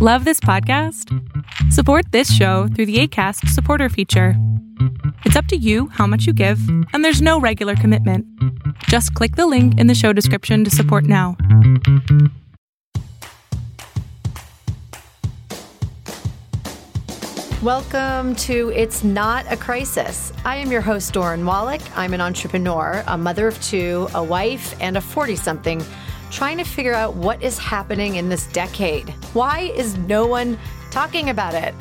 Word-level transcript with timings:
Love 0.00 0.24
this 0.24 0.38
podcast? 0.38 1.12
Support 1.72 2.12
this 2.12 2.32
show 2.32 2.68
through 2.68 2.86
the 2.86 3.00
ACAST 3.00 3.48
supporter 3.48 3.88
feature. 3.88 4.34
It's 5.24 5.34
up 5.34 5.46
to 5.46 5.56
you 5.56 5.88
how 5.88 6.06
much 6.06 6.24
you 6.24 6.32
give, 6.32 6.60
and 6.92 7.04
there's 7.04 7.20
no 7.20 7.40
regular 7.40 7.74
commitment. 7.74 8.24
Just 8.84 9.12
click 9.14 9.34
the 9.34 9.48
link 9.48 9.76
in 9.76 9.88
the 9.88 9.96
show 9.96 10.12
description 10.12 10.62
to 10.62 10.70
support 10.70 11.02
now. 11.02 11.36
Welcome 17.60 18.36
to 18.36 18.70
It's 18.76 19.02
Not 19.02 19.50
a 19.50 19.56
Crisis. 19.56 20.32
I 20.44 20.58
am 20.58 20.70
your 20.70 20.80
host, 20.80 21.12
Doran 21.12 21.44
Wallach. 21.44 21.82
I'm 21.98 22.14
an 22.14 22.20
entrepreneur, 22.20 23.02
a 23.08 23.18
mother 23.18 23.48
of 23.48 23.60
two, 23.60 24.06
a 24.14 24.22
wife, 24.22 24.76
and 24.80 24.96
a 24.96 25.00
40 25.00 25.34
something 25.34 25.84
trying 26.30 26.58
to 26.58 26.64
figure 26.64 26.94
out 26.94 27.14
what 27.14 27.42
is 27.42 27.58
happening 27.58 28.16
in 28.16 28.28
this 28.28 28.46
decade. 28.48 29.10
Why 29.32 29.72
is 29.74 29.96
no 29.98 30.26
one 30.26 30.58
talking 30.90 31.30
about 31.30 31.54
it? 31.54 31.74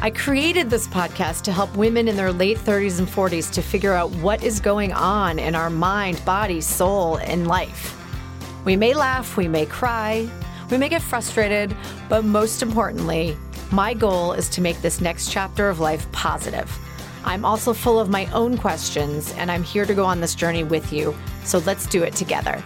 I 0.00 0.10
created 0.10 0.68
this 0.68 0.86
podcast 0.86 1.42
to 1.42 1.52
help 1.52 1.74
women 1.76 2.08
in 2.08 2.16
their 2.16 2.32
late 2.32 2.58
30s 2.58 2.98
and 2.98 3.08
40s 3.08 3.50
to 3.52 3.62
figure 3.62 3.94
out 3.94 4.10
what 4.16 4.42
is 4.42 4.60
going 4.60 4.92
on 4.92 5.38
in 5.38 5.54
our 5.54 5.70
mind, 5.70 6.22
body, 6.24 6.60
soul, 6.60 7.16
and 7.16 7.46
life. 7.46 7.98
We 8.64 8.76
may 8.76 8.92
laugh, 8.92 9.36
we 9.36 9.48
may 9.48 9.66
cry, 9.66 10.28
we 10.70 10.78
may 10.78 10.88
get 10.88 11.02
frustrated, 11.02 11.74
but 12.08 12.24
most 12.24 12.62
importantly, 12.62 13.36
my 13.70 13.94
goal 13.94 14.32
is 14.32 14.48
to 14.50 14.60
make 14.60 14.80
this 14.82 15.00
next 15.00 15.30
chapter 15.30 15.68
of 15.68 15.80
life 15.80 16.10
positive. 16.12 16.70
I'm 17.24 17.44
also 17.44 17.72
full 17.72 17.98
of 17.98 18.10
my 18.10 18.26
own 18.32 18.58
questions, 18.58 19.32
and 19.32 19.50
I'm 19.50 19.62
here 19.62 19.86
to 19.86 19.94
go 19.94 20.04
on 20.04 20.20
this 20.20 20.34
journey 20.34 20.64
with 20.64 20.92
you. 20.92 21.14
So 21.44 21.58
let's 21.60 21.86
do 21.86 22.02
it 22.02 22.14
together. 22.14 22.62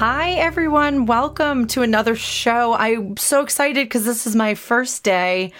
Hi, 0.00 0.30
everyone. 0.30 1.04
Welcome 1.04 1.66
to 1.66 1.82
another 1.82 2.16
show. 2.16 2.72
I'm 2.72 3.18
so 3.18 3.42
excited 3.42 3.84
because 3.84 4.06
this 4.06 4.26
is 4.26 4.34
my 4.34 4.54
first 4.54 5.04
day 5.04 5.52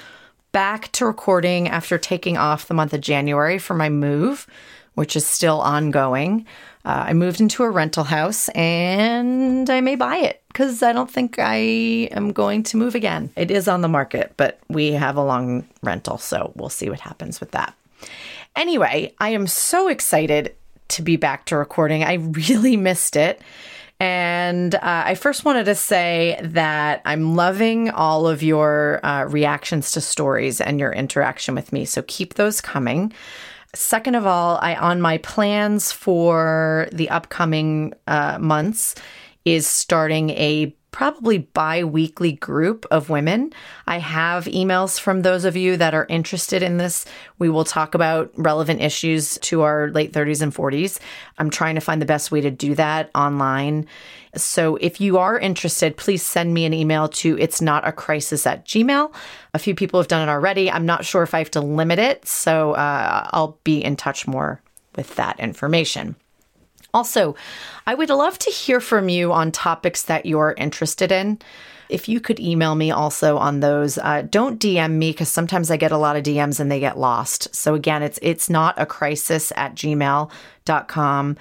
back 0.50 0.90
to 0.92 1.04
recording 1.04 1.68
after 1.68 1.98
taking 1.98 2.38
off 2.38 2.66
the 2.66 2.72
month 2.72 2.94
of 2.94 3.02
January 3.02 3.58
for 3.58 3.74
my 3.74 3.90
move, 3.90 4.46
which 4.94 5.14
is 5.14 5.26
still 5.26 5.60
ongoing. 5.60 6.46
Uh, 6.86 7.04
I 7.08 7.12
moved 7.12 7.42
into 7.42 7.64
a 7.64 7.68
rental 7.68 8.04
house 8.04 8.48
and 8.54 9.68
I 9.68 9.82
may 9.82 9.94
buy 9.94 10.16
it 10.16 10.42
because 10.48 10.82
I 10.82 10.94
don't 10.94 11.10
think 11.10 11.38
I 11.38 11.56
am 12.10 12.32
going 12.32 12.62
to 12.62 12.78
move 12.78 12.94
again. 12.94 13.28
It 13.36 13.50
is 13.50 13.68
on 13.68 13.82
the 13.82 13.88
market, 13.88 14.32
but 14.38 14.58
we 14.70 14.92
have 14.92 15.18
a 15.18 15.22
long 15.22 15.68
rental, 15.82 16.16
so 16.16 16.54
we'll 16.56 16.70
see 16.70 16.88
what 16.88 17.00
happens 17.00 17.40
with 17.40 17.50
that. 17.50 17.74
Anyway, 18.56 19.12
I 19.18 19.28
am 19.28 19.46
so 19.46 19.88
excited 19.88 20.54
to 20.88 21.02
be 21.02 21.16
back 21.16 21.44
to 21.44 21.58
recording. 21.58 22.04
I 22.04 22.14
really 22.14 22.78
missed 22.78 23.16
it. 23.16 23.42
And 24.00 24.74
uh, 24.74 24.80
I 24.82 25.14
first 25.14 25.44
wanted 25.44 25.64
to 25.64 25.74
say 25.74 26.40
that 26.42 27.02
I'm 27.04 27.36
loving 27.36 27.90
all 27.90 28.26
of 28.26 28.42
your 28.42 29.04
uh, 29.04 29.24
reactions 29.24 29.92
to 29.92 30.00
stories 30.00 30.58
and 30.58 30.80
your 30.80 30.90
interaction 30.90 31.54
with 31.54 31.70
me. 31.70 31.84
So 31.84 32.02
keep 32.06 32.34
those 32.34 32.62
coming. 32.62 33.12
Second 33.74 34.14
of 34.14 34.26
all, 34.26 34.58
I 34.62 34.74
on 34.74 35.02
my 35.02 35.18
plans 35.18 35.92
for 35.92 36.88
the 36.92 37.10
upcoming 37.10 37.92
uh, 38.06 38.38
months 38.40 38.94
is 39.44 39.66
starting 39.66 40.30
a 40.30 40.74
probably 40.90 41.38
bi 41.38 41.84
weekly 41.84 42.32
group 42.32 42.86
of 42.90 43.10
women. 43.10 43.52
I 43.86 43.98
have 43.98 44.44
emails 44.46 44.98
from 44.98 45.22
those 45.22 45.44
of 45.44 45.56
you 45.56 45.76
that 45.76 45.94
are 45.94 46.06
interested 46.08 46.62
in 46.62 46.76
this. 46.76 47.06
We 47.38 47.48
will 47.48 47.64
talk 47.64 47.94
about 47.94 48.32
relevant 48.36 48.80
issues 48.80 49.38
to 49.38 49.62
our 49.62 49.90
late 49.90 50.12
30s 50.12 50.42
and 50.42 50.54
40s. 50.54 50.98
I'm 51.38 51.50
trying 51.50 51.74
to 51.76 51.80
find 51.80 52.00
the 52.00 52.06
best 52.06 52.30
way 52.30 52.40
to 52.40 52.50
do 52.50 52.74
that 52.74 53.10
online. 53.14 53.86
So 54.36 54.76
if 54.76 55.00
you 55.00 55.18
are 55.18 55.38
interested, 55.38 55.96
please 55.96 56.22
send 56.22 56.54
me 56.54 56.64
an 56.64 56.74
email 56.74 57.08
to 57.08 57.36
it's 57.38 57.60
not 57.60 57.86
a 57.86 57.92
crisis 57.92 58.46
at 58.46 58.64
gmail. 58.64 59.12
A 59.54 59.58
few 59.58 59.74
people 59.74 59.98
have 60.00 60.08
done 60.08 60.28
it 60.28 60.30
already. 60.30 60.70
I'm 60.70 60.86
not 60.86 61.04
sure 61.04 61.22
if 61.22 61.34
I 61.34 61.38
have 61.38 61.50
to 61.52 61.60
limit 61.60 61.98
it. 61.98 62.26
So 62.26 62.72
uh, 62.72 63.28
I'll 63.32 63.58
be 63.64 63.82
in 63.82 63.96
touch 63.96 64.26
more 64.26 64.62
with 64.96 65.16
that 65.16 65.40
information. 65.40 66.16
Also, 66.92 67.34
I 67.86 67.94
would 67.94 68.10
love 68.10 68.38
to 68.40 68.50
hear 68.50 68.80
from 68.80 69.08
you 69.08 69.32
on 69.32 69.52
topics 69.52 70.02
that 70.02 70.26
you're 70.26 70.54
interested 70.56 71.12
in. 71.12 71.38
If 71.88 72.08
you 72.08 72.20
could 72.20 72.38
email 72.38 72.74
me 72.76 72.90
also 72.90 73.36
on 73.36 73.60
those, 73.60 73.98
uh, 73.98 74.22
don't 74.22 74.60
DM 74.60 74.92
me 74.92 75.10
because 75.10 75.28
sometimes 75.28 75.70
I 75.70 75.76
get 75.76 75.92
a 75.92 75.98
lot 75.98 76.16
of 76.16 76.22
DMs 76.22 76.60
and 76.60 76.70
they 76.70 76.78
get 76.78 76.98
lost. 76.98 77.54
So 77.54 77.74
again, 77.74 78.02
it's 78.02 78.18
it's 78.22 78.48
not 78.48 78.74
a 78.80 78.86
crisis 78.86 79.52
at 79.56 79.74
gmail.com. 79.74 81.36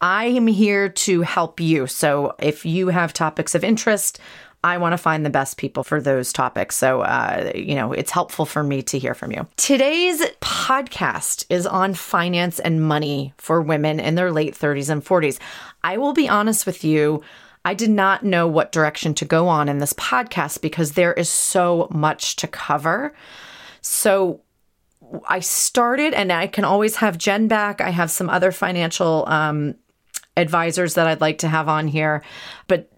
I 0.00 0.26
am 0.26 0.46
here 0.46 0.88
to 0.88 1.22
help 1.22 1.60
you. 1.60 1.86
So 1.86 2.34
if 2.38 2.64
you 2.64 2.88
have 2.88 3.12
topics 3.12 3.54
of 3.54 3.64
interest, 3.64 4.20
I 4.64 4.78
want 4.78 4.92
to 4.92 4.98
find 4.98 5.24
the 5.24 5.30
best 5.30 5.56
people 5.56 5.84
for 5.84 6.00
those 6.00 6.32
topics. 6.32 6.76
So, 6.76 7.02
uh, 7.02 7.52
you 7.54 7.76
know, 7.76 7.92
it's 7.92 8.10
helpful 8.10 8.44
for 8.44 8.64
me 8.64 8.82
to 8.82 8.98
hear 8.98 9.14
from 9.14 9.30
you. 9.30 9.46
Today's 9.56 10.20
podcast 10.40 11.46
is 11.48 11.64
on 11.64 11.94
finance 11.94 12.58
and 12.58 12.82
money 12.82 13.32
for 13.38 13.62
women 13.62 14.00
in 14.00 14.16
their 14.16 14.32
late 14.32 14.54
30s 14.54 14.90
and 14.90 15.04
40s. 15.04 15.38
I 15.84 15.96
will 15.96 16.12
be 16.12 16.28
honest 16.28 16.66
with 16.66 16.82
you. 16.82 17.22
I 17.64 17.74
did 17.74 17.90
not 17.90 18.24
know 18.24 18.48
what 18.48 18.72
direction 18.72 19.14
to 19.14 19.24
go 19.24 19.46
on 19.46 19.68
in 19.68 19.78
this 19.78 19.92
podcast 19.92 20.60
because 20.60 20.92
there 20.92 21.12
is 21.12 21.28
so 21.28 21.86
much 21.90 22.36
to 22.36 22.48
cover. 22.48 23.14
So, 23.80 24.40
I 25.26 25.40
started, 25.40 26.12
and 26.12 26.30
I 26.32 26.48
can 26.48 26.64
always 26.64 26.96
have 26.96 27.16
Jenn 27.16 27.48
back. 27.48 27.80
I 27.80 27.90
have 27.90 28.10
some 28.10 28.28
other 28.28 28.52
financial 28.52 29.24
um, 29.26 29.76
advisors 30.36 30.94
that 30.94 31.06
I'd 31.06 31.20
like 31.20 31.38
to 31.38 31.48
have 31.48 31.68
on 31.68 31.88
here. 31.88 32.22
But 32.66 32.90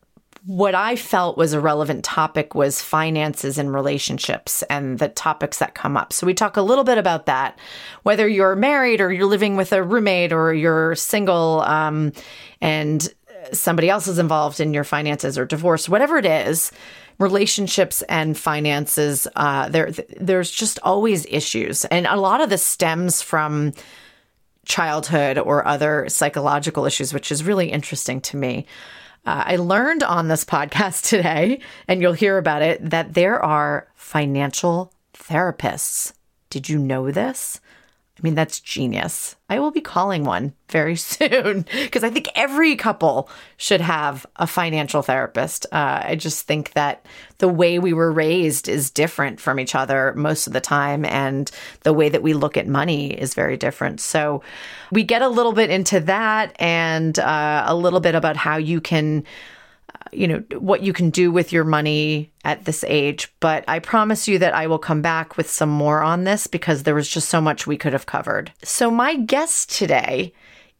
what 0.50 0.74
I 0.74 0.96
felt 0.96 1.38
was 1.38 1.52
a 1.52 1.60
relevant 1.60 2.02
topic 2.02 2.56
was 2.56 2.82
finances 2.82 3.56
and 3.56 3.72
relationships 3.72 4.64
and 4.64 4.98
the 4.98 5.08
topics 5.08 5.58
that 5.58 5.76
come 5.76 5.96
up. 5.96 6.12
So 6.12 6.26
we 6.26 6.34
talk 6.34 6.56
a 6.56 6.62
little 6.62 6.82
bit 6.82 6.98
about 6.98 7.26
that, 7.26 7.56
whether 8.02 8.26
you're 8.26 8.56
married 8.56 9.00
or 9.00 9.12
you're 9.12 9.28
living 9.28 9.54
with 9.54 9.72
a 9.72 9.80
roommate 9.80 10.32
or 10.32 10.52
you're 10.52 10.96
single 10.96 11.60
um, 11.60 12.12
and 12.60 13.08
somebody 13.52 13.88
else 13.88 14.08
is 14.08 14.18
involved 14.18 14.58
in 14.58 14.74
your 14.74 14.82
finances 14.82 15.38
or 15.38 15.44
divorce, 15.44 15.88
whatever 15.88 16.18
it 16.18 16.26
is. 16.26 16.72
Relationships 17.20 18.02
and 18.08 18.36
finances, 18.36 19.28
uh, 19.36 19.68
there, 19.68 19.92
there's 20.18 20.50
just 20.50 20.80
always 20.82 21.26
issues, 21.26 21.84
and 21.84 22.06
a 22.06 22.16
lot 22.16 22.40
of 22.40 22.50
this 22.50 22.64
stems 22.64 23.22
from 23.22 23.72
childhood 24.64 25.38
or 25.38 25.64
other 25.68 26.06
psychological 26.08 26.86
issues, 26.86 27.14
which 27.14 27.30
is 27.30 27.44
really 27.44 27.70
interesting 27.70 28.20
to 28.22 28.36
me. 28.36 28.66
Uh, 29.26 29.44
I 29.46 29.56
learned 29.56 30.02
on 30.02 30.28
this 30.28 30.44
podcast 30.44 31.04
today, 31.08 31.60
and 31.88 32.00
you'll 32.00 32.12
hear 32.12 32.38
about 32.38 32.62
it, 32.62 32.90
that 32.90 33.14
there 33.14 33.42
are 33.44 33.88
financial 33.94 34.92
therapists. 35.14 36.12
Did 36.48 36.68
you 36.68 36.78
know 36.78 37.10
this? 37.10 37.60
I 38.20 38.22
mean, 38.22 38.34
that's 38.34 38.60
genius. 38.60 39.34
I 39.48 39.60
will 39.60 39.70
be 39.70 39.80
calling 39.80 40.24
one 40.24 40.52
very 40.68 40.94
soon 40.96 41.64
because 41.72 42.04
I 42.04 42.10
think 42.10 42.28
every 42.34 42.76
couple 42.76 43.30
should 43.56 43.80
have 43.80 44.26
a 44.36 44.46
financial 44.46 45.00
therapist. 45.00 45.64
Uh, 45.72 46.02
I 46.04 46.16
just 46.16 46.46
think 46.46 46.74
that 46.74 47.06
the 47.38 47.48
way 47.48 47.78
we 47.78 47.94
were 47.94 48.12
raised 48.12 48.68
is 48.68 48.90
different 48.90 49.40
from 49.40 49.58
each 49.58 49.74
other 49.74 50.12
most 50.14 50.46
of 50.46 50.52
the 50.52 50.60
time, 50.60 51.06
and 51.06 51.50
the 51.80 51.94
way 51.94 52.10
that 52.10 52.22
we 52.22 52.34
look 52.34 52.58
at 52.58 52.68
money 52.68 53.10
is 53.10 53.32
very 53.32 53.56
different. 53.56 54.00
So, 54.00 54.42
we 54.92 55.02
get 55.04 55.22
a 55.22 55.28
little 55.28 55.52
bit 55.52 55.70
into 55.70 56.00
that 56.00 56.54
and 56.60 57.18
uh, 57.18 57.64
a 57.66 57.74
little 57.74 58.00
bit 58.00 58.14
about 58.14 58.36
how 58.36 58.56
you 58.56 58.80
can 58.80 59.24
you 60.12 60.26
know, 60.26 60.42
what 60.58 60.82
you 60.82 60.92
can 60.92 61.10
do 61.10 61.30
with 61.30 61.52
your 61.52 61.64
money 61.64 62.32
at 62.44 62.64
this 62.64 62.84
age. 62.84 63.32
But 63.40 63.64
I 63.68 63.78
promise 63.78 64.26
you 64.26 64.38
that 64.38 64.54
I 64.54 64.66
will 64.66 64.78
come 64.78 65.02
back 65.02 65.36
with 65.36 65.48
some 65.50 65.68
more 65.68 66.02
on 66.02 66.24
this 66.24 66.46
because 66.46 66.82
there 66.82 66.94
was 66.94 67.08
just 67.08 67.28
so 67.28 67.40
much 67.40 67.66
we 67.66 67.76
could 67.76 67.92
have 67.92 68.06
covered. 68.06 68.52
So, 68.62 68.90
my 68.90 69.16
guest 69.16 69.70
today 69.70 70.32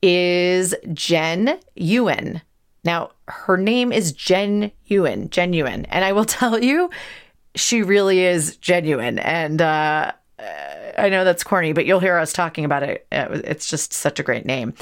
is 0.03 0.75
Jenn 0.93 1.59
Uhen. 1.79 2.43
Now, 2.85 3.11
her 3.29 3.57
name 3.57 3.93
is 3.93 4.13
Jenn 4.13 4.73
Uhen, 4.89 5.31
genuine. 5.31 5.85
And 5.87 6.05
I 6.05 6.13
will 6.13 6.25
tell 6.27 6.63
you, 6.63 6.91
she 7.55 7.83
really 7.83 8.21
is 8.21 8.57
genuine. 8.57 9.19
And, 9.19 9.61
uh, 9.61 10.13
I 10.99 11.09
know 11.09 11.25
that's 11.25 11.45
corny, 11.45 11.73
but 11.73 11.87
you'll 11.87 12.01
hear 12.01 12.17
us 12.17 12.33
talking 12.33 12.65
about 12.65 12.83
it. 12.83 13.07
It's 13.11 13.69
just 13.69 13.93
such 13.93 14.19
a 14.19 14.23
great 14.23 14.47
name. 14.47 14.75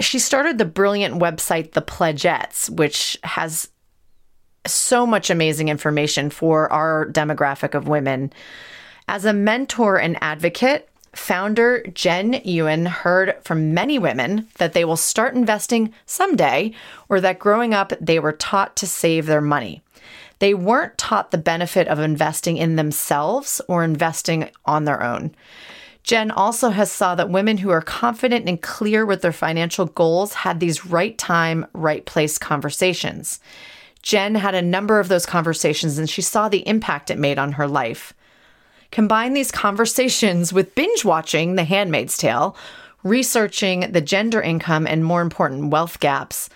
She 0.00 0.18
started 0.18 0.58
the 0.58 0.64
brilliant 0.64 1.20
website, 1.20 1.72
The 1.72 1.82
Pledgettes, 1.82 2.70
which 2.70 3.18
has 3.22 3.68
so 4.72 5.06
much 5.06 5.30
amazing 5.30 5.68
information 5.68 6.30
for 6.30 6.72
our 6.72 7.06
demographic 7.06 7.74
of 7.74 7.88
women. 7.88 8.32
As 9.08 9.24
a 9.24 9.32
mentor 9.32 9.98
and 9.98 10.18
advocate, 10.20 10.88
founder 11.14 11.84
Jenn 11.94 12.34
Uhen 12.34 12.86
heard 12.86 13.36
from 13.42 13.72
many 13.72 13.98
women 13.98 14.48
that 14.58 14.72
they 14.72 14.84
will 14.84 14.96
start 14.96 15.34
investing 15.34 15.92
someday 16.04 16.72
or 17.08 17.20
that 17.20 17.38
growing 17.38 17.72
up 17.72 17.92
they 18.00 18.18
were 18.18 18.32
taught 18.32 18.76
to 18.76 18.86
save 18.86 19.26
their 19.26 19.40
money. 19.40 19.82
They 20.38 20.52
weren't 20.54 20.98
taught 20.98 21.30
the 21.30 21.38
benefit 21.38 21.88
of 21.88 21.98
investing 21.98 22.58
in 22.58 22.76
themselves 22.76 23.60
or 23.68 23.84
investing 23.84 24.50
on 24.66 24.84
their 24.84 25.02
own. 25.02 25.34
Jenn 26.02 26.30
also 26.30 26.70
has 26.70 26.92
saw 26.92 27.14
that 27.16 27.30
women 27.30 27.58
who 27.58 27.70
are 27.70 27.82
confident 27.82 28.48
and 28.48 28.62
clear 28.62 29.04
with 29.04 29.22
their 29.22 29.32
financial 29.32 29.86
goals 29.86 30.34
had 30.34 30.60
these 30.60 30.86
right 30.86 31.16
time, 31.18 31.66
right 31.72 32.04
place 32.04 32.38
conversations. 32.38 33.40
Jenn 34.06 34.36
had 34.36 34.54
a 34.54 34.62
number 34.62 35.00
of 35.00 35.08
those 35.08 35.26
conversations 35.26 35.98
and 35.98 36.08
she 36.08 36.22
saw 36.22 36.48
the 36.48 36.64
impact 36.68 37.10
it 37.10 37.18
made 37.18 37.40
on 37.40 37.50
her 37.50 37.66
life. 37.66 38.14
Combine 38.92 39.32
these 39.32 39.50
conversations 39.50 40.52
with 40.52 40.76
binge 40.76 41.04
watching 41.04 41.56
The 41.56 41.64
Handmaid's 41.64 42.16
Tale, 42.16 42.56
researching 43.02 43.90
the 43.90 44.00
gender 44.00 44.40
income 44.40 44.86
and 44.86 45.04
more 45.04 45.22
important, 45.22 45.72
wealth 45.72 45.98
gaps, 45.98 46.48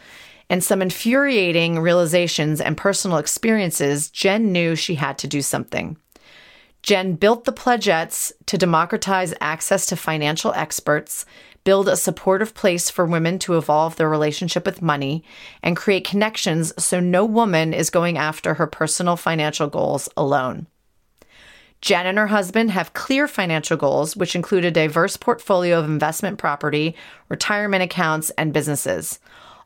and 0.48 0.62
some 0.62 0.80
infuriating 0.80 1.80
realizations 1.80 2.60
and 2.60 2.76
personal 2.76 3.18
experiences, 3.18 4.10
Jenn 4.10 4.52
knew 4.52 4.76
she 4.76 4.94
had 4.94 5.18
to 5.18 5.26
do 5.26 5.42
something. 5.42 5.96
Jenn 6.84 7.14
built 7.14 7.46
the 7.46 7.52
Pledgettes 7.52 8.32
to 8.46 8.58
democratize 8.58 9.34
access 9.40 9.86
to 9.86 9.96
financial 9.96 10.52
experts, 10.52 11.26
build 11.64 11.88
a 11.88 11.96
supportive 11.96 12.54
place 12.54 12.90
for 12.90 13.04
women 13.04 13.38
to 13.40 13.56
evolve 13.56 13.96
their 13.96 14.08
relationship 14.08 14.64
with 14.64 14.82
money, 14.82 15.24
and 15.62 15.76
create 15.76 16.06
connections 16.06 16.72
so 16.82 17.00
no 17.00 17.24
woman 17.24 17.72
is 17.72 17.90
going 17.90 18.18
after 18.18 18.54
her 18.54 18.66
personal 18.66 19.16
financial 19.16 19.68
goals 19.68 20.08
alone. 20.16 20.66
Jenn 21.80 22.06
and 22.06 22.18
her 22.18 22.26
husband 22.26 22.70
have 22.72 22.92
clear 22.92 23.26
financial 23.26 23.76
goals, 23.76 24.14
which 24.14 24.36
include 24.36 24.64
a 24.64 24.70
diverse 24.70 25.16
portfolio 25.16 25.78
of 25.78 25.86
investment 25.86 26.38
property, 26.38 26.94
retirement 27.28 27.82
accounts, 27.82 28.30
and 28.30 28.52
businesses, 28.52 29.18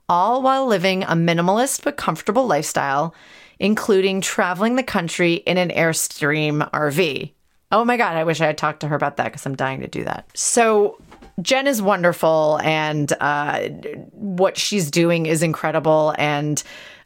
all 0.08 0.42
while 0.42 0.66
living 0.66 1.02
a 1.02 1.08
minimalist 1.08 1.82
but 1.82 1.96
comfortable 1.96 2.46
lifestyle 2.46 3.14
including 3.58 4.20
traveling 4.20 4.76
the 4.76 4.82
country 4.82 5.34
in 5.34 5.56
an 5.56 5.70
Airstream 5.70 6.68
RV. 6.70 7.32
Oh 7.72 7.84
my 7.84 7.96
God, 7.96 8.16
I 8.16 8.24
wish 8.24 8.40
I 8.40 8.46
had 8.46 8.58
talked 8.58 8.80
to 8.80 8.88
her 8.88 8.96
about 8.96 9.16
that 9.16 9.24
because 9.24 9.44
I'm 9.46 9.56
dying 9.56 9.80
to 9.80 9.88
do 9.88 10.04
that. 10.04 10.28
So, 10.34 10.98
Jenn 11.42 11.66
is 11.66 11.82
wonderful, 11.82 12.60
and 12.62 13.12
uh, 13.20 13.68
what 14.12 14.56
she's 14.56 14.90
doing 14.90 15.26
is 15.26 15.42
incredible. 15.42 16.14
And 16.16 16.62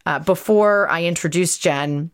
uh, 0.06 0.18
before 0.18 0.88
I 0.88 1.04
introduce 1.04 1.58
Jenn, 1.58 2.10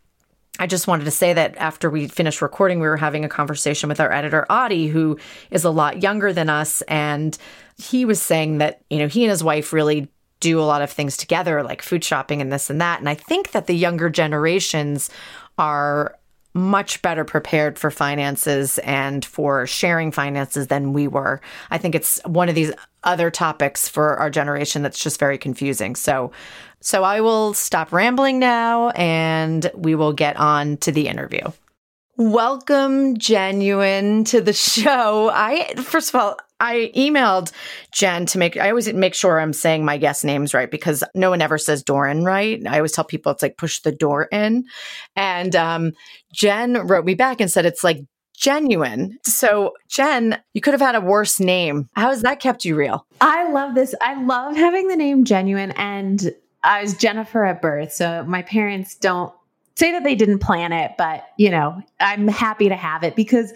I 0.59 0.69
just 0.69 0.87
wanted 0.87 1.05
to 1.05 1.11
say 1.11 1.33
that 1.33 1.57
after 1.57 1.91
we 1.91 2.07
finished 2.07 2.41
recording, 2.41 2.79
we 2.79 2.87
were 2.87 2.97
having 2.97 3.25
a 3.25 3.29
conversation 3.29 3.89
with 3.89 3.99
our 3.99 4.13
editor, 4.13 4.47
Audie, 4.49 4.87
who 4.87 5.19
is 5.51 5.65
a 5.65 5.71
lot 5.71 6.03
younger 6.03 6.33
than 6.33 6.49
us. 6.49 6.83
And 6.83 7.37
he 7.77 8.05
was 8.05 8.23
saying 8.23 8.59
that, 8.59 8.83
you 8.89 8.99
know, 8.99 9.09
he 9.09 9.25
and 9.25 9.31
his 9.31 9.43
wife 9.43 9.73
really 9.73 10.09
do 10.39 10.61
a 10.61 10.63
lot 10.63 10.83
of 10.83 10.91
things 10.91 11.17
together, 11.17 11.63
like 11.65 11.83
food 11.83 12.05
shopping 12.05 12.41
and 12.41 12.53
this 12.53 12.71
and 12.71 12.81
that. 12.81 13.01
And 13.01 13.09
I 13.09 13.15
think 13.15 13.51
that 13.51 13.67
the 13.67 13.75
younger 13.75 14.09
generations 14.09 15.11
are 15.59 16.17
much 16.55 17.03
better 17.03 17.25
prepared 17.25 17.79
for 17.79 17.91
finances 17.91 18.79
and 18.79 19.25
for 19.25 19.67
sharing 19.67 20.13
finances 20.13 20.69
than 20.69 20.93
we 20.93 21.09
were. 21.09 21.41
I 21.71 21.79
think 21.79 21.95
it's 21.95 22.21
one 22.25 22.49
of 22.49 22.55
these 22.55 22.73
other 23.03 23.31
topics 23.31 23.89
for 23.89 24.17
our 24.17 24.31
generation 24.31 24.83
that's 24.83 25.03
just 25.03 25.19
very 25.19 25.37
confusing. 25.37 25.97
So 25.97 26.33
so 26.81 27.03
I 27.03 27.23
will 27.23 27.55
stop 27.55 27.93
rambling 27.93 28.39
now 28.39 28.91
and 28.91 29.71
we 29.75 29.95
will 29.95 30.13
get 30.13 30.37
on 30.37 30.77
to 30.79 30.93
the 30.93 31.09
interview. 31.09 31.41
Welcome 32.17 33.17
Genuine 33.17 34.25
to 34.25 34.41
the 34.41 34.53
show. 34.53 35.31
I 35.33 35.75
first 35.83 36.15
of 36.15 36.21
all, 36.21 36.37
I 36.65 36.91
emailed 36.97 37.53
Jenn 37.93 38.27
to 38.27 38.39
make, 38.39 38.57
I 38.57 38.71
always 38.71 38.93
make 38.93 39.15
sure 39.15 39.39
I'm 39.39 39.53
saying 39.53 39.85
my 39.85 39.99
guest 39.99 40.25
names 40.25 40.55
right 40.55 40.71
because 40.71 41.05
no 41.15 41.31
one 41.31 41.43
ever 41.43 41.59
says 41.59 41.83
Doran 41.83 42.25
right. 42.25 42.61
I 42.67 42.77
always 42.77 42.93
tell 42.93 43.05
people 43.05 43.33
it's 43.33 43.43
like 43.43 43.59
push 43.59 43.81
the 43.81 43.93
door 43.93 44.25
in. 44.33 44.65
And 45.15 45.55
um, 45.55 45.93
Jenn 46.33 46.87
wrote 46.87 47.05
me 47.05 47.15
back 47.15 47.41
and 47.41 47.51
said 47.51 47.67
it's 47.67 47.85
like 47.85 48.05
genuine. 48.35 49.19
So, 49.25 49.75
Jenn, 49.89 50.41
you 50.55 50.61
could 50.61 50.75
have 50.75 50.81
had 50.81 50.95
a 50.95 51.01
worse 51.01 51.39
name. 51.39 51.89
How 51.95 52.09
has 52.09 52.23
that 52.23 52.41
kept 52.41 52.65
you 52.65 52.77
real? 52.77 53.07
I 53.21 53.51
love 53.51 53.75
this. 53.75 53.95
I 54.01 54.23
love 54.25 54.57
having 54.57 54.89
the 54.89 54.97
name 54.97 55.25
genuine. 55.25 55.73
And 55.73 56.35
I 56.63 56.83
was 56.83 56.95
Jennifer 56.95 57.45
at 57.45 57.61
birth. 57.61 57.93
So, 57.93 58.25
my 58.27 58.43
parents 58.43 58.95
don't 58.95 59.33
say 59.77 59.93
that 59.93 60.05
they 60.05 60.15
didn't 60.15 60.39
plan 60.39 60.73
it, 60.73 60.93
but 60.97 61.27
you 61.37 61.51
know, 61.51 61.83
I'm 62.01 62.29
happy 62.29 62.69
to 62.69 62.77
have 62.77 63.03
it 63.03 63.17
because 63.17 63.53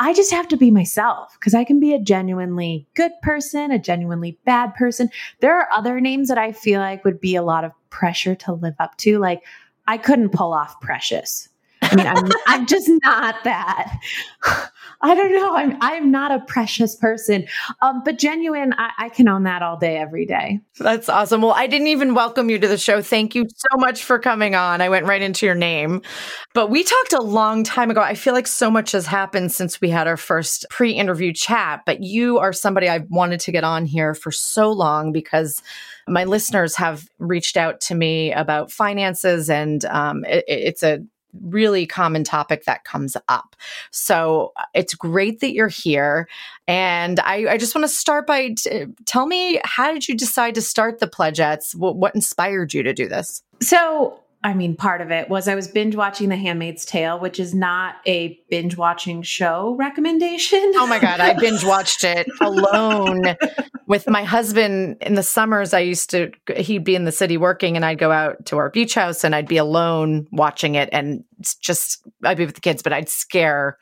I 0.00 0.14
just 0.14 0.32
have 0.32 0.48
to 0.48 0.56
be 0.56 0.70
myself 0.70 1.36
because 1.38 1.54
I 1.54 1.62
can 1.62 1.78
be 1.78 1.92
a 1.92 2.00
genuinely 2.00 2.88
good 2.94 3.12
person, 3.22 3.70
a 3.70 3.78
genuinely 3.78 4.38
bad 4.46 4.74
person. 4.74 5.10
There 5.40 5.54
are 5.54 5.68
other 5.70 6.00
names 6.00 6.28
that 6.28 6.38
I 6.38 6.52
feel 6.52 6.80
like 6.80 7.04
would 7.04 7.20
be 7.20 7.36
a 7.36 7.42
lot 7.42 7.64
of 7.64 7.72
pressure 7.90 8.34
to 8.36 8.54
live 8.54 8.74
up 8.78 8.96
to. 8.98 9.18
Like 9.18 9.42
I 9.86 9.98
couldn't 9.98 10.30
pull 10.30 10.54
off 10.54 10.80
precious. 10.80 11.50
I 11.82 11.94
mean, 11.96 12.06
I'm, 12.06 12.30
I'm 12.46 12.66
just 12.66 12.90
not 13.04 13.44
that. 13.44 14.00
I 15.02 15.14
don't 15.14 15.32
know. 15.32 15.54
I'm 15.54 15.78
I'm 15.80 16.10
not 16.10 16.30
a 16.30 16.40
precious 16.40 16.94
person, 16.94 17.46
um, 17.80 18.02
but 18.04 18.18
genuine. 18.18 18.74
I, 18.76 18.90
I 18.98 19.08
can 19.08 19.28
own 19.28 19.44
that 19.44 19.62
all 19.62 19.78
day, 19.78 19.96
every 19.96 20.26
day. 20.26 20.60
That's 20.78 21.08
awesome. 21.08 21.40
Well, 21.40 21.52
I 21.52 21.66
didn't 21.66 21.86
even 21.86 22.14
welcome 22.14 22.50
you 22.50 22.58
to 22.58 22.68
the 22.68 22.76
show. 22.76 23.00
Thank 23.00 23.34
you 23.34 23.46
so 23.48 23.78
much 23.78 24.04
for 24.04 24.18
coming 24.18 24.54
on. 24.54 24.82
I 24.82 24.90
went 24.90 25.06
right 25.06 25.22
into 25.22 25.46
your 25.46 25.54
name, 25.54 26.02
but 26.52 26.68
we 26.68 26.84
talked 26.84 27.14
a 27.14 27.22
long 27.22 27.64
time 27.64 27.90
ago. 27.90 28.02
I 28.02 28.14
feel 28.14 28.34
like 28.34 28.46
so 28.46 28.70
much 28.70 28.92
has 28.92 29.06
happened 29.06 29.52
since 29.52 29.80
we 29.80 29.88
had 29.88 30.06
our 30.06 30.18
first 30.18 30.66
pre-interview 30.68 31.32
chat. 31.32 31.80
But 31.86 32.02
you 32.02 32.38
are 32.38 32.52
somebody 32.52 32.88
I've 32.88 33.08
wanted 33.08 33.40
to 33.40 33.52
get 33.52 33.64
on 33.64 33.86
here 33.86 34.14
for 34.14 34.30
so 34.30 34.70
long 34.70 35.12
because 35.12 35.62
my 36.08 36.24
listeners 36.24 36.76
have 36.76 37.08
reached 37.18 37.56
out 37.56 37.80
to 37.82 37.94
me 37.94 38.32
about 38.32 38.70
finances, 38.70 39.48
and 39.48 39.82
um, 39.86 40.24
it, 40.26 40.44
it's 40.46 40.82
a 40.82 41.00
really 41.42 41.86
common 41.86 42.24
topic 42.24 42.64
that 42.64 42.84
comes 42.84 43.16
up. 43.28 43.56
So 43.90 44.52
it's 44.74 44.94
great 44.94 45.40
that 45.40 45.52
you're 45.52 45.68
here. 45.68 46.28
And 46.66 47.20
I, 47.20 47.46
I 47.48 47.56
just 47.56 47.74
want 47.74 47.84
to 47.84 47.88
start 47.88 48.26
by 48.26 48.54
t- 48.56 48.86
tell 49.06 49.26
me 49.26 49.60
how 49.64 49.92
did 49.92 50.08
you 50.08 50.16
decide 50.16 50.54
to 50.56 50.62
start 50.62 50.98
the 50.98 51.06
Pledgettes? 51.06 51.74
What 51.74 52.14
inspired 52.14 52.74
you 52.74 52.82
to 52.82 52.92
do 52.92 53.08
this? 53.08 53.42
So 53.60 54.20
I 54.42 54.54
mean, 54.54 54.74
part 54.74 55.02
of 55.02 55.10
it 55.10 55.28
was 55.28 55.48
I 55.48 55.54
was 55.54 55.68
binge 55.68 55.94
watching 55.94 56.30
The 56.30 56.36
Handmaid's 56.36 56.86
Tale, 56.86 57.18
which 57.18 57.38
is 57.38 57.54
not 57.54 57.96
a 58.06 58.40
binge 58.48 58.74
watching 58.74 59.22
show 59.22 59.74
recommendation. 59.78 60.72
Oh 60.76 60.86
my 60.86 60.98
God. 60.98 61.20
I 61.20 61.34
binge 61.34 61.62
watched 61.62 62.04
it 62.04 62.26
alone 62.40 63.36
with 63.86 64.08
my 64.08 64.24
husband 64.24 64.96
in 65.02 65.14
the 65.14 65.22
summers. 65.22 65.74
I 65.74 65.80
used 65.80 66.08
to, 66.10 66.32
he'd 66.56 66.84
be 66.84 66.94
in 66.94 67.04
the 67.04 67.12
city 67.12 67.36
working 67.36 67.76
and 67.76 67.84
I'd 67.84 67.98
go 67.98 68.12
out 68.12 68.46
to 68.46 68.56
our 68.56 68.70
beach 68.70 68.94
house 68.94 69.24
and 69.24 69.34
I'd 69.34 69.48
be 69.48 69.58
alone 69.58 70.26
watching 70.32 70.74
it 70.74 70.88
and 70.90 71.22
just, 71.60 72.02
I'd 72.24 72.38
be 72.38 72.46
with 72.46 72.54
the 72.54 72.62
kids, 72.62 72.82
but 72.82 72.94
I'd 72.94 73.10
scare 73.10 73.76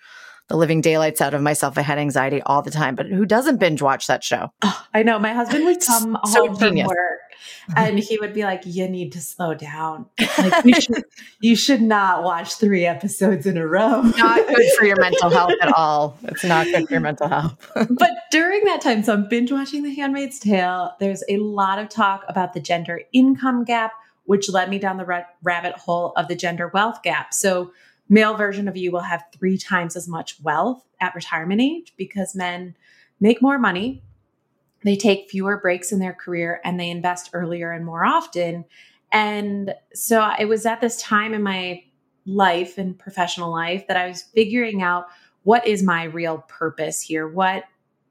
the 0.49 0.57
living 0.57 0.81
daylights 0.81 1.21
out 1.21 1.35
of 1.35 1.43
myself. 1.43 1.79
I 1.79 1.83
had 1.83 1.99
anxiety 1.99 2.43
all 2.43 2.63
the 2.63 2.71
time, 2.71 2.95
but 2.95 3.07
who 3.07 3.25
doesn't 3.27 3.59
binge 3.59 3.83
watch 3.83 4.07
that 4.07 4.25
show? 4.25 4.51
Oh, 4.63 4.87
I 4.95 5.03
know. 5.03 5.19
My 5.19 5.33
husband 5.33 5.65
would 5.65 5.81
come 5.87 6.19
so 6.27 6.47
home 6.47 6.59
genius. 6.59 6.87
from 6.87 6.97
work 6.97 7.21
and 7.77 7.99
he 7.99 8.19
would 8.19 8.33
be 8.33 8.43
like, 8.43 8.63
"You 8.65 8.89
need 8.89 9.13
to 9.13 9.21
slow 9.21 9.55
down. 9.55 10.07
Like 10.39 10.65
you 10.65 10.81
should, 10.81 11.05
you 11.41 11.57
should 11.57 11.83
not 11.83 12.23
watch 12.23 12.55
three 12.55 12.87
episodes 12.87 13.47
in 13.47 13.57
a 13.57 13.67
row. 13.67 14.03
Not 14.03 14.47
good 14.49 14.73
for 14.79 14.87
your 14.87 15.01
mental 15.01 15.31
health 15.31 15.53
at 15.61 15.73
all. 15.73 16.19
It's 16.25 16.45
not 16.45 16.67
good 16.67 16.87
for 16.87 16.93
your 16.93 17.01
mental 17.01 17.29
health." 17.29 17.71
but 17.75 18.11
during 18.31 18.65
that 18.65 18.81
time, 18.81 19.03
so 19.03 19.13
I'm 19.13 19.29
binge 19.29 19.53
watching 19.53 19.83
The 19.83 19.95
Handmaid's 19.95 20.39
Tale. 20.39 20.95
There's 20.99 21.23
a 21.29 21.37
lot 21.39 21.79
of 21.79 21.89
talk 21.89 22.25
about 22.29 22.55
the 22.55 22.61
gender 22.61 23.03
income 23.13 23.65
gap, 23.65 23.93
which 24.25 24.51
led 24.51 24.71
me 24.71 24.79
down 24.79 24.97
the 24.97 25.05
ra- 25.05 25.25
rabbit 25.43 25.75
hole 25.75 26.13
of 26.17 26.29
the 26.29 26.37
gender 26.37 26.69
wealth 26.69 27.03
gap. 27.03 27.35
So 27.35 27.73
male 28.09 28.35
version 28.35 28.69
of 28.69 28.77
you 28.77 28.91
will 28.91 29.01
have 29.01 29.25
three 29.33 29.59
times 29.59 29.97
as 29.97 30.09
much 30.09 30.41
wealth 30.43 30.85
at 31.01 31.15
retirement 31.15 31.61
age 31.61 31.93
because 31.97 32.35
men 32.35 32.75
make 33.21 33.43
more 33.43 33.59
money 33.59 34.03
they 34.85 34.97
take 34.97 35.29
fewer 35.29 35.59
breaks 35.59 35.93
in 35.93 35.99
their 35.99 36.13
career 36.13 36.61
and 36.65 36.79
they 36.79 36.91
invest 36.91 37.31
earlier 37.33 37.73
and 37.73 37.85
more 37.85 38.05
often. 38.05 38.65
And 39.11 39.75
so 39.95 40.31
it 40.39 40.47
was 40.47 40.67
at 40.67 40.81
this 40.81 41.03
time 41.03 41.35
in 41.35 41.43
my 41.43 41.83
life 42.27 42.79
and 42.79 42.99
professional 42.99 43.51
life 43.51 43.87
that 43.89 43.97
I 43.97 44.07
was 44.07 44.23
figuring 44.23 44.83
out 44.83 45.07
what 45.45 45.67
is 45.67 45.83
my 45.83 46.05
real 46.05 46.45
purpose 46.49 47.01
here? 47.01 47.27
What, 47.27 47.65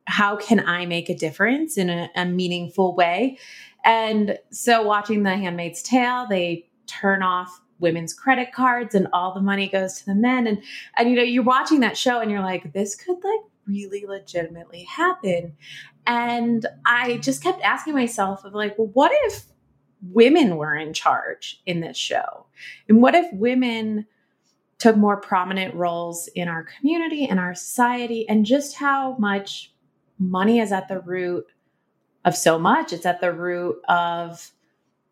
how 0.05 0.35
can 0.35 0.59
I 0.59 0.85
make 0.85 1.09
a 1.09 1.15
difference 1.15 1.77
in 1.77 1.89
a, 1.89 2.09
a 2.15 2.25
meaningful 2.25 2.95
way? 2.95 3.37
And 3.85 4.39
so 4.49 4.81
watching 4.81 5.23
The 5.23 5.37
Handmaid's 5.37 5.83
Tale, 5.83 6.25
they 6.27 6.67
turn 6.87 7.21
off 7.21 7.61
women's 7.79 8.13
credit 8.13 8.51
cards 8.51 8.95
and 8.95 9.07
all 9.13 9.33
the 9.33 9.41
money 9.41 9.67
goes 9.67 9.99
to 9.99 10.05
the 10.05 10.15
men. 10.15 10.47
And, 10.47 10.61
and, 10.97 11.09
you 11.09 11.15
know, 11.15 11.23
you're 11.23 11.43
watching 11.43 11.79
that 11.81 11.97
show 11.97 12.19
and 12.19 12.31
you're 12.31 12.41
like, 12.41 12.73
this 12.73 12.95
could 12.95 13.17
like 13.23 13.41
really 13.65 14.05
legitimately 14.05 14.83
happen. 14.83 15.55
And 16.05 16.65
I 16.85 17.17
just 17.17 17.43
kept 17.43 17.61
asking 17.61 17.93
myself 17.93 18.45
of 18.45 18.53
like, 18.53 18.77
well, 18.77 18.89
what 18.93 19.11
if 19.25 19.45
women 20.01 20.57
were 20.57 20.75
in 20.75 20.93
charge 20.93 21.61
in 21.65 21.81
this 21.81 21.97
show? 21.97 22.45
And 22.87 23.01
what 23.01 23.15
if 23.15 23.25
women 23.33 24.05
took 24.79 24.95
more 24.95 25.17
prominent 25.17 25.73
roles 25.73 26.27
in 26.35 26.47
our 26.47 26.63
community 26.63 27.25
and 27.25 27.39
our 27.39 27.55
society 27.55 28.27
and 28.29 28.45
just 28.45 28.75
how 28.75 29.15
much 29.17 29.73
money 30.19 30.59
is 30.59 30.71
at 30.71 30.87
the 30.87 30.99
root 30.99 31.45
of 32.25 32.35
so 32.35 32.59
much. 32.59 32.93
It's 32.93 33.05
at 33.05 33.21
the 33.21 33.31
root 33.31 33.77
of 33.87 34.51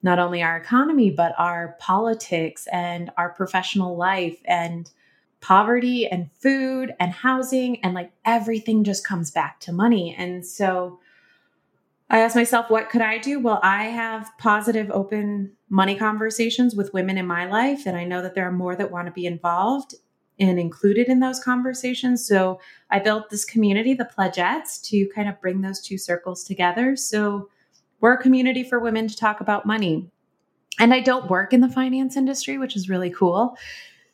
not 0.05 0.19
only 0.19 0.43
our 0.43 0.55
economy, 0.55 1.09
but 1.09 1.33
our 1.39 1.75
politics 1.79 2.67
and 2.71 3.09
our 3.17 3.29
professional 3.29 3.97
life 3.97 4.37
and 4.45 4.91
poverty 5.41 6.07
and 6.07 6.29
food 6.31 6.93
and 6.99 7.11
housing 7.11 7.83
and 7.83 7.95
like 7.95 8.11
everything 8.23 8.83
just 8.83 9.03
comes 9.05 9.31
back 9.31 9.59
to 9.59 9.73
money. 9.73 10.15
And 10.15 10.45
so 10.45 10.99
I 12.07 12.19
asked 12.19 12.35
myself, 12.35 12.69
what 12.69 12.91
could 12.91 13.01
I 13.01 13.17
do? 13.17 13.39
Well, 13.39 13.59
I 13.63 13.85
have 13.85 14.29
positive, 14.37 14.91
open 14.91 15.53
money 15.69 15.95
conversations 15.95 16.75
with 16.75 16.93
women 16.93 17.17
in 17.17 17.25
my 17.25 17.47
life. 17.47 17.87
And 17.87 17.97
I 17.97 18.03
know 18.03 18.21
that 18.21 18.35
there 18.35 18.47
are 18.47 18.51
more 18.51 18.75
that 18.75 18.91
want 18.91 19.07
to 19.07 19.11
be 19.11 19.25
involved 19.25 19.95
and 20.39 20.59
included 20.59 21.07
in 21.07 21.19
those 21.19 21.39
conversations. 21.39 22.27
So 22.27 22.59
I 22.91 22.99
built 22.99 23.31
this 23.31 23.43
community, 23.43 23.95
the 23.95 24.05
Pledgettes, 24.05 24.79
to 24.89 25.09
kind 25.15 25.27
of 25.27 25.41
bring 25.41 25.61
those 25.61 25.81
two 25.81 25.97
circles 25.97 26.43
together. 26.43 26.95
So 26.95 27.49
we're 28.05 28.13
a 28.13 28.21
community 28.21 28.63
for 28.63 28.77
women 28.77 29.07
to 29.07 29.17
talk 29.17 29.41
about 29.41 29.65
money. 29.65 30.07
And 30.77 30.93
I 30.93 30.99
don't 30.99 31.27
work 31.27 31.53
in 31.53 31.61
the 31.61 31.67
finance 31.67 32.15
industry, 32.15 32.59
which 32.59 32.75
is 32.75 32.87
really 32.87 33.09
cool. 33.09 33.57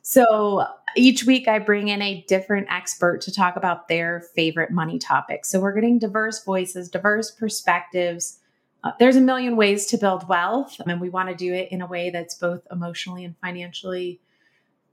So 0.00 0.64
each 0.96 1.24
week 1.24 1.46
I 1.46 1.58
bring 1.58 1.88
in 1.88 2.00
a 2.00 2.24
different 2.26 2.68
expert 2.70 3.20
to 3.20 3.34
talk 3.34 3.54
about 3.54 3.88
their 3.88 4.22
favorite 4.34 4.70
money 4.70 4.98
topics. 4.98 5.50
So 5.50 5.60
we're 5.60 5.74
getting 5.74 5.98
diverse 5.98 6.42
voices, 6.42 6.88
diverse 6.88 7.32
perspectives. 7.32 8.38
Uh, 8.82 8.92
there's 8.98 9.16
a 9.16 9.20
million 9.20 9.56
ways 9.56 9.84
to 9.88 9.98
build 9.98 10.26
wealth, 10.26 10.80
and 10.86 10.98
we 10.98 11.10
want 11.10 11.28
to 11.28 11.34
do 11.34 11.52
it 11.52 11.70
in 11.70 11.82
a 11.82 11.86
way 11.86 12.08
that's 12.08 12.36
both 12.36 12.66
emotionally 12.70 13.26
and 13.26 13.36
financially 13.42 14.22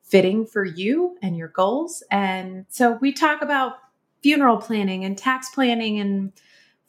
fitting 0.03 0.45
for 0.45 0.65
you 0.65 1.17
and 1.21 1.37
your 1.37 1.47
goals. 1.47 2.03
And 2.11 2.65
so 2.67 2.97
we 2.99 3.13
talk 3.13 3.41
about 3.41 3.77
funeral 4.21 4.57
planning 4.57 5.05
and 5.05 5.17
tax 5.17 5.51
planning 5.51 6.01
and 6.01 6.33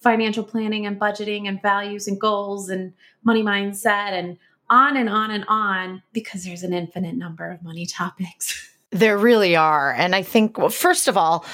financial 0.00 0.44
planning 0.44 0.86
and 0.86 0.98
budgeting 0.98 1.46
and 1.46 1.60
values 1.60 2.08
and 2.08 2.20
goals 2.20 2.68
and 2.68 2.92
money 3.24 3.42
mindset 3.42 4.12
and 4.12 4.38
on 4.70 4.96
and 4.96 5.08
on 5.08 5.30
and 5.30 5.44
on 5.48 6.02
because 6.12 6.44
there's 6.44 6.62
an 6.62 6.72
infinite 6.72 7.16
number 7.16 7.50
of 7.50 7.62
money 7.62 7.86
topics. 7.86 8.66
There 8.92 9.16
really 9.16 9.54
are. 9.54 9.92
And 9.92 10.16
I 10.16 10.24
think, 10.24 10.58
well, 10.58 10.68
first 10.68 11.06
of 11.06 11.16
all, 11.16 11.44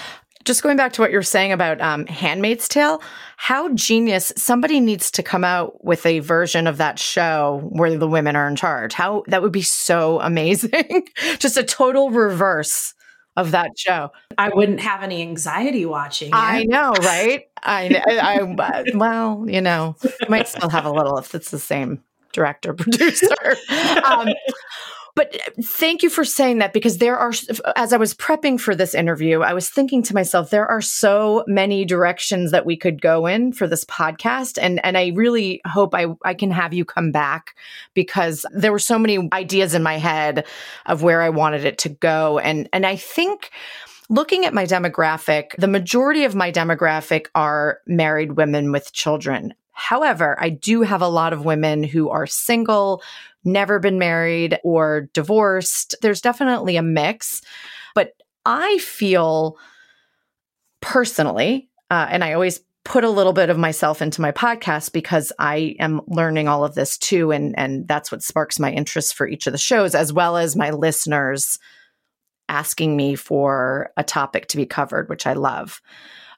just 0.47 0.62
going 0.62 0.79
back 0.79 0.95
to 0.95 1.03
what 1.03 1.11
you're 1.11 1.23
saying 1.23 1.53
about 1.53 1.83
um, 1.83 2.07
Handmaid's 2.07 2.67
Tale, 2.67 3.03
how 3.37 3.69
genius 3.75 4.33
somebody 4.38 4.81
needs 4.81 5.11
to 5.11 5.23
come 5.23 5.45
out 5.45 5.85
with 5.85 6.07
a 6.07 6.21
version 6.21 6.67
of 6.67 6.79
that 6.79 6.99
show 6.99 7.61
where 7.69 7.95
the 7.99 8.09
women 8.09 8.37
are 8.37 8.49
in 8.49 8.57
charge. 8.57 8.95
How 8.95 9.23
that 9.26 9.43
would 9.43 9.53
be 9.53 9.61
so 9.61 10.19
amazing. 10.23 11.09
just 11.38 11.59
a 11.59 11.62
total 11.62 12.11
reverse 12.11 12.95
of 13.37 13.50
that 13.50 13.78
show. 13.78 14.11
I 14.38 14.49
wouldn't 14.49 14.81
have 14.81 15.02
any 15.02 15.23
anxiety 15.23 15.85
watching. 15.87 16.28
It. 16.28 16.35
I 16.35 16.64
know, 16.64 16.93
right? 17.00 17.49
I, 17.62 18.02
I, 18.07 18.38
I, 18.38 18.85
well, 18.95 19.45
you 19.47 19.61
know, 19.61 19.97
might 20.28 20.49
still 20.49 20.71
have 20.71 20.85
a 20.85 20.90
little 20.90 21.19
if 21.19 21.35
it's 21.35 21.50
the 21.50 21.59
same 21.59 22.02
director 22.33 22.75
producer. 22.75 23.35
um, 24.05 24.28
but 25.17 25.35
uh, 25.35 25.63
thank 25.63 26.05
you 26.05 26.11
for 26.11 26.25
saying 26.25 26.59
that 26.59 26.73
because 26.73 26.99
there 26.99 27.17
are, 27.17 27.33
as 27.75 27.93
I 27.93 27.97
was 27.97 28.15
prepping 28.15 28.61
for 28.61 28.77
this 28.77 28.95
interview, 28.95 29.41
I 29.41 29.55
was 29.55 29.69
thinking 29.69 30.03
to 30.05 30.15
myself, 30.15 30.51
there 30.51 30.67
are 30.69 30.83
so 30.83 31.43
many 31.49 31.85
directions 31.85 32.53
that 32.53 32.67
we 32.67 32.77
could 32.77 33.03
go 33.03 33.27
in 33.27 33.53
for 33.53 33.67
this 33.67 33.85
podcast. 33.87 34.59
And, 34.61 34.85
and 34.85 34.97
I 34.97 35.13
really 35.15 35.63
hope 35.67 35.95
I, 35.95 36.07
I 36.25 36.35
can 36.35 36.53
have 36.53 36.73
you 36.73 36.85
come 36.85 37.11
back 37.11 37.57
because 37.95 38.47
there 38.53 38.73
were 38.73 38.79
so 38.79 38.99
many 38.99 39.29
ideas 39.33 39.75
in 39.75 39.83
my 39.83 39.97
head 39.97 40.47
of 40.85 41.03
where 41.03 41.23
I 41.23 41.31
wanted 41.31 41.65
it 41.65 41.79
to 41.79 41.89
go. 41.89 42.39
And, 42.39 42.69
and 42.73 42.87
I 42.87 42.97
think, 42.97 43.51
looking 44.09 44.45
at 44.45 44.55
my 44.55 44.65
demographic, 44.65 45.51
the 45.59 45.67
majority 45.67 46.25
of 46.25 46.35
my 46.35 46.53
demographic 46.53 47.27
are 47.35 47.81
married 47.87 48.33
women 48.33 48.71
with 48.71 48.93
children. 48.93 49.55
However, 49.76 50.37
I 50.40 50.49
do 50.49 50.80
have 50.80 51.02
a 51.02 51.09
lot 51.09 51.35
of 51.35 51.45
women 51.45 51.85
who 51.85 52.09
are 52.09 52.26
single, 52.26 53.02
never 53.45 53.78
been 53.78 53.99
married, 53.99 54.59
or 54.64 55.11
divorced. 55.12 55.95
There's 56.00 56.23
definitely 56.23 56.76
a 56.76 56.83
mix. 56.83 57.42
But 57.95 58.14
I 58.47 58.78
feel 58.78 59.59
personally, 60.80 61.68
uh, 61.90 62.06
and 62.09 62.25
I 62.25 62.33
always 62.33 62.61
put 62.87 63.04
a 63.04 63.11
little 63.11 63.35
bit 63.35 63.50
of 63.50 63.59
myself 63.59 64.00
into 64.00 64.23
my 64.23 64.33
podcast 64.33 64.92
because 64.92 65.30
I 65.38 65.76
am 65.78 66.00
learning 66.06 66.49
all 66.49 66.64
of 66.64 66.75
this 66.75 66.97
too. 66.97 67.30
And, 67.30 67.59
and 67.59 67.87
that's 67.87 68.11
what 68.11 68.23
sparks 68.23 68.59
my 68.59 68.73
interest 68.73 69.14
for 69.14 69.28
each 69.28 69.47
of 69.47 69.52
the 69.52 69.59
shows, 69.59 69.95
as 69.95 70.11
well 70.11 70.38
as 70.38 70.56
my 70.56 70.71
listeners 70.71 71.59
asking 72.49 72.97
me 72.97 73.14
for 73.14 73.90
a 73.99 74.04
topic 74.04 74.47
to 74.49 74.56
be 74.56 74.64
covered, 74.64 75.11
which 75.11 75.26
I 75.26 75.35
love. 75.35 75.83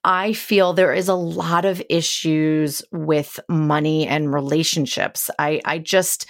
I 0.04 0.32
feel 0.32 0.72
there 0.72 0.94
is 0.94 1.08
a 1.08 1.14
lot 1.14 1.64
of 1.64 1.82
issues 1.88 2.82
with 2.92 3.40
money 3.48 4.06
and 4.06 4.32
relationships. 4.32 5.30
I, 5.38 5.60
I 5.64 5.78
just, 5.78 6.26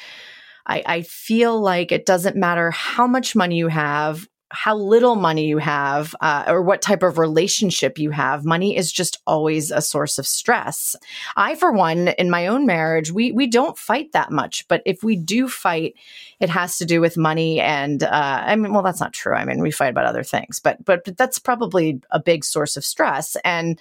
I, 0.66 0.82
I 0.86 1.02
feel 1.02 1.60
like 1.60 1.92
it 1.92 2.06
doesn't 2.06 2.36
matter 2.36 2.70
how 2.70 3.06
much 3.06 3.36
money 3.36 3.56
you 3.56 3.68
have 3.68 4.26
how 4.50 4.74
little 4.74 5.14
money 5.14 5.46
you 5.46 5.58
have 5.58 6.14
uh, 6.20 6.44
or 6.48 6.62
what 6.62 6.80
type 6.80 7.02
of 7.02 7.18
relationship 7.18 7.98
you 7.98 8.10
have. 8.10 8.44
Money 8.44 8.76
is 8.76 8.90
just 8.90 9.20
always 9.26 9.70
a 9.70 9.82
source 9.82 10.18
of 10.18 10.26
stress. 10.26 10.96
I 11.36 11.54
for 11.54 11.70
one 11.70 12.08
in 12.08 12.30
my 12.30 12.46
own 12.46 12.64
marriage 12.64 13.12
we 13.12 13.32
we 13.32 13.46
don't 13.46 13.76
fight 13.76 14.12
that 14.12 14.30
much 14.30 14.66
but 14.68 14.82
if 14.86 15.02
we 15.02 15.16
do 15.16 15.48
fight 15.48 15.94
it 16.40 16.48
has 16.48 16.78
to 16.78 16.86
do 16.86 17.00
with 17.00 17.16
money 17.16 17.60
and 17.60 18.02
uh, 18.02 18.42
i 18.46 18.54
mean 18.56 18.72
well 18.72 18.82
that's 18.82 19.00
not 19.00 19.12
true. 19.12 19.34
I 19.34 19.44
mean 19.44 19.60
we 19.60 19.70
fight 19.70 19.90
about 19.90 20.06
other 20.06 20.22
things 20.22 20.60
but 20.60 20.82
but, 20.84 21.04
but 21.04 21.16
that's 21.16 21.38
probably 21.38 22.00
a 22.10 22.20
big 22.20 22.44
source 22.44 22.76
of 22.76 22.84
stress. 22.84 23.36
And 23.44 23.78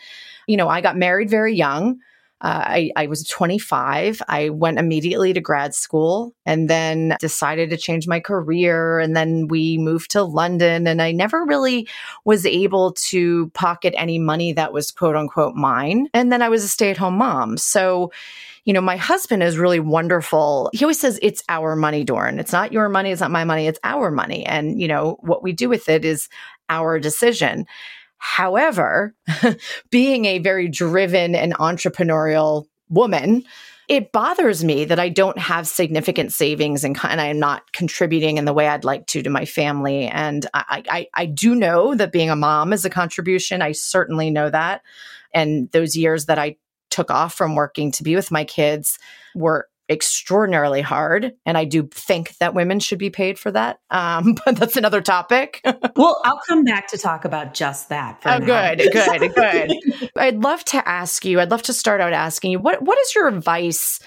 you 0.47 0.57
know 0.57 0.67
i 0.67 0.81
got 0.81 0.97
married 0.97 1.29
very 1.29 1.55
young 1.55 1.99
uh, 2.41 2.63
I, 2.65 2.91
I 2.95 3.07
was 3.07 3.23
25. 3.23 4.21
I 4.27 4.49
went 4.49 4.77
immediately 4.77 5.33
to 5.33 5.41
grad 5.41 5.73
school 5.73 6.35
and 6.45 6.69
then 6.69 7.15
decided 7.19 7.71
to 7.71 7.77
change 7.77 8.07
my 8.07 8.19
career. 8.19 8.99
And 8.99 9.15
then 9.15 9.47
we 9.47 9.79
moved 9.79 10.11
to 10.11 10.21
London. 10.21 10.85
And 10.85 11.01
I 11.01 11.11
never 11.11 11.45
really 11.45 11.87
was 12.25 12.45
able 12.45 12.93
to 12.93 13.49
pocket 13.55 13.95
any 13.97 14.19
money 14.19 14.53
that 14.53 14.71
was 14.71 14.91
quote 14.91 15.15
unquote 15.15 15.55
mine. 15.55 16.09
And 16.13 16.31
then 16.31 16.43
I 16.43 16.49
was 16.49 16.63
a 16.63 16.67
stay 16.67 16.91
at 16.91 16.97
home 16.97 17.17
mom. 17.17 17.57
So, 17.57 18.11
you 18.65 18.73
know, 18.73 18.81
my 18.81 18.97
husband 18.97 19.41
is 19.41 19.57
really 19.57 19.79
wonderful. 19.79 20.69
He 20.73 20.83
always 20.83 20.99
says, 20.99 21.17
it's 21.23 21.41
our 21.49 21.75
money, 21.75 22.03
Dorn. 22.03 22.37
It's 22.37 22.51
not 22.51 22.71
your 22.71 22.87
money. 22.87 23.11
It's 23.11 23.21
not 23.21 23.31
my 23.31 23.45
money. 23.45 23.65
It's 23.65 23.79
our 23.83 24.11
money. 24.11 24.45
And, 24.45 24.79
you 24.79 24.87
know, 24.87 25.17
what 25.21 25.41
we 25.41 25.53
do 25.53 25.69
with 25.69 25.89
it 25.89 26.05
is 26.05 26.29
our 26.69 26.99
decision. 26.99 27.65
However, 28.17 29.15
being 29.89 30.25
a 30.25 30.39
very 30.39 30.67
driven 30.67 31.35
and 31.35 31.53
entrepreneurial 31.55 32.65
woman, 32.89 33.43
it 33.87 34.11
bothers 34.11 34.63
me 34.63 34.85
that 34.85 34.99
I 34.99 35.09
don't 35.09 35.37
have 35.37 35.67
significant 35.67 36.33
savings 36.33 36.83
and, 36.83 36.97
and 37.03 37.21
I'm 37.21 37.39
not 37.39 37.71
contributing 37.71 38.37
in 38.37 38.45
the 38.45 38.53
way 38.53 38.67
I'd 38.67 38.83
like 38.83 39.07
to 39.07 39.23
to 39.23 39.29
my 39.29 39.45
family. 39.45 40.07
And 40.07 40.45
I, 40.53 40.83
I, 40.89 41.07
I 41.13 41.25
do 41.25 41.55
know 41.55 41.95
that 41.95 42.11
being 42.11 42.29
a 42.29 42.35
mom 42.35 42.73
is 42.73 42.83
a 42.83 42.89
contribution. 42.89 43.61
I 43.61 43.71
certainly 43.71 44.29
know 44.29 44.49
that. 44.49 44.81
And 45.33 45.71
those 45.71 45.95
years 45.95 46.25
that 46.25 46.37
I 46.37 46.57
took 46.89 47.11
off 47.11 47.33
from 47.33 47.55
working 47.55 47.91
to 47.93 48.03
be 48.03 48.15
with 48.15 48.31
my 48.31 48.43
kids 48.43 48.99
were 49.35 49.69
extraordinarily 49.89 50.81
hard. 50.81 51.33
And 51.45 51.57
I 51.57 51.65
do 51.65 51.87
think 51.87 52.35
that 52.37 52.53
women 52.53 52.79
should 52.79 52.99
be 52.99 53.09
paid 53.09 53.39
for 53.39 53.51
that. 53.51 53.79
Um, 53.89 54.35
but 54.45 54.55
that's 54.57 54.77
another 54.77 55.01
topic. 55.01 55.61
well, 55.95 56.21
I'll 56.25 56.41
come 56.47 56.63
back 56.63 56.87
to 56.89 56.97
talk 56.97 57.25
about 57.25 57.53
just 57.53 57.89
that. 57.89 58.21
oh, 58.25 58.39
good, 58.39 58.81
good, 58.91 59.35
good. 59.35 60.11
I'd 60.15 60.43
love 60.43 60.63
to 60.65 60.87
ask 60.87 61.25
you, 61.25 61.39
I'd 61.39 61.51
love 61.51 61.63
to 61.63 61.73
start 61.73 62.01
out 62.01 62.13
asking 62.13 62.51
you, 62.51 62.59
what, 62.59 62.81
what 62.81 62.97
is 62.99 63.15
your 63.15 63.27
advice 63.27 63.99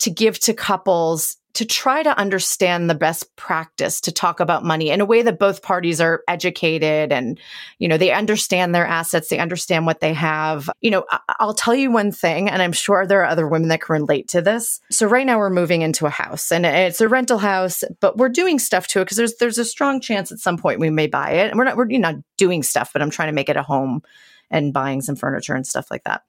to 0.00 0.10
give 0.10 0.38
to 0.40 0.54
couples 0.54 1.36
to 1.54 1.64
try 1.64 2.02
to 2.02 2.18
understand 2.18 2.90
the 2.90 2.94
best 2.94 3.34
practice 3.36 4.00
to 4.02 4.12
talk 4.12 4.40
about 4.40 4.64
money 4.64 4.90
in 4.90 5.00
a 5.00 5.04
way 5.04 5.22
that 5.22 5.38
both 5.38 5.62
parties 5.62 6.00
are 6.00 6.22
educated 6.28 7.12
and 7.12 7.40
you 7.78 7.88
know 7.88 7.96
they 7.96 8.10
understand 8.10 8.74
their 8.74 8.86
assets 8.86 9.28
they 9.28 9.38
understand 9.38 9.86
what 9.86 10.00
they 10.00 10.12
have. 10.12 10.68
You 10.80 10.90
know 10.90 11.04
I- 11.10 11.20
i'll 11.40 11.54
tell 11.54 11.74
you 11.74 11.90
one 11.90 12.12
thing 12.12 12.48
and 12.48 12.60
i'm 12.60 12.72
sure 12.72 13.06
there 13.06 13.20
are 13.22 13.26
other 13.26 13.48
women 13.48 13.68
that 13.68 13.80
can 13.80 13.94
relate 13.94 14.28
to 14.28 14.42
this. 14.42 14.80
So 14.90 15.06
right 15.06 15.26
now 15.26 15.38
we're 15.38 15.50
moving 15.50 15.82
into 15.82 16.06
a 16.06 16.10
house 16.10 16.52
and 16.52 16.66
it's 16.66 17.00
a 17.00 17.08
rental 17.08 17.38
house 17.38 17.84
but 18.00 18.16
we're 18.16 18.28
doing 18.28 18.58
stuff 18.58 18.86
to 18.88 19.00
it 19.00 19.04
because 19.04 19.16
there's 19.16 19.36
there's 19.36 19.58
a 19.58 19.64
strong 19.64 20.00
chance 20.00 20.30
at 20.32 20.38
some 20.38 20.58
point 20.58 20.80
we 20.80 20.90
may 20.90 21.06
buy 21.06 21.30
it. 21.32 21.50
And 21.50 21.58
we're 21.58 21.64
not 21.64 21.76
we're 21.76 21.90
you 21.90 21.98
know, 21.98 22.12
not 22.12 22.22
doing 22.36 22.62
stuff 22.62 22.92
but 22.92 23.00
i'm 23.00 23.10
trying 23.10 23.28
to 23.28 23.32
make 23.32 23.48
it 23.48 23.56
a 23.56 23.62
home 23.62 24.02
and 24.50 24.72
buying 24.72 25.00
some 25.00 25.16
furniture 25.16 25.54
and 25.54 25.66
stuff 25.66 25.90
like 25.90 26.04
that. 26.04 26.22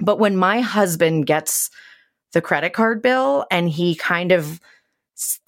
But 0.00 0.18
when 0.18 0.36
my 0.36 0.60
husband 0.60 1.26
gets 1.26 1.70
the 2.34 2.42
credit 2.42 2.74
card 2.74 3.00
bill 3.02 3.46
and 3.50 3.68
he 3.68 3.94
kind 3.94 4.30
of 4.30 4.60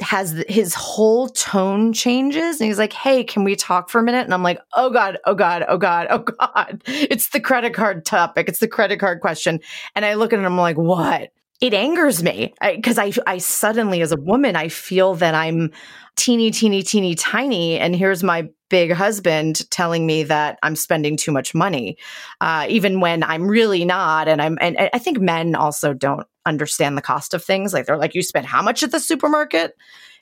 has 0.00 0.44
his 0.48 0.74
whole 0.74 1.28
tone 1.28 1.92
changes 1.92 2.60
and 2.60 2.68
he's 2.68 2.78
like, 2.78 2.92
Hey, 2.92 3.24
can 3.24 3.44
we 3.44 3.56
talk 3.56 3.90
for 3.90 3.98
a 3.98 4.02
minute? 4.02 4.24
And 4.24 4.32
I'm 4.32 4.42
like, 4.42 4.60
Oh 4.74 4.90
God, 4.90 5.18
oh 5.26 5.34
God, 5.34 5.64
oh 5.68 5.76
God, 5.76 6.06
oh 6.08 6.18
God. 6.18 6.82
It's 6.86 7.30
the 7.30 7.40
credit 7.40 7.74
card 7.74 8.04
topic. 8.04 8.48
It's 8.48 8.60
the 8.60 8.68
credit 8.68 9.00
card 9.00 9.20
question. 9.20 9.60
And 9.94 10.04
I 10.04 10.14
look 10.14 10.32
at 10.32 10.38
him, 10.38 10.46
I'm 10.46 10.56
like, 10.56 10.78
What? 10.78 11.30
It 11.60 11.74
angers 11.74 12.22
me 12.22 12.54
because 12.62 12.98
I, 12.98 13.06
I, 13.06 13.12
I 13.26 13.38
suddenly, 13.38 14.02
as 14.02 14.12
a 14.12 14.16
woman, 14.16 14.56
I 14.56 14.68
feel 14.68 15.14
that 15.14 15.34
I'm 15.34 15.72
teeny, 16.16 16.50
teeny, 16.50 16.82
teeny, 16.82 17.14
tiny. 17.14 17.78
And 17.78 17.94
here's 17.94 18.23
my 18.23 18.49
big 18.68 18.92
husband 18.92 19.68
telling 19.70 20.06
me 20.06 20.25
that 20.25 20.58
I'm 20.62 20.75
spending 20.76 21.16
too 21.16 21.30
much 21.30 21.54
money, 21.54 21.96
uh, 22.40 22.66
even 22.68 23.00
when 23.00 23.23
I'm 23.23 23.46
really 23.46 23.85
not. 23.85 24.28
And 24.28 24.42
I'm, 24.42 24.58
and 24.61 24.76
I 24.92 24.99
think 24.99 25.20
men 25.20 25.54
also 25.54 25.92
don't 25.92 26.26
understand 26.44 26.96
the 26.96 27.02
cost 27.02 27.35
of 27.35 27.44
things. 27.44 27.73
Like 27.73 27.87
they're 27.87 27.96
like, 27.96 28.14
you 28.14 28.23
spend 28.23 28.46
how 28.46 28.62
much 28.62 28.82
at 28.82 28.90
the 28.90 29.00
supermarket? 29.00 29.75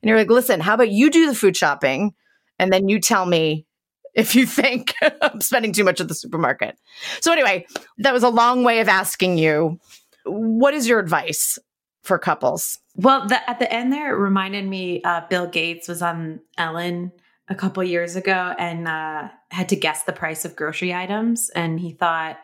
And 0.02 0.08
you're 0.08 0.18
like, 0.18 0.30
listen, 0.30 0.60
how 0.60 0.74
about 0.74 0.90
you 0.90 1.10
do 1.10 1.26
the 1.26 1.34
food 1.34 1.56
shopping 1.56 2.14
and 2.58 2.72
then 2.72 2.88
you 2.88 3.00
tell 3.00 3.24
me 3.24 3.66
if 4.14 4.34
you 4.34 4.46
think 4.46 4.94
I'm 5.22 5.40
spending 5.40 5.72
too 5.72 5.84
much 5.84 6.00
at 6.00 6.08
the 6.08 6.14
supermarket. 6.14 6.76
So, 7.20 7.32
anyway, 7.32 7.66
that 7.98 8.12
was 8.12 8.22
a 8.22 8.28
long 8.28 8.64
way 8.64 8.80
of 8.80 8.88
asking 8.88 9.38
you 9.38 9.78
what 10.26 10.72
is 10.74 10.88
your 10.88 10.98
advice 10.98 11.58
for 12.02 12.18
couples? 12.18 12.78
Well, 12.96 13.26
the, 13.26 13.48
at 13.48 13.58
the 13.58 13.72
end 13.72 13.92
there, 13.92 14.14
it 14.14 14.18
reminded 14.18 14.66
me 14.66 15.02
uh, 15.02 15.22
Bill 15.28 15.46
Gates 15.46 15.88
was 15.88 16.02
on 16.02 16.40
Ellen 16.56 17.12
a 17.48 17.54
couple 17.54 17.82
years 17.82 18.16
ago 18.16 18.54
and 18.58 18.88
uh, 18.88 19.28
had 19.50 19.68
to 19.70 19.76
guess 19.76 20.04
the 20.04 20.12
price 20.12 20.44
of 20.44 20.56
grocery 20.56 20.94
items. 20.94 21.50
And 21.50 21.78
he 21.78 21.92
thought 21.92 22.38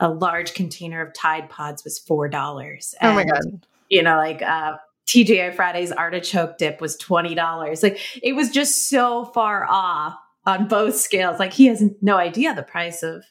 a 0.00 0.08
large 0.08 0.54
container 0.54 1.02
of 1.02 1.12
Tide 1.14 1.50
Pods 1.50 1.84
was 1.84 2.00
$4. 2.08 2.94
oh 3.02 3.12
my 3.12 3.24
God. 3.24 3.66
You 3.88 4.02
know, 4.02 4.16
like 4.16 4.42
uh, 4.42 4.76
TGI 5.08 5.54
Fridays 5.54 5.90
artichoke 5.90 6.58
dip 6.58 6.80
was 6.80 6.96
$20. 6.98 7.82
Like 7.82 7.98
it 8.22 8.34
was 8.34 8.50
just 8.50 8.88
so 8.88 9.24
far 9.24 9.66
off 9.68 10.14
on 10.46 10.68
both 10.68 10.96
scales. 10.96 11.38
Like 11.38 11.52
he 11.52 11.66
has 11.66 11.82
no 12.00 12.16
idea 12.16 12.54
the 12.54 12.62
price 12.62 13.02
of 13.02 13.24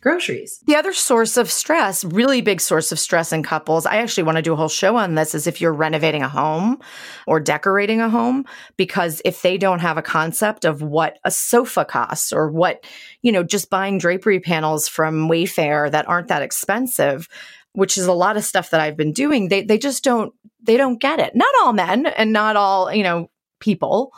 groceries. 0.00 0.60
The 0.66 0.76
other 0.76 0.92
source 0.92 1.36
of 1.36 1.50
stress, 1.50 2.04
really 2.04 2.40
big 2.40 2.60
source 2.60 2.92
of 2.92 2.98
stress 2.98 3.32
in 3.32 3.42
couples, 3.42 3.86
I 3.86 3.96
actually 3.96 4.22
want 4.24 4.36
to 4.36 4.42
do 4.42 4.52
a 4.52 4.56
whole 4.56 4.68
show 4.68 4.96
on 4.96 5.14
this, 5.14 5.34
is 5.34 5.46
if 5.46 5.60
you're 5.60 5.72
renovating 5.72 6.22
a 6.22 6.28
home 6.28 6.78
or 7.26 7.40
decorating 7.40 8.00
a 8.00 8.08
home, 8.08 8.44
because 8.76 9.20
if 9.24 9.42
they 9.42 9.58
don't 9.58 9.80
have 9.80 9.98
a 9.98 10.02
concept 10.02 10.64
of 10.64 10.82
what 10.82 11.18
a 11.24 11.30
sofa 11.30 11.84
costs 11.84 12.32
or 12.32 12.50
what, 12.50 12.84
you 13.22 13.32
know, 13.32 13.42
just 13.42 13.70
buying 13.70 13.98
drapery 13.98 14.40
panels 14.40 14.88
from 14.88 15.28
Wayfair 15.28 15.90
that 15.90 16.08
aren't 16.08 16.28
that 16.28 16.42
expensive, 16.42 17.28
which 17.72 17.98
is 17.98 18.06
a 18.06 18.12
lot 18.12 18.36
of 18.36 18.44
stuff 18.44 18.70
that 18.70 18.80
I've 18.80 18.96
been 18.96 19.12
doing, 19.12 19.48
they 19.48 19.62
they 19.62 19.78
just 19.78 20.02
don't 20.02 20.32
they 20.60 20.76
don't 20.76 21.00
get 21.00 21.20
it. 21.20 21.34
Not 21.34 21.54
all 21.60 21.72
men 21.72 22.06
and 22.06 22.32
not 22.32 22.56
all, 22.56 22.92
you 22.92 23.02
know, 23.02 23.30
people, 23.60 24.12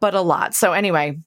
but 0.00 0.14
a 0.14 0.20
lot. 0.20 0.54
So 0.54 0.72
anyway, 0.72 1.18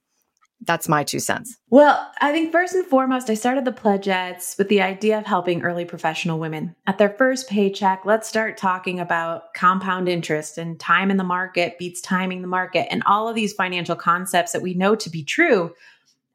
that's 0.63 0.87
my 0.87 1.03
two 1.03 1.19
cents. 1.19 1.57
Well, 1.69 2.11
I 2.21 2.31
think 2.31 2.51
first 2.51 2.75
and 2.75 2.85
foremost, 2.85 3.29
I 3.29 3.33
started 3.33 3.65
the 3.65 3.71
Pledgettes 3.71 4.57
with 4.57 4.69
the 4.69 4.81
idea 4.81 5.17
of 5.17 5.25
helping 5.25 5.63
early 5.63 5.85
professional 5.85 6.39
women. 6.39 6.75
At 6.85 6.97
their 6.97 7.09
first 7.09 7.49
paycheck, 7.49 8.05
let's 8.05 8.27
start 8.29 8.57
talking 8.57 8.99
about 8.99 9.53
compound 9.55 10.07
interest 10.07 10.57
and 10.57 10.79
time 10.79 11.09
in 11.09 11.17
the 11.17 11.23
market 11.23 11.79
beats 11.79 11.99
timing 12.01 12.41
the 12.41 12.47
market 12.47 12.87
and 12.91 13.01
all 13.05 13.27
of 13.27 13.35
these 13.35 13.53
financial 13.53 13.95
concepts 13.95 14.51
that 14.51 14.61
we 14.61 14.73
know 14.75 14.95
to 14.95 15.09
be 15.09 15.23
true. 15.23 15.73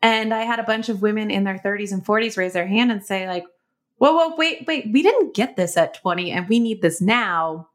And 0.02 0.34
I 0.34 0.42
had 0.42 0.58
a 0.58 0.64
bunch 0.64 0.88
of 0.88 1.02
women 1.02 1.30
in 1.30 1.44
their 1.44 1.58
30s 1.58 1.92
and 1.92 2.04
40s 2.04 2.36
raise 2.36 2.52
their 2.52 2.66
hand 2.66 2.90
and 2.90 3.04
say, 3.04 3.28
like, 3.28 3.44
whoa, 3.98 4.12
whoa, 4.12 4.36
wait, 4.36 4.66
wait, 4.66 4.88
we 4.92 5.02
didn't 5.02 5.34
get 5.34 5.56
this 5.56 5.76
at 5.76 5.94
20 5.94 6.32
and 6.32 6.48
we 6.48 6.58
need 6.58 6.82
this 6.82 7.00
now. 7.00 7.68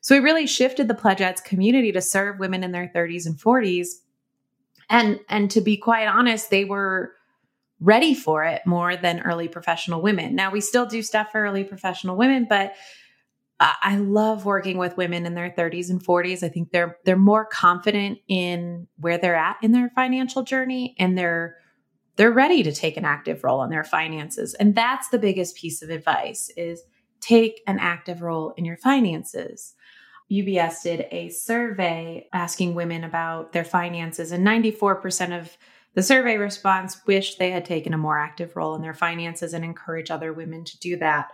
So 0.00 0.14
we 0.14 0.20
really 0.20 0.46
shifted 0.46 0.88
the 0.88 0.94
Pledgettes 0.94 1.42
community 1.42 1.92
to 1.92 2.00
serve 2.00 2.38
women 2.38 2.64
in 2.64 2.72
their 2.72 2.90
30s 2.94 3.26
and 3.26 3.36
40s 3.36 3.88
and 4.90 5.20
and 5.28 5.50
to 5.50 5.60
be 5.60 5.76
quite 5.76 6.06
honest 6.06 6.50
they 6.50 6.64
were 6.64 7.12
ready 7.80 8.14
for 8.14 8.44
it 8.44 8.60
more 8.66 8.96
than 8.96 9.20
early 9.20 9.48
professional 9.48 10.02
women 10.02 10.34
now 10.34 10.50
we 10.50 10.60
still 10.60 10.84
do 10.84 11.02
stuff 11.02 11.28
for 11.32 11.42
early 11.42 11.64
professional 11.64 12.16
women 12.16 12.46
but 12.48 12.74
I 13.60 13.96
love 13.98 14.46
working 14.46 14.78
with 14.78 14.96
women 14.96 15.26
in 15.26 15.34
their 15.34 15.50
30s 15.50 15.90
and 15.90 16.02
40s. 16.02 16.42
I 16.42 16.48
think 16.48 16.70
they're 16.70 16.96
they're 17.04 17.16
more 17.16 17.44
confident 17.44 18.18
in 18.26 18.88
where 18.96 19.18
they're 19.18 19.36
at 19.36 19.58
in 19.60 19.72
their 19.72 19.90
financial 19.90 20.42
journey 20.42 20.94
and 20.98 21.16
they're 21.16 21.56
they're 22.16 22.32
ready 22.32 22.62
to 22.62 22.72
take 22.72 22.96
an 22.96 23.04
active 23.04 23.44
role 23.44 23.62
in 23.62 23.70
their 23.70 23.84
finances. 23.84 24.54
And 24.54 24.74
that's 24.74 25.08
the 25.08 25.18
biggest 25.18 25.56
piece 25.56 25.82
of 25.82 25.90
advice 25.90 26.50
is 26.56 26.82
take 27.20 27.60
an 27.66 27.78
active 27.78 28.22
role 28.22 28.54
in 28.56 28.64
your 28.64 28.78
finances. 28.78 29.74
UBS 30.30 30.82
did 30.82 31.06
a 31.10 31.28
survey 31.30 32.28
asking 32.32 32.74
women 32.74 33.04
about 33.04 33.52
their 33.52 33.64
finances, 33.64 34.32
and 34.32 34.46
94% 34.46 35.38
of 35.38 35.56
the 35.94 36.02
survey 36.02 36.36
response 36.36 37.00
wished 37.06 37.38
they 37.38 37.50
had 37.50 37.64
taken 37.64 37.92
a 37.92 37.98
more 37.98 38.18
active 38.18 38.54
role 38.54 38.74
in 38.76 38.82
their 38.82 38.94
finances 38.94 39.54
and 39.54 39.64
encourage 39.64 40.10
other 40.10 40.32
women 40.32 40.64
to 40.64 40.78
do 40.78 40.96
that. 40.98 41.32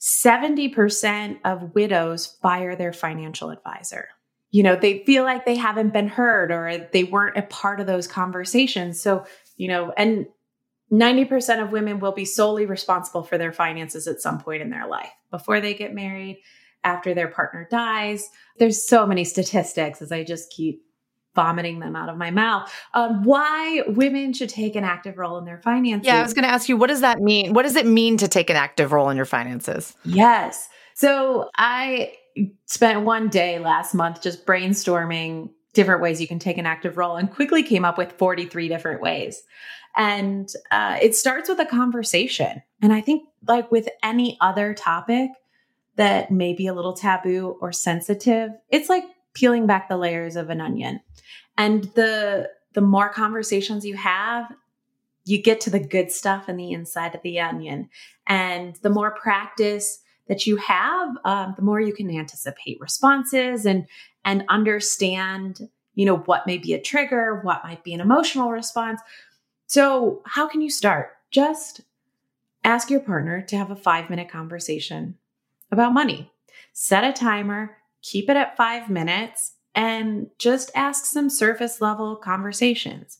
70% 0.00 1.38
of 1.44 1.74
widows 1.74 2.26
fire 2.42 2.76
their 2.76 2.92
financial 2.92 3.50
advisor. 3.50 4.08
You 4.50 4.64
know, 4.64 4.76
they 4.76 5.04
feel 5.04 5.24
like 5.24 5.44
they 5.44 5.56
haven't 5.56 5.92
been 5.92 6.08
heard 6.08 6.50
or 6.50 6.88
they 6.92 7.04
weren't 7.04 7.38
a 7.38 7.42
part 7.42 7.80
of 7.80 7.86
those 7.86 8.06
conversations. 8.06 9.00
So, 9.00 9.24
you 9.56 9.68
know, 9.68 9.92
and 9.96 10.26
90% 10.92 11.62
of 11.62 11.70
women 11.70 12.00
will 12.00 12.12
be 12.12 12.24
solely 12.24 12.66
responsible 12.66 13.22
for 13.22 13.38
their 13.38 13.52
finances 13.52 14.08
at 14.08 14.20
some 14.20 14.40
point 14.40 14.62
in 14.62 14.70
their 14.70 14.88
life 14.88 15.12
before 15.30 15.60
they 15.60 15.74
get 15.74 15.94
married, 15.94 16.42
after 16.84 17.14
their 17.14 17.28
partner 17.28 17.66
dies. 17.70 18.28
There's 18.58 18.86
so 18.86 19.06
many 19.06 19.24
statistics 19.24 20.02
as 20.02 20.12
I 20.12 20.24
just 20.24 20.50
keep 20.50 20.82
vomiting 21.34 21.78
them 21.78 21.94
out 21.94 22.08
of 22.08 22.16
my 22.16 22.30
mouth 22.30 22.72
um, 22.94 23.22
why 23.22 23.82
women 23.86 24.32
should 24.32 24.48
take 24.48 24.74
an 24.74 24.82
active 24.82 25.16
role 25.16 25.38
in 25.38 25.44
their 25.44 25.58
finances. 25.58 26.06
Yeah, 26.06 26.18
I 26.18 26.22
was 26.22 26.34
going 26.34 26.42
to 26.42 26.50
ask 26.50 26.68
you, 26.68 26.76
what 26.76 26.88
does 26.88 27.02
that 27.02 27.20
mean? 27.20 27.52
What 27.52 27.62
does 27.62 27.76
it 27.76 27.86
mean 27.86 28.16
to 28.16 28.28
take 28.28 28.50
an 28.50 28.56
active 28.56 28.92
role 28.92 29.10
in 29.10 29.16
your 29.16 29.26
finances? 29.26 29.94
Yes. 30.04 30.68
So 30.94 31.48
I 31.56 32.14
spent 32.66 33.02
one 33.02 33.28
day 33.28 33.58
last 33.58 33.94
month 33.94 34.22
just 34.22 34.44
brainstorming 34.44 35.50
different 35.72 36.02
ways 36.02 36.20
you 36.20 36.26
can 36.26 36.38
take 36.38 36.58
an 36.58 36.66
active 36.66 36.96
role 36.96 37.16
and 37.16 37.30
quickly 37.30 37.62
came 37.62 37.84
up 37.84 37.96
with 37.96 38.12
43 38.12 38.68
different 38.68 39.00
ways. 39.00 39.42
And 39.96 40.48
uh, 40.70 40.98
it 41.00 41.14
starts 41.14 41.48
with 41.48 41.60
a 41.60 41.66
conversation. 41.66 42.62
And 42.82 42.92
I 42.92 43.00
think, 43.00 43.28
like 43.46 43.70
with 43.70 43.88
any 44.02 44.36
other 44.40 44.74
topic, 44.74 45.30
that 46.00 46.30
may 46.30 46.54
be 46.54 46.66
a 46.66 46.72
little 46.72 46.94
taboo 46.94 47.58
or 47.60 47.72
sensitive, 47.72 48.52
it's 48.70 48.88
like 48.88 49.04
peeling 49.34 49.66
back 49.66 49.86
the 49.86 49.98
layers 49.98 50.34
of 50.34 50.48
an 50.48 50.58
onion. 50.58 50.98
And 51.58 51.84
the 51.94 52.48
the 52.72 52.80
more 52.80 53.10
conversations 53.10 53.84
you 53.84 53.96
have, 53.96 54.50
you 55.26 55.42
get 55.42 55.60
to 55.60 55.70
the 55.70 55.78
good 55.78 56.10
stuff 56.10 56.48
in 56.48 56.56
the 56.56 56.72
inside 56.72 57.14
of 57.14 57.20
the 57.20 57.38
onion. 57.38 57.90
And 58.26 58.76
the 58.76 58.88
more 58.88 59.10
practice 59.10 60.00
that 60.26 60.46
you 60.46 60.56
have, 60.56 61.10
um, 61.26 61.52
the 61.56 61.62
more 61.62 61.80
you 61.82 61.92
can 61.92 62.10
anticipate 62.10 62.80
responses 62.80 63.66
and 63.66 63.86
and 64.24 64.44
understand, 64.48 65.68
you 65.96 66.06
know, 66.06 66.16
what 66.16 66.46
may 66.46 66.56
be 66.56 66.72
a 66.72 66.80
trigger, 66.80 67.40
what 67.42 67.62
might 67.62 67.84
be 67.84 67.92
an 67.92 68.00
emotional 68.00 68.50
response. 68.50 69.02
So, 69.66 70.22
how 70.24 70.48
can 70.48 70.62
you 70.62 70.70
start? 70.70 71.10
Just 71.30 71.82
ask 72.64 72.88
your 72.88 73.00
partner 73.00 73.42
to 73.42 73.58
have 73.58 73.70
a 73.70 73.76
five 73.76 74.08
minute 74.08 74.30
conversation 74.30 75.18
about 75.70 75.94
money. 75.94 76.30
Set 76.72 77.04
a 77.04 77.12
timer, 77.12 77.76
keep 78.02 78.28
it 78.28 78.36
at 78.36 78.56
five 78.56 78.90
minutes, 78.90 79.54
and 79.74 80.28
just 80.38 80.70
ask 80.74 81.04
some 81.04 81.30
surface 81.30 81.80
level 81.80 82.16
conversations. 82.16 83.18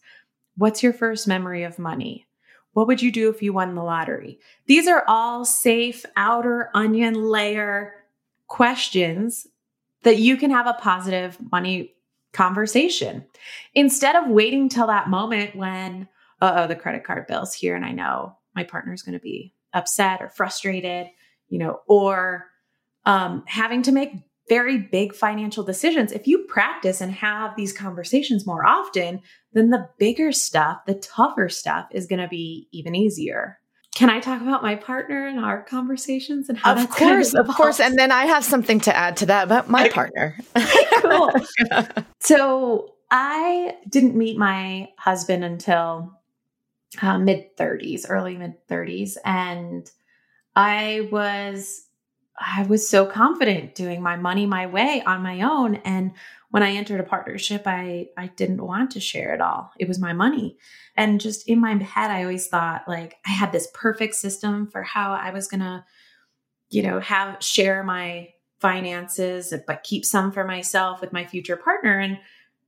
What's 0.56 0.82
your 0.82 0.92
first 0.92 1.28
memory 1.28 1.62
of 1.62 1.78
money? 1.78 2.26
What 2.72 2.86
would 2.86 3.02
you 3.02 3.10
do 3.10 3.30
if 3.30 3.42
you 3.42 3.52
won 3.52 3.74
the 3.74 3.82
lottery? 3.82 4.38
These 4.66 4.86
are 4.86 5.04
all 5.08 5.44
safe 5.44 6.04
outer 6.16 6.70
onion 6.74 7.14
layer 7.14 7.94
questions 8.46 9.46
that 10.02 10.18
you 10.18 10.36
can 10.36 10.50
have 10.50 10.66
a 10.66 10.74
positive 10.74 11.38
money 11.50 11.94
conversation 12.32 13.24
instead 13.74 14.14
of 14.14 14.28
waiting 14.28 14.68
till 14.68 14.86
that 14.86 15.08
moment 15.08 15.56
when, 15.56 16.08
oh, 16.40 16.66
the 16.66 16.76
credit 16.76 17.04
card 17.04 17.26
bill's 17.26 17.54
here 17.54 17.74
and 17.74 17.84
I 17.84 17.92
know 17.92 18.36
my 18.54 18.64
partner's 18.64 19.02
going 19.02 19.18
to 19.18 19.22
be 19.22 19.52
upset 19.72 20.22
or 20.22 20.28
frustrated 20.28 21.08
you 21.50 21.58
know, 21.58 21.80
or 21.86 22.46
um, 23.04 23.44
having 23.46 23.82
to 23.82 23.92
make 23.92 24.12
very 24.48 24.78
big 24.78 25.14
financial 25.14 25.62
decisions. 25.62 26.10
If 26.10 26.26
you 26.26 26.44
practice 26.48 27.00
and 27.00 27.12
have 27.12 27.54
these 27.56 27.72
conversations 27.72 28.46
more 28.46 28.66
often, 28.66 29.22
then 29.52 29.70
the 29.70 29.88
bigger 29.98 30.32
stuff, 30.32 30.78
the 30.86 30.94
tougher 30.94 31.48
stuff 31.48 31.86
is 31.92 32.06
going 32.06 32.20
to 32.20 32.28
be 32.28 32.68
even 32.72 32.96
easier. 32.96 33.58
Can 33.94 34.10
I 34.10 34.18
talk 34.20 34.42
about 34.42 34.62
my 34.62 34.74
partner 34.74 35.26
and 35.26 35.38
our 35.38 35.62
conversations 35.62 36.48
and 36.48 36.58
how? 36.58 36.72
Of 36.74 36.90
course, 36.90 37.32
kind 37.32 37.44
of, 37.44 37.48
of 37.48 37.56
course. 37.56 37.80
And 37.80 37.98
then 37.98 38.10
I 38.10 38.26
have 38.26 38.44
something 38.44 38.80
to 38.80 38.96
add 38.96 39.16
to 39.18 39.26
that 39.26 39.44
about 39.44 39.68
my 39.68 39.88
partner. 39.88 40.36
cool. 41.00 41.30
so 42.20 42.94
I 43.10 43.76
didn't 43.88 44.16
meet 44.16 44.36
my 44.36 44.88
husband 44.96 45.44
until 45.44 46.12
uh, 47.02 47.18
mid 47.18 47.56
30s, 47.56 48.06
early 48.08 48.36
mid 48.36 48.54
30s, 48.68 49.16
and 49.24 49.90
I 50.56 51.08
was 51.10 51.86
I 52.38 52.62
was 52.62 52.88
so 52.88 53.04
confident 53.04 53.74
doing 53.74 54.00
my 54.02 54.16
money 54.16 54.46
my 54.46 54.66
way 54.66 55.02
on 55.06 55.22
my 55.22 55.42
own 55.42 55.76
and 55.76 56.12
when 56.50 56.62
I 56.62 56.72
entered 56.72 57.00
a 57.00 57.04
partnership 57.04 57.62
I 57.66 58.08
I 58.16 58.28
didn't 58.28 58.64
want 58.64 58.92
to 58.92 59.00
share 59.00 59.34
it 59.34 59.40
all. 59.40 59.72
It 59.78 59.88
was 59.88 59.98
my 59.98 60.12
money. 60.12 60.56
And 60.96 61.20
just 61.20 61.48
in 61.48 61.60
my 61.60 61.74
head 61.74 62.10
I 62.10 62.22
always 62.22 62.48
thought 62.48 62.88
like 62.88 63.16
I 63.26 63.30
had 63.30 63.52
this 63.52 63.68
perfect 63.74 64.14
system 64.14 64.66
for 64.66 64.82
how 64.82 65.12
I 65.12 65.30
was 65.30 65.48
going 65.48 65.60
to 65.60 65.84
you 66.70 66.82
know 66.82 67.00
have 67.00 67.42
share 67.42 67.82
my 67.82 68.28
finances 68.60 69.54
but 69.66 69.82
keep 69.82 70.04
some 70.04 70.32
for 70.32 70.44
myself 70.44 71.00
with 71.00 71.12
my 71.12 71.24
future 71.24 71.56
partner 71.56 71.98
and 71.98 72.18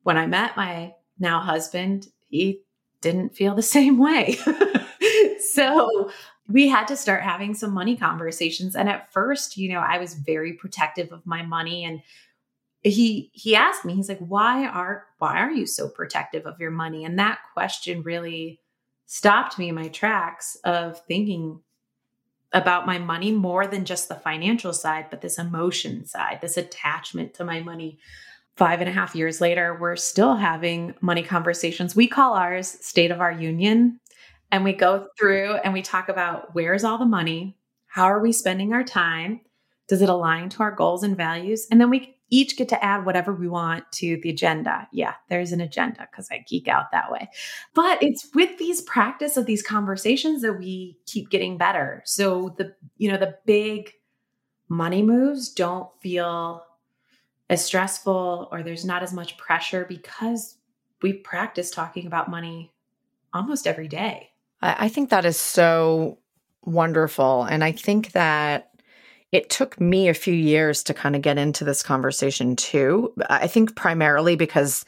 when 0.02 0.16
I 0.16 0.26
met 0.26 0.56
my 0.56 0.94
now 1.18 1.40
husband 1.40 2.08
he 2.28 2.62
didn't 3.02 3.36
feel 3.36 3.54
the 3.54 3.62
same 3.76 3.98
way. 3.98 4.38
so 5.52 6.10
we 6.48 6.68
had 6.68 6.88
to 6.88 6.96
start 6.96 7.22
having 7.22 7.54
some 7.54 7.72
money 7.72 7.96
conversations. 7.96 8.74
And 8.74 8.88
at 8.88 9.12
first, 9.12 9.56
you 9.56 9.72
know, 9.72 9.78
I 9.80 9.98
was 9.98 10.14
very 10.14 10.54
protective 10.54 11.12
of 11.12 11.24
my 11.26 11.42
money. 11.42 11.84
And 11.84 12.02
he 12.82 13.30
he 13.32 13.54
asked 13.54 13.84
me 13.84 13.94
he's 13.94 14.08
like 14.08 14.18
why 14.18 14.66
are 14.66 15.06
why 15.18 15.38
are 15.38 15.50
you 15.50 15.66
so 15.66 15.88
protective 15.88 16.46
of 16.46 16.58
your 16.58 16.70
money? 16.70 17.04
And 17.04 17.18
that 17.18 17.38
question 17.54 18.02
really 18.02 18.60
stopped 19.06 19.58
me 19.58 19.68
in 19.68 19.74
my 19.74 19.88
tracks 19.88 20.56
of 20.64 21.00
thinking 21.06 21.60
about 22.52 22.86
my 22.86 22.98
money 22.98 23.30
more 23.32 23.66
than 23.66 23.84
just 23.84 24.08
the 24.08 24.14
financial 24.14 24.72
side 24.72 25.06
but 25.10 25.20
this 25.20 25.38
emotion 25.38 26.04
side 26.04 26.40
this 26.42 26.56
attachment 26.56 27.34
to 27.34 27.44
my 27.44 27.60
money. 27.60 27.98
Five 28.56 28.80
and 28.80 28.88
a 28.88 28.92
half 28.92 29.14
years 29.14 29.40
later 29.40 29.78
we're 29.80 29.96
still 29.96 30.34
having 30.34 30.94
money 31.00 31.22
conversations. 31.22 31.94
We 31.94 32.08
call 32.08 32.34
ours 32.34 32.68
state 32.84 33.12
of 33.12 33.20
our 33.20 33.32
union 33.32 34.00
and 34.52 34.62
we 34.62 34.72
go 34.72 35.08
through 35.18 35.54
and 35.64 35.72
we 35.72 35.82
talk 35.82 36.08
about 36.08 36.54
where's 36.54 36.84
all 36.84 36.98
the 36.98 37.04
money 37.04 37.56
how 37.86 38.04
are 38.04 38.20
we 38.20 38.32
spending 38.32 38.72
our 38.72 38.84
time 38.84 39.40
does 39.88 40.00
it 40.00 40.08
align 40.08 40.48
to 40.48 40.62
our 40.62 40.70
goals 40.70 41.02
and 41.02 41.16
values 41.16 41.66
and 41.70 41.80
then 41.80 41.90
we 41.90 42.16
each 42.32 42.56
get 42.56 42.70
to 42.70 42.82
add 42.82 43.04
whatever 43.04 43.34
we 43.34 43.46
want 43.46 43.84
to 43.92 44.18
the 44.22 44.30
agenda. 44.30 44.88
Yeah, 44.90 45.12
there's 45.28 45.52
an 45.52 45.60
agenda 45.60 46.08
because 46.10 46.28
I 46.32 46.42
geek 46.48 46.66
out 46.66 46.90
that 46.90 47.12
way. 47.12 47.28
But 47.74 48.02
it's 48.02 48.26
with 48.34 48.56
these 48.56 48.80
practice 48.80 49.36
of 49.36 49.44
these 49.44 49.62
conversations 49.62 50.40
that 50.40 50.54
we 50.54 50.96
keep 51.04 51.28
getting 51.28 51.58
better. 51.58 52.02
So 52.06 52.54
the, 52.56 52.74
you 52.96 53.12
know, 53.12 53.18
the 53.18 53.36
big 53.44 53.92
money 54.70 55.02
moves 55.02 55.52
don't 55.52 55.90
feel 56.00 56.64
as 57.50 57.62
stressful 57.62 58.48
or 58.50 58.62
there's 58.62 58.86
not 58.86 59.02
as 59.02 59.12
much 59.12 59.36
pressure 59.36 59.84
because 59.86 60.56
we 61.02 61.12
practice 61.12 61.70
talking 61.70 62.06
about 62.06 62.30
money 62.30 62.72
almost 63.34 63.66
every 63.66 63.88
day. 63.88 64.30
I 64.62 64.88
think 64.88 65.10
that 65.10 65.24
is 65.24 65.36
so 65.36 66.18
wonderful. 66.64 67.42
And 67.44 67.64
I 67.64 67.72
think 67.72 68.12
that 68.12 68.70
it 69.32 69.50
took 69.50 69.80
me 69.80 70.08
a 70.08 70.14
few 70.14 70.34
years 70.34 70.82
to 70.84 70.94
kind 70.94 71.16
of 71.16 71.22
get 71.22 71.38
into 71.38 71.64
this 71.64 71.82
conversation 71.82 72.54
too. 72.54 73.12
I 73.28 73.46
think 73.46 73.74
primarily 73.74 74.36
because 74.36 74.84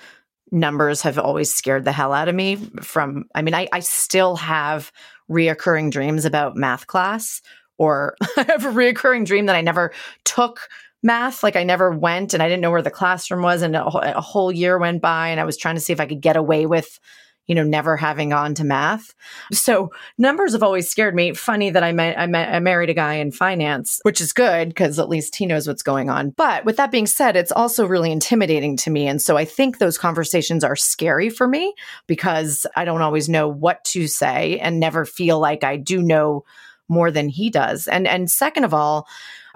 numbers 0.53 1.01
have 1.03 1.19
always 1.19 1.53
scared 1.53 1.85
the 1.85 1.93
hell 1.93 2.13
out 2.13 2.29
of 2.29 2.35
me 2.35 2.57
from 2.81 3.25
I 3.35 3.43
mean 3.43 3.55
I, 3.55 3.67
I 3.73 3.81
still 3.81 4.37
have 4.37 4.93
reoccurring 5.29 5.91
dreams 5.91 6.25
about 6.25 6.57
math 6.57 6.87
class 6.87 7.41
or 7.79 8.15
I 8.37 8.45
have 8.49 8.65
a 8.65 8.69
reoccurring 8.69 9.25
dream 9.25 9.47
that 9.47 9.57
I 9.57 9.63
never 9.63 9.93
took 10.25 10.69
math 11.03 11.43
like 11.43 11.57
I 11.57 11.65
never 11.65 11.91
went 11.91 12.35
and 12.35 12.43
I 12.43 12.49
didn't 12.49 12.61
know 12.61 12.71
where 12.71 12.83
the 12.83 12.91
classroom 12.91 13.43
was 13.43 13.63
and 13.63 13.75
a, 13.75 13.85
a 13.85 14.21
whole 14.21 14.53
year 14.53 14.79
went 14.79 15.03
by 15.03 15.29
and 15.29 15.41
I 15.41 15.45
was 15.45 15.57
trying 15.57 15.75
to 15.75 15.81
see 15.81 15.93
if 15.93 16.01
I 16.01 16.07
could 16.07 16.21
get 16.21 16.37
away 16.37 16.67
with 16.67 17.01
you 17.47 17.55
know, 17.55 17.63
never 17.63 17.97
having 17.97 18.31
gone 18.31 18.55
to 18.55 18.65
math. 18.65 19.15
So 19.53 19.91
numbers 20.17 20.53
have 20.53 20.63
always 20.63 20.89
scared 20.89 21.15
me. 21.15 21.35
Funny 21.35 21.71
that 21.71 21.85
I 21.85 21.93
met, 21.93 22.19
I 22.19 22.27
met, 22.27 22.55
I 22.55 22.59
married 22.61 22.91
a 22.91 22.95
guy 22.95 23.15
in 23.15 23.33
finance, 23.33 24.01
which 24.03 24.21
is 24.21 24.33
good 24.33 24.69
because 24.69 24.99
at 24.99 25.09
least 25.09 25.37
he 25.37 25.47
knows 25.47 25.69
what's 25.69 25.83
going 25.83 26.09
on. 26.09 26.31
But 26.31 26.65
with 26.65 26.77
that 26.77 26.91
being 26.91 27.07
said, 27.07 27.37
it's 27.37 27.53
also 27.53 27.87
really 27.87 28.11
intimidating 28.11 28.77
to 28.79 28.91
me. 28.91 29.07
And 29.07 29.21
so 29.21 29.37
I 29.37 29.45
think 29.45 29.79
those 29.79 29.99
conversations 29.99 30.65
are 30.65 30.77
scary 30.77 31.29
for 31.29 31.47
me 31.47 31.75
because 32.07 32.67
I 32.77 32.85
don't 32.85 33.03
always 33.03 33.29
know 33.29 33.49
what 33.49 33.85
to 33.85 34.07
say 34.07 34.59
and 34.61 34.81
never 34.81 35.05
feel 35.05 35.39
like 35.39 35.65
I 35.65 35.77
do 35.77 36.03
know 36.03 36.45
more 36.89 37.11
than 37.11 37.29
he 37.29 37.51
does. 37.51 37.87
And, 37.87 38.07
and 38.07 38.31
second 38.31 38.65
of 38.65 38.75
all, 38.75 39.07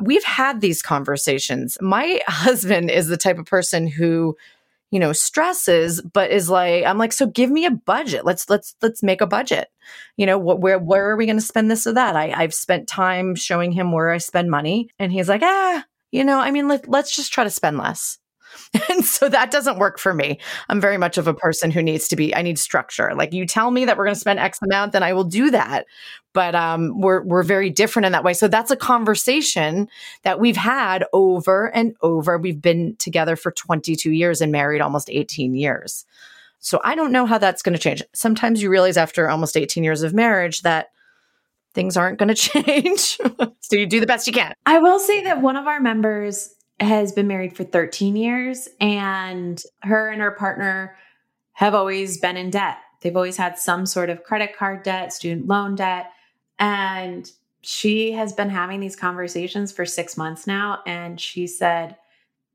we've 0.00 0.24
had 0.24 0.60
these 0.60 0.82
conversations. 0.82 1.78
My 1.80 2.20
husband 2.26 2.90
is 2.90 3.08
the 3.08 3.16
type 3.16 3.38
of 3.38 3.46
person 3.46 3.86
who 3.86 4.36
you 4.90 4.98
know 4.98 5.12
stresses 5.12 6.00
but 6.00 6.30
is 6.30 6.48
like 6.48 6.84
i'm 6.84 6.98
like 6.98 7.12
so 7.12 7.26
give 7.26 7.50
me 7.50 7.66
a 7.66 7.70
budget. 7.70 8.24
Let's 8.24 8.48
let's 8.48 8.74
let's 8.82 9.02
make 9.02 9.20
a 9.20 9.26
budget. 9.26 9.68
You 10.16 10.26
know 10.26 10.38
what 10.38 10.60
where 10.60 10.78
where 10.78 11.10
are 11.10 11.16
we 11.16 11.26
going 11.26 11.36
to 11.36 11.42
spend 11.42 11.70
this 11.70 11.86
or 11.86 11.92
that? 11.92 12.16
I 12.16 12.32
i've 12.32 12.54
spent 12.54 12.88
time 12.88 13.34
showing 13.34 13.72
him 13.72 13.92
where 13.92 14.10
i 14.10 14.18
spend 14.18 14.50
money 14.50 14.90
and 14.98 15.12
he's 15.12 15.28
like 15.28 15.42
ah 15.42 15.84
you 16.10 16.24
know 16.24 16.38
i 16.38 16.50
mean 16.50 16.68
let, 16.68 16.88
let's 16.88 17.14
just 17.14 17.32
try 17.32 17.44
to 17.44 17.50
spend 17.50 17.78
less 17.78 18.18
And 18.90 19.04
so 19.04 19.28
that 19.28 19.50
doesn't 19.50 19.78
work 19.78 19.98
for 19.98 20.14
me. 20.14 20.38
I'm 20.68 20.80
very 20.80 20.96
much 20.96 21.18
of 21.18 21.26
a 21.26 21.34
person 21.34 21.70
who 21.70 21.82
needs 21.82 22.08
to 22.08 22.16
be, 22.16 22.34
I 22.34 22.42
need 22.42 22.58
structure. 22.58 23.12
Like 23.14 23.32
you 23.32 23.46
tell 23.46 23.70
me 23.70 23.84
that 23.84 23.96
we're 23.96 24.04
going 24.04 24.14
to 24.14 24.20
spend 24.20 24.38
X 24.38 24.58
amount, 24.62 24.92
then 24.92 25.02
I 25.02 25.12
will 25.12 25.24
do 25.24 25.50
that. 25.50 25.86
But 26.32 26.54
um, 26.54 27.00
we're, 27.00 27.22
we're 27.22 27.42
very 27.42 27.70
different 27.70 28.06
in 28.06 28.12
that 28.12 28.24
way. 28.24 28.34
So 28.34 28.48
that's 28.48 28.70
a 28.70 28.76
conversation 28.76 29.88
that 30.22 30.40
we've 30.40 30.56
had 30.56 31.04
over 31.12 31.66
and 31.74 31.94
over. 32.00 32.38
We've 32.38 32.60
been 32.60 32.96
together 32.96 33.36
for 33.36 33.50
22 33.50 34.10
years 34.10 34.40
and 34.40 34.50
married 34.50 34.80
almost 34.80 35.10
18 35.10 35.54
years. 35.54 36.04
So 36.60 36.80
I 36.82 36.94
don't 36.94 37.12
know 37.12 37.26
how 37.26 37.38
that's 37.38 37.62
going 37.62 37.74
to 37.74 37.78
change. 37.78 38.02
Sometimes 38.14 38.62
you 38.62 38.70
realize 38.70 38.96
after 38.96 39.28
almost 39.28 39.56
18 39.56 39.84
years 39.84 40.02
of 40.02 40.14
marriage 40.14 40.62
that 40.62 40.88
things 41.74 41.96
aren't 41.96 42.18
going 42.18 42.28
to 42.34 42.34
change. 42.34 43.18
so 43.60 43.76
you 43.76 43.86
do 43.86 44.00
the 44.00 44.06
best 44.06 44.26
you 44.26 44.32
can. 44.32 44.54
I 44.66 44.78
will 44.78 44.98
say 44.98 45.24
that 45.24 45.40
one 45.40 45.56
of 45.56 45.66
our 45.66 45.80
members 45.80 46.54
has 46.80 47.12
been 47.12 47.26
married 47.26 47.56
for 47.56 47.64
13 47.64 48.16
years 48.16 48.68
and 48.80 49.62
her 49.82 50.08
and 50.08 50.20
her 50.20 50.30
partner 50.30 50.96
have 51.52 51.74
always 51.74 52.18
been 52.18 52.36
in 52.36 52.50
debt. 52.50 52.78
They've 53.00 53.16
always 53.16 53.36
had 53.36 53.58
some 53.58 53.86
sort 53.86 54.10
of 54.10 54.22
credit 54.22 54.56
card 54.56 54.82
debt, 54.84 55.12
student 55.12 55.46
loan 55.46 55.74
debt. 55.74 56.12
And 56.58 57.30
she 57.62 58.12
has 58.12 58.32
been 58.32 58.50
having 58.50 58.80
these 58.80 58.96
conversations 58.96 59.72
for 59.72 59.84
six 59.84 60.16
months 60.16 60.46
now. 60.46 60.80
And 60.86 61.20
she 61.20 61.46
said 61.46 61.96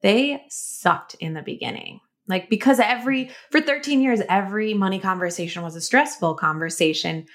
they 0.02 0.44
sucked 0.50 1.16
in 1.16 1.34
the 1.34 1.42
beginning. 1.42 2.00
Like, 2.28 2.50
because 2.50 2.80
every, 2.80 3.32
for 3.52 3.60
13 3.60 4.02
years, 4.02 4.22
every 4.30 4.74
money 4.74 5.00
conversation 5.00 5.62
was 5.62 5.76
a 5.76 5.82
stressful 5.82 6.36
conversation. 6.36 7.26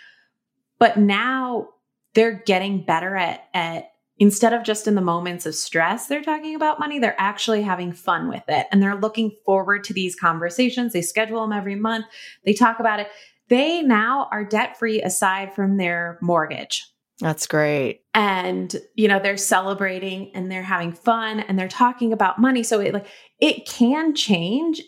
But 0.79 0.97
now 0.97 1.69
they're 2.15 2.43
getting 2.47 2.85
better 2.85 3.15
at, 3.15 3.45
at 3.53 3.91
instead 4.19 4.53
of 4.53 4.65
just 4.65 4.87
in 4.87 4.95
the 4.95 5.01
moments 5.01 5.47
of 5.47 5.55
stress 5.55 6.07
they're 6.07 6.23
talking 6.23 6.55
about 6.55 6.79
money 6.79 6.99
they're 6.99 7.15
actually 7.19 7.63
having 7.63 7.93
fun 7.93 8.29
with 8.29 8.43
it 8.49 8.67
and 8.71 8.83
they're 8.83 8.97
looking 8.97 9.33
forward 9.45 9.85
to 9.85 9.93
these 9.93 10.15
conversations. 10.15 10.93
They 10.93 11.03
schedule 11.03 11.41
them 11.43 11.53
every 11.53 11.75
month. 11.75 12.07
They 12.45 12.53
talk 12.53 12.81
about 12.81 13.01
it. 13.01 13.09
They 13.49 13.83
now 13.83 14.29
are 14.31 14.45
debt 14.45 14.79
free 14.79 15.03
aside 15.03 15.55
from 15.55 15.77
their 15.77 16.19
mortgage. 16.21 16.85
That's 17.21 17.47
great. 17.47 18.03
And 18.15 18.75
you 18.95 19.09
know 19.09 19.19
they're 19.19 19.37
celebrating 19.37 20.31
and 20.35 20.51
they're 20.51 20.63
having 20.63 20.93
fun 20.93 21.41
and 21.41 21.59
they're 21.59 21.69
talking 21.69 22.13
about 22.13 22.39
money. 22.39 22.63
So 22.63 22.81
it 22.81 22.95
like 22.95 23.07
it 23.41 23.67
can 23.67 24.15
change 24.15 24.81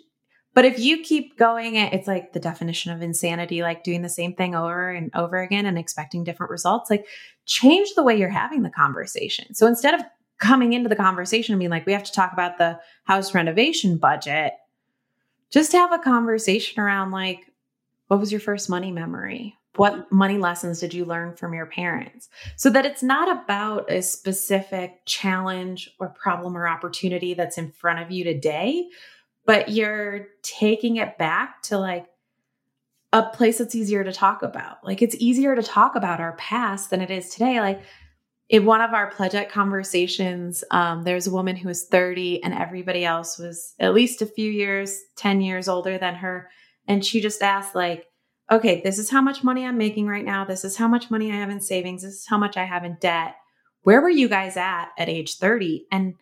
but 0.53 0.65
if 0.65 0.79
you 0.79 1.03
keep 1.03 1.37
going, 1.39 1.77
it's 1.77 2.09
like 2.09 2.33
the 2.33 2.41
definition 2.41 2.93
of 2.93 3.03
insanity, 3.03 3.63
like 3.63 3.85
doing 3.85 4.03
the 4.03 4.09
same 4.09 4.35
thing 4.35 4.55
over 4.55 4.91
and 4.91 5.11
over 5.15 5.41
again 5.41 5.67
and 5.67 5.79
expecting 5.79 6.25
different 6.25 6.51
results. 6.51 6.91
Like 6.91 7.07
change 7.47 7.95
the 7.95 8.03
way 8.03 8.19
you're 8.19 8.29
having 8.29 8.63
the 8.63 8.71
conversation. 8.71 9.55
So 9.55 9.67
instead 9.67 9.95
of 9.95 10.03
coming 10.39 10.73
into 10.73 10.89
the 10.89 10.97
conversation 10.97 11.53
and 11.53 11.61
being 11.61 11.71
like, 11.71 11.87
we 11.87 11.93
have 11.93 12.03
to 12.05 12.13
talk 12.13 12.33
about 12.33 12.59
the 12.59 12.81
house 13.05 13.35
renovation 13.35 13.97
budget, 13.97 14.55
just 15.51 15.73
have 15.73 15.93
a 15.93 15.99
conversation 15.99 16.81
around 16.83 17.13
like, 17.13 17.53
what 18.09 18.19
was 18.19 18.33
your 18.33 18.41
first 18.41 18.69
money 18.69 18.91
memory? 18.91 19.57
What 19.77 20.11
money 20.11 20.37
lessons 20.37 20.81
did 20.81 20.93
you 20.93 21.05
learn 21.05 21.37
from 21.37 21.55
your 21.55 21.67
parents? 21.67 22.29
So 22.57 22.71
that 22.71 22.87
it's 22.87 23.05
not 23.05 23.31
about 23.31 23.91
a 23.91 24.03
specific 24.03 25.07
challenge 25.07 25.95
or 26.01 26.09
problem 26.09 26.57
or 26.57 26.67
opportunity 26.67 27.35
that's 27.35 27.57
in 27.57 27.71
front 27.71 28.01
of 28.01 28.11
you 28.11 28.25
today, 28.25 28.89
but 29.47 29.71
you're 29.71 30.29
taking 30.43 30.97
it 30.97 31.19
back 31.19 31.63
to 31.63 31.79
like 31.79 32.07
a 33.13 33.23
place 33.23 33.59
that's 33.59 33.75
easier 33.75 34.05
to 34.05 34.13
talk 34.13 34.43
about. 34.43 34.85
Like 34.85 35.03
it's 35.03 35.17
easier 35.19 35.57
to 35.57 35.63
talk 35.63 35.97
about 35.97 36.21
our 36.21 36.33
past 36.37 36.91
than 36.91 37.01
it 37.01 37.11
is 37.11 37.31
today. 37.31 37.61
Like 37.61 37.83
in 38.49 38.65
one 38.65 38.81
of 38.81 38.93
our 38.93 39.11
Pledgette 39.11 39.49
conversations, 39.49 40.63
um, 40.71 41.03
there's 41.03 41.27
a 41.27 41.33
woman 41.33 41.57
who 41.57 41.69
was 41.69 41.87
30 41.87 42.43
and 42.43 42.55
everybody 42.55 43.05
else 43.05 43.39
was 43.39 43.75
at 43.79 43.95
least 43.95 44.23
a 44.23 44.27
few 44.27 44.51
years, 44.51 45.01
10 45.17 45.41
years 45.41 45.69
older 45.69 45.99
than 45.99 46.17
her. 46.17 46.51
And 46.87 47.05
she 47.05 47.21
just 47.21 47.43
asked, 47.43 47.75
like, 47.75 48.07
okay, 48.51 48.81
this 48.83 48.99
is 48.99 49.11
how 49.11 49.23
much 49.23 49.45
money 49.45 49.65
I'm 49.65 49.79
making 49.79 50.09
right 50.09 50.25
now. 50.25 50.45
This 50.45 50.65
is 50.65 50.77
how 50.77 50.89
much 50.89 51.11
money 51.11 51.31
I 51.31 51.37
have 51.37 51.51
in 51.51 51.61
savings. 51.61 52.03
This 52.03 52.15
is 52.15 52.27
how 52.27 52.39
much 52.39 52.57
I 52.57 52.65
have 52.65 52.85
in 52.85 52.97
debt. 53.01 53.37
Where 53.83 54.01
were 54.01 54.11
you 54.11 54.29
guys 54.29 54.57
at 54.57 54.89
at 54.99 55.09
age 55.09 55.37
30? 55.37 55.87
And 55.93 56.15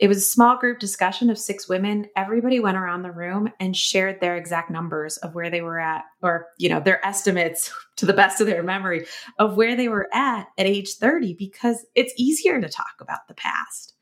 it 0.00 0.08
was 0.08 0.16
a 0.16 0.22
small 0.22 0.56
group 0.56 0.78
discussion 0.78 1.28
of 1.28 1.38
six 1.38 1.68
women. 1.68 2.06
Everybody 2.16 2.58
went 2.58 2.78
around 2.78 3.02
the 3.02 3.12
room 3.12 3.52
and 3.60 3.76
shared 3.76 4.18
their 4.18 4.34
exact 4.34 4.70
numbers 4.70 5.18
of 5.18 5.34
where 5.34 5.50
they 5.50 5.60
were 5.60 5.78
at, 5.78 6.04
or, 6.22 6.46
you 6.56 6.70
know, 6.70 6.80
their 6.80 7.04
estimates 7.06 7.70
to 7.96 8.06
the 8.06 8.14
best 8.14 8.40
of 8.40 8.46
their 8.46 8.62
memory 8.62 9.06
of 9.38 9.58
where 9.58 9.76
they 9.76 9.88
were 9.88 10.08
at 10.14 10.46
at 10.56 10.66
age 10.66 10.94
30, 10.94 11.34
because 11.34 11.84
it's 11.94 12.14
easier 12.16 12.58
to 12.62 12.68
talk 12.68 12.94
about 13.00 13.28
the 13.28 13.34
past. 13.34 13.94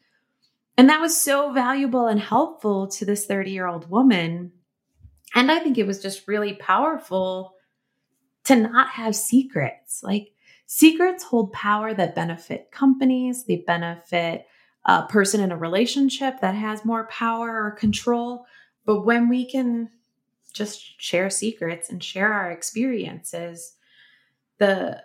And 0.77 0.89
that 0.89 1.01
was 1.01 1.21
so 1.21 1.53
valuable 1.53 2.07
and 2.07 2.21
helpful 2.21 2.87
to 2.87 3.05
this 3.05 3.27
30 3.27 3.51
year 3.51 3.67
old 3.67 3.91
woman. 3.91 4.53
And 5.35 5.51
I 5.51 5.59
think 5.59 5.79
it 5.79 5.87
was 5.87 6.01
just 6.01 6.29
really 6.29 6.55
powerful 6.55 7.55
to 8.45 8.55
not 8.55 8.91
have 8.91 9.17
secrets. 9.17 10.01
Like, 10.05 10.29
secrets 10.67 11.25
hold 11.25 11.53
power 11.53 11.93
that 11.93 12.15
benefit 12.15 12.71
companies, 12.71 13.45
they 13.47 13.65
benefit 13.67 14.47
a 14.89 15.03
person 15.03 15.41
in 15.41 15.53
a 15.53 15.57
relationship 15.57 16.41
that 16.41 16.55
has 16.55 16.85
more 16.85 17.07
power 17.09 17.65
or 17.65 17.71
control. 17.73 18.47
But 18.87 19.03
when 19.03 19.29
we 19.29 19.49
can 19.49 19.91
just 20.55 21.01
share 21.01 21.29
secrets 21.29 21.91
and 21.91 22.03
share 22.03 22.33
our 22.33 22.51
experiences, 22.51 23.75
the 24.57 25.03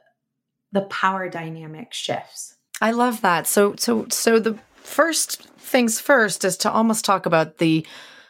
the 0.72 0.82
power 0.84 1.30
dynamic 1.30 1.93
shifts. 1.93 2.56
I 2.82 2.91
love 2.91 3.22
that. 3.22 3.46
So 3.46 3.76
so 3.78 4.08
so 4.10 4.39
the 4.39 4.58
first 4.78 5.43
things 5.60 6.00
first 6.00 6.46
is 6.46 6.58
to 6.58 6.72
almost 6.72 7.04
talk 7.04 7.26
about 7.26 7.58
the 7.58 7.86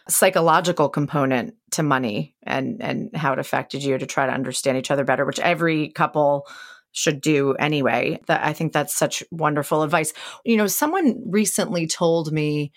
psychological 0.10 0.90
component 0.90 1.56
to 1.72 1.84
money 1.84 2.36
and 2.42 2.82
and 2.82 3.16
how 3.16 3.32
it 3.32 3.40
affected 3.40 3.84
you 3.84 3.98
to 3.98 4.08
try 4.08 4.26
to 4.26 4.34
understand 4.34 4.78
each 4.78 4.90
other 4.90 5.04
better, 5.04 5.24
which 5.24 5.40
every 5.40 5.90
couple 5.90 6.48
should 6.94 7.20
do 7.20 7.54
anyway. 7.56 8.20
That 8.28 8.46
I 8.46 8.54
think 8.54 8.72
that's 8.72 8.96
such 8.96 9.24
wonderful 9.32 9.84
advice. 9.84 10.14
You 10.46 10.58
know, 10.58 10.68
someone 10.68 11.22
recently 11.26 11.88
told 11.88 12.32
me 12.32 12.72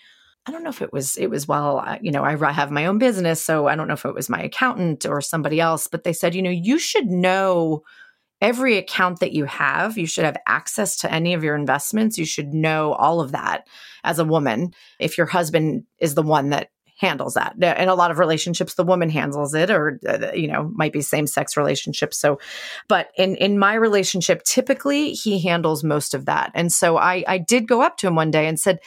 I 0.47 0.51
don't 0.51 0.63
know 0.63 0.69
if 0.69 0.81
it 0.81 0.93
was 0.93 1.17
it 1.17 1.29
was 1.29 1.47
well, 1.47 1.97
you 2.01 2.11
know, 2.11 2.23
I 2.23 2.51
have 2.51 2.71
my 2.71 2.85
own 2.85 2.99
business, 2.99 3.41
so 3.41 3.67
I 3.67 3.75
don't 3.75 3.87
know 3.87 3.93
if 3.95 4.05
it 4.05 4.15
was 4.15 4.29
my 4.29 4.41
accountant 4.41 5.05
or 5.05 5.19
somebody 5.21 5.59
else, 5.59 5.87
but 5.87 6.03
they 6.03 6.13
said, 6.13 6.35
you 6.35 6.41
know, 6.41 6.49
you 6.49 6.79
should 6.79 7.07
know 7.07 7.83
every 8.39 8.77
account 8.77 9.19
that 9.19 9.33
you 9.33 9.45
have. 9.45 9.97
You 9.97 10.05
should 10.05 10.23
have 10.23 10.37
access 10.47 10.95
to 10.97 11.11
any 11.11 11.33
of 11.33 11.43
your 11.43 11.55
investments. 11.55 12.17
You 12.17 12.25
should 12.25 12.53
know 12.53 12.93
all 12.93 13.19
of 13.19 13.33
that 13.33 13.67
as 14.03 14.19
a 14.19 14.25
woman. 14.25 14.73
If 14.99 15.17
your 15.17 15.27
husband 15.27 15.83
is 15.99 16.15
the 16.15 16.23
one 16.23 16.49
that 16.49 16.69
handles 16.97 17.35
that. 17.35 17.55
In 17.55 17.89
a 17.89 17.95
lot 17.95 18.11
of 18.11 18.19
relationships, 18.19 18.73
the 18.73 18.83
woman 18.83 19.09
handles 19.09 19.53
it, 19.53 19.69
or 19.69 19.99
uh, 20.07 20.31
you 20.33 20.47
know, 20.47 20.71
might 20.73 20.91
be 20.91 21.01
same 21.01 21.27
sex 21.27 21.55
relationships. 21.55 22.17
So, 22.17 22.39
but 22.87 23.09
in 23.17 23.35
in 23.35 23.57
my 23.57 23.75
relationship, 23.75 24.43
typically 24.43 25.13
he 25.13 25.39
handles 25.39 25.83
most 25.83 26.13
of 26.13 26.25
that. 26.25 26.51
And 26.53 26.71
so 26.73 26.97
I 26.97 27.23
I 27.27 27.37
did 27.37 27.67
go 27.67 27.81
up 27.81 27.97
to 27.97 28.07
him 28.07 28.15
one 28.15 28.31
day 28.31 28.47
and 28.47 28.59
said, 28.59 28.79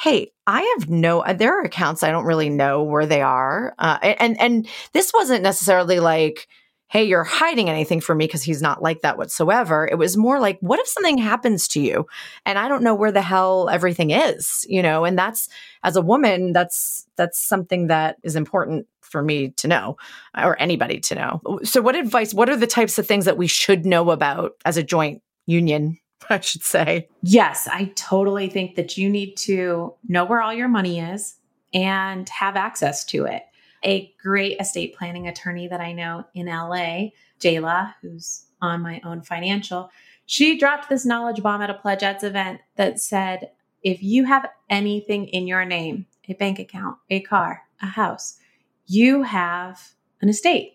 "Hey, 0.00 0.32
I 0.46 0.62
have 0.76 0.90
no. 0.90 1.20
Uh, 1.20 1.32
there 1.32 1.58
are 1.58 1.64
accounts 1.64 2.02
I 2.02 2.10
don't 2.10 2.26
really 2.26 2.50
know 2.50 2.82
where 2.82 3.06
they 3.06 3.22
are, 3.22 3.74
uh, 3.78 3.98
and 4.02 4.38
and 4.40 4.68
this 4.92 5.12
wasn't 5.14 5.42
necessarily 5.42 6.00
like." 6.00 6.48
Hey, 6.92 7.04
you're 7.04 7.24
hiding 7.24 7.70
anything 7.70 8.02
from 8.02 8.18
me 8.18 8.26
because 8.26 8.42
he's 8.42 8.60
not 8.60 8.82
like 8.82 9.00
that 9.00 9.16
whatsoever. 9.16 9.88
It 9.90 9.94
was 9.94 10.14
more 10.14 10.38
like, 10.38 10.58
what 10.60 10.78
if 10.78 10.86
something 10.86 11.16
happens 11.16 11.66
to 11.68 11.80
you 11.80 12.06
and 12.44 12.58
I 12.58 12.68
don't 12.68 12.82
know 12.82 12.94
where 12.94 13.10
the 13.10 13.22
hell 13.22 13.70
everything 13.70 14.10
is, 14.10 14.66
you 14.68 14.82
know? 14.82 15.06
And 15.06 15.18
that's, 15.18 15.48
as 15.84 15.96
a 15.96 16.02
woman, 16.02 16.52
that's, 16.52 17.06
that's 17.16 17.40
something 17.40 17.86
that 17.86 18.16
is 18.22 18.36
important 18.36 18.86
for 19.00 19.22
me 19.22 19.52
to 19.52 19.68
know 19.68 19.96
or 20.36 20.60
anybody 20.60 21.00
to 21.00 21.14
know. 21.14 21.40
So 21.62 21.80
what 21.80 21.96
advice, 21.96 22.34
what 22.34 22.50
are 22.50 22.56
the 22.56 22.66
types 22.66 22.98
of 22.98 23.06
things 23.06 23.24
that 23.24 23.38
we 23.38 23.46
should 23.46 23.86
know 23.86 24.10
about 24.10 24.52
as 24.66 24.76
a 24.76 24.82
joint 24.82 25.22
union? 25.46 25.98
I 26.28 26.40
should 26.40 26.62
say. 26.62 27.08
Yes, 27.22 27.66
I 27.72 27.90
totally 27.94 28.50
think 28.50 28.74
that 28.74 28.98
you 28.98 29.08
need 29.08 29.38
to 29.38 29.94
know 30.08 30.26
where 30.26 30.42
all 30.42 30.52
your 30.52 30.68
money 30.68 31.00
is 31.00 31.36
and 31.72 32.28
have 32.28 32.54
access 32.56 33.02
to 33.06 33.24
it 33.24 33.44
a 33.84 34.12
great 34.22 34.60
estate 34.60 34.94
planning 34.96 35.28
attorney 35.28 35.68
that 35.68 35.80
I 35.80 35.92
know 35.92 36.24
in 36.34 36.46
LA, 36.46 37.10
Jayla, 37.40 37.94
who's 38.00 38.46
on 38.60 38.80
my 38.80 39.00
own 39.04 39.22
financial, 39.22 39.90
she 40.26 40.58
dropped 40.58 40.88
this 40.88 41.04
knowledge 41.04 41.42
bomb 41.42 41.62
at 41.62 41.70
a 41.70 41.74
Pledgettes 41.74 42.24
event 42.24 42.60
that 42.76 43.00
said, 43.00 43.50
if 43.82 44.02
you 44.02 44.24
have 44.24 44.48
anything 44.70 45.26
in 45.26 45.46
your 45.46 45.64
name, 45.64 46.06
a 46.28 46.34
bank 46.34 46.58
account, 46.58 46.98
a 47.10 47.20
car, 47.20 47.62
a 47.80 47.86
house, 47.86 48.38
you 48.86 49.22
have 49.22 49.92
an 50.20 50.28
estate. 50.28 50.74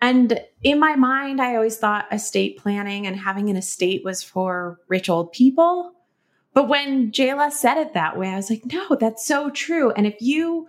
And 0.00 0.40
in 0.62 0.78
my 0.78 0.96
mind, 0.96 1.40
I 1.40 1.54
always 1.54 1.78
thought 1.78 2.12
estate 2.12 2.58
planning 2.58 3.06
and 3.06 3.16
having 3.16 3.48
an 3.48 3.56
estate 3.56 4.04
was 4.04 4.22
for 4.22 4.80
rich 4.88 5.08
old 5.08 5.32
people. 5.32 5.92
But 6.52 6.68
when 6.68 7.12
Jayla 7.12 7.52
said 7.52 7.78
it 7.78 7.94
that 7.94 8.18
way, 8.18 8.28
I 8.28 8.36
was 8.36 8.50
like, 8.50 8.66
no, 8.66 8.96
that's 8.96 9.26
so 9.26 9.50
true. 9.50 9.92
And 9.92 10.06
if 10.06 10.16
you 10.20 10.68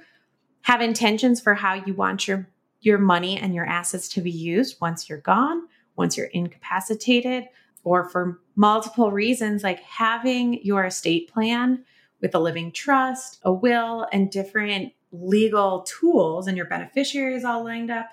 have 0.67 0.81
intentions 0.81 1.39
for 1.39 1.53
how 1.53 1.75
you 1.75 1.93
want 1.93 2.27
your 2.27 2.45
your 2.81 2.97
money 2.97 3.37
and 3.37 3.55
your 3.55 3.65
assets 3.65 4.09
to 4.09 4.19
be 4.19 4.29
used 4.29 4.75
once 4.81 5.07
you're 5.07 5.21
gone, 5.21 5.65
once 5.95 6.17
you're 6.17 6.27
incapacitated, 6.27 7.45
or 7.85 8.09
for 8.09 8.41
multiple 8.57 9.09
reasons 9.09 9.63
like 9.63 9.79
having 9.79 10.61
your 10.65 10.83
estate 10.83 11.31
plan 11.31 11.85
with 12.21 12.35
a 12.35 12.39
living 12.39 12.69
trust, 12.73 13.39
a 13.43 13.51
will, 13.51 14.07
and 14.11 14.29
different 14.29 14.91
legal 15.13 15.83
tools 15.83 16.47
and 16.47 16.57
your 16.57 16.65
beneficiaries 16.65 17.45
all 17.45 17.63
lined 17.63 17.89
up, 17.89 18.09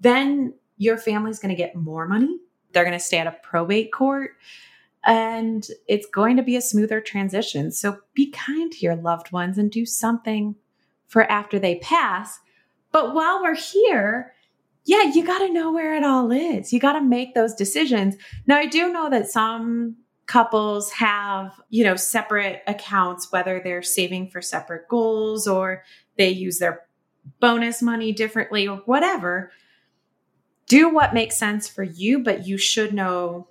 then 0.00 0.54
your 0.78 0.96
family's 0.96 1.38
going 1.38 1.54
to 1.54 1.62
get 1.62 1.76
more 1.76 2.08
money. 2.08 2.38
They're 2.72 2.84
going 2.84 2.98
to 2.98 3.04
stay 3.04 3.18
at 3.18 3.26
a 3.26 3.36
probate 3.42 3.92
court 3.92 4.30
and 5.04 5.68
it's 5.86 6.06
going 6.06 6.38
to 6.38 6.42
be 6.42 6.56
a 6.56 6.62
smoother 6.62 7.02
transition. 7.02 7.70
So 7.70 7.98
be 8.14 8.30
kind 8.30 8.72
to 8.72 8.78
your 8.78 8.96
loved 8.96 9.30
ones 9.30 9.58
and 9.58 9.70
do 9.70 9.84
something 9.84 10.54
for 11.08 11.24
after 11.24 11.58
they 11.58 11.76
pass. 11.76 12.38
But 12.92 13.14
while 13.14 13.42
we're 13.42 13.56
here, 13.56 14.32
yeah, 14.84 15.02
you 15.02 15.26
got 15.26 15.40
to 15.40 15.52
know 15.52 15.72
where 15.72 15.94
it 15.94 16.04
all 16.04 16.30
is. 16.30 16.72
You 16.72 16.80
got 16.80 16.94
to 16.94 17.02
make 17.02 17.34
those 17.34 17.54
decisions. 17.54 18.16
Now, 18.46 18.56
I 18.56 18.66
do 18.66 18.92
know 18.92 19.10
that 19.10 19.28
some 19.28 19.96
couples 20.26 20.92
have, 20.92 21.60
you 21.70 21.84
know, 21.84 21.96
separate 21.96 22.62
accounts, 22.66 23.32
whether 23.32 23.60
they're 23.60 23.82
saving 23.82 24.30
for 24.30 24.40
separate 24.40 24.88
goals 24.88 25.46
or 25.46 25.82
they 26.16 26.30
use 26.30 26.58
their 26.58 26.86
bonus 27.40 27.82
money 27.82 28.12
differently 28.12 28.66
or 28.68 28.78
whatever. 28.84 29.50
Do 30.66 30.88
what 30.88 31.14
makes 31.14 31.36
sense 31.36 31.66
for 31.68 31.82
you, 31.82 32.18
but 32.18 32.46
you 32.46 32.58
should 32.58 32.92
know 32.92 33.48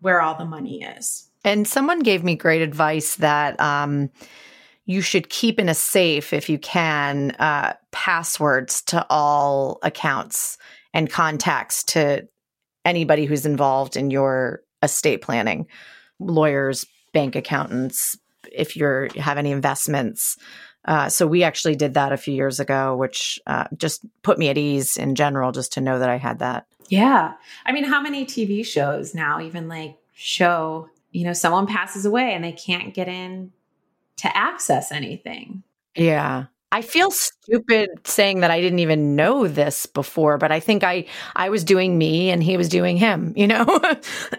where 0.00 0.20
all 0.20 0.36
the 0.36 0.44
money 0.44 0.82
is. 0.82 1.28
And 1.44 1.66
someone 1.66 2.00
gave 2.00 2.24
me 2.24 2.34
great 2.34 2.62
advice 2.62 3.16
that, 3.16 3.58
um, 3.60 4.10
you 4.86 5.00
should 5.00 5.28
keep 5.28 5.58
in 5.58 5.68
a 5.68 5.74
safe 5.74 6.32
if 6.32 6.48
you 6.48 6.58
can 6.58 7.32
uh, 7.32 7.74
passwords 7.90 8.82
to 8.82 9.04
all 9.10 9.78
accounts 9.82 10.58
and 10.94 11.10
contacts 11.10 11.82
to 11.82 12.26
anybody 12.84 13.24
who's 13.24 13.44
involved 13.44 13.96
in 13.96 14.10
your 14.10 14.62
estate 14.82 15.20
planning. 15.20 15.66
Lawyers 16.20 16.86
bank 17.12 17.34
accountants 17.34 18.16
if 18.52 18.76
you 18.76 19.08
have 19.16 19.38
any 19.38 19.50
investments. 19.50 20.38
Uh, 20.84 21.08
so 21.08 21.26
we 21.26 21.42
actually 21.42 21.74
did 21.74 21.94
that 21.94 22.12
a 22.12 22.16
few 22.16 22.32
years 22.32 22.60
ago 22.60 22.96
which 22.96 23.40
uh, 23.48 23.64
just 23.76 24.06
put 24.22 24.38
me 24.38 24.48
at 24.48 24.56
ease 24.56 24.96
in 24.96 25.16
general 25.16 25.50
just 25.50 25.72
to 25.72 25.80
know 25.80 25.98
that 25.98 26.08
i 26.08 26.16
had 26.16 26.38
that. 26.38 26.66
Yeah. 26.88 27.32
I 27.66 27.72
mean 27.72 27.82
how 27.82 28.00
many 28.00 28.24
tv 28.24 28.64
shows 28.64 29.14
now 29.14 29.40
even 29.40 29.68
like 29.68 29.96
show 30.14 30.88
you 31.10 31.24
know 31.24 31.32
someone 31.32 31.66
passes 31.66 32.06
away 32.06 32.34
and 32.34 32.44
they 32.44 32.52
can't 32.52 32.94
get 32.94 33.08
in 33.08 33.50
to 34.18 34.36
access 34.36 34.92
anything. 34.92 35.62
Yeah. 35.94 36.46
I 36.72 36.82
feel 36.82 37.10
stupid 37.12 37.90
saying 38.04 38.40
that 38.40 38.50
I 38.50 38.60
didn't 38.60 38.80
even 38.80 39.14
know 39.14 39.46
this 39.46 39.86
before, 39.86 40.36
but 40.36 40.50
I 40.50 40.58
think 40.58 40.82
I 40.82 41.06
I 41.36 41.48
was 41.48 41.62
doing 41.62 41.96
me 41.96 42.30
and 42.30 42.42
he 42.42 42.56
was 42.56 42.68
doing 42.68 42.96
him, 42.96 43.32
you 43.36 43.46
know. 43.46 43.64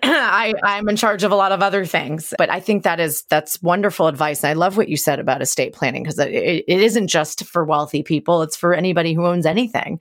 I 0.03 0.53
I'm 0.61 0.89
in 0.89 0.97
charge 0.97 1.23
of 1.23 1.31
a 1.31 1.35
lot 1.35 1.51
of 1.51 1.63
other 1.63 1.85
things, 1.85 2.33
but 2.37 2.49
I 2.49 2.59
think 2.59 2.83
that 2.83 2.99
is 2.99 3.23
that's 3.29 3.61
wonderful 3.61 4.07
advice. 4.07 4.43
And 4.43 4.49
I 4.49 4.53
love 4.53 4.75
what 4.75 4.89
you 4.89 4.97
said 4.97 5.19
about 5.19 5.41
estate 5.41 5.73
planning 5.73 6.03
because 6.03 6.19
it, 6.19 6.31
it 6.67 6.81
isn't 6.81 7.07
just 7.07 7.45
for 7.45 7.63
wealthy 7.63 8.03
people; 8.03 8.41
it's 8.41 8.57
for 8.57 8.73
anybody 8.73 9.13
who 9.13 9.25
owns 9.25 9.45
anything. 9.45 9.99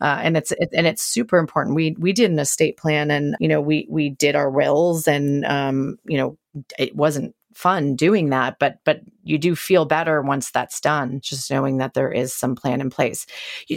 Uh, 0.00 0.18
and 0.22 0.36
it's 0.36 0.52
it, 0.52 0.68
and 0.72 0.86
it's 0.86 1.02
super 1.02 1.38
important. 1.38 1.76
We 1.76 1.96
we 1.98 2.12
did 2.12 2.30
an 2.30 2.38
estate 2.38 2.76
plan, 2.76 3.10
and 3.10 3.34
you 3.40 3.48
know 3.48 3.60
we 3.60 3.86
we 3.88 4.10
did 4.10 4.36
our 4.36 4.50
wills, 4.50 5.08
and 5.08 5.44
um, 5.46 5.96
you 6.04 6.18
know 6.18 6.36
it 6.78 6.94
wasn't 6.94 7.34
fun 7.54 7.94
doing 7.94 8.30
that 8.30 8.58
but 8.58 8.78
but 8.84 9.00
you 9.24 9.38
do 9.38 9.54
feel 9.54 9.84
better 9.84 10.20
once 10.22 10.50
that's 10.50 10.80
done 10.80 11.20
just 11.20 11.50
knowing 11.50 11.78
that 11.78 11.94
there 11.94 12.10
is 12.10 12.34
some 12.34 12.56
plan 12.56 12.80
in 12.80 12.90
place. 12.90 13.26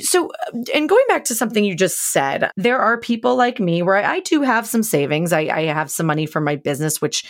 So 0.02 0.32
uh, 0.48 0.64
and 0.74 0.90
going 0.90 1.06
back 1.08 1.26
to 1.26 1.36
something 1.36 1.64
you 1.64 1.76
just 1.76 2.12
said 2.12 2.50
there 2.56 2.80
are 2.80 3.00
people 3.00 3.36
like 3.36 3.60
me 3.60 3.82
where 3.82 3.96
i, 3.96 4.16
I 4.16 4.20
do 4.22 4.42
have 4.42 4.66
some 4.66 4.84
savings. 4.84 5.34
I, 5.34 5.42
I 5.42 5.62
have 5.66 5.92
some 5.92 6.06
money 6.06 6.26
for 6.26 6.42
my 6.42 6.56
business 6.56 7.02
which 7.02 7.26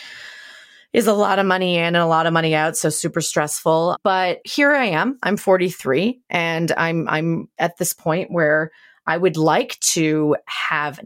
is 0.93 1.07
a 1.07 1.13
lot 1.13 1.39
of 1.39 1.45
money 1.45 1.75
in 1.75 1.83
and 1.83 1.97
a 1.97 2.05
lot 2.05 2.25
of 2.25 2.33
money 2.33 2.55
out 2.55 2.77
so 2.77 2.89
super 2.89 3.21
stressful. 3.21 3.97
But 4.03 4.39
here 4.45 4.71
i 4.71 4.85
am. 4.85 5.17
I'm 5.23 5.37
43 5.37 6.21
and 6.29 6.71
i'm 6.77 7.07
i'm 7.09 7.49
at 7.57 7.77
this 7.77 7.93
point 7.93 8.31
where 8.31 8.71
I 9.07 9.17
would 9.17 9.37
like 9.37 9.79
to 9.81 10.35
have 10.45 10.99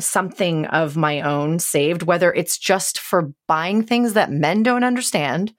something 0.00 0.66
of 0.66 0.96
my 0.96 1.20
own 1.20 1.58
saved, 1.58 2.02
whether 2.02 2.32
it's 2.32 2.58
just 2.58 2.98
for 2.98 3.32
buying 3.46 3.82
things 3.82 4.14
that 4.14 4.32
men 4.32 4.62
don't 4.62 4.84
understand, 4.84 5.52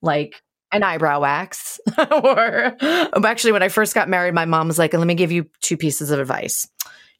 like 0.00 0.42
an 0.72 0.82
eyebrow 0.82 1.20
wax, 1.20 1.78
or 2.10 2.76
um, 2.80 3.24
actually, 3.24 3.52
when 3.52 3.62
I 3.62 3.68
first 3.68 3.94
got 3.94 4.08
married, 4.08 4.34
my 4.34 4.46
mom 4.46 4.68
was 4.68 4.78
like, 4.78 4.94
let 4.94 5.06
me 5.06 5.14
give 5.14 5.32
you 5.32 5.46
two 5.60 5.76
pieces 5.76 6.10
of 6.10 6.18
advice. 6.18 6.66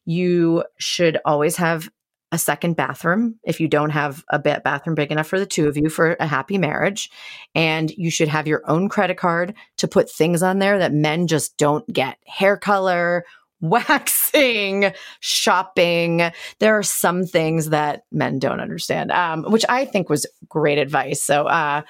You 0.05 0.63
should 0.79 1.19
always 1.25 1.57
have 1.57 1.89
a 2.33 2.37
second 2.37 2.75
bathroom 2.75 3.35
if 3.43 3.59
you 3.59 3.67
don't 3.67 3.91
have 3.91 4.23
a 4.27 4.39
bathroom 4.39 4.95
big 4.95 5.11
enough 5.11 5.27
for 5.27 5.39
the 5.39 5.45
two 5.45 5.67
of 5.67 5.77
you 5.77 5.87
for 5.87 6.17
a 6.19 6.25
happy 6.25 6.57
marriage. 6.57 7.11
And 7.53 7.91
you 7.91 8.09
should 8.09 8.27
have 8.27 8.47
your 8.47 8.63
own 8.67 8.89
credit 8.89 9.17
card 9.17 9.53
to 9.77 9.87
put 9.87 10.09
things 10.09 10.41
on 10.41 10.57
there 10.57 10.79
that 10.79 10.91
men 10.91 11.27
just 11.27 11.55
don't 11.57 11.87
get 11.93 12.17
hair 12.25 12.57
color 12.57 13.23
waxing, 13.63 14.93
shopping. 15.21 16.31
There 16.59 16.77
are 16.77 16.83
some 16.83 17.23
things 17.23 17.69
that 17.69 18.03
men 18.11 18.37
don't 18.37 18.59
understand, 18.59 19.11
um, 19.11 19.45
which 19.45 19.65
I 19.69 19.85
think 19.85 20.09
was 20.09 20.27
great 20.47 20.77
advice. 20.77 21.23
So, 21.23 21.47
uh, 21.47 21.81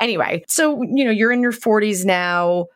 anyway, 0.00 0.44
so, 0.48 0.82
you 0.82 1.04
know, 1.04 1.10
you're 1.12 1.32
in 1.32 1.40
your 1.40 1.52
40s 1.52 2.04
now. 2.04 2.66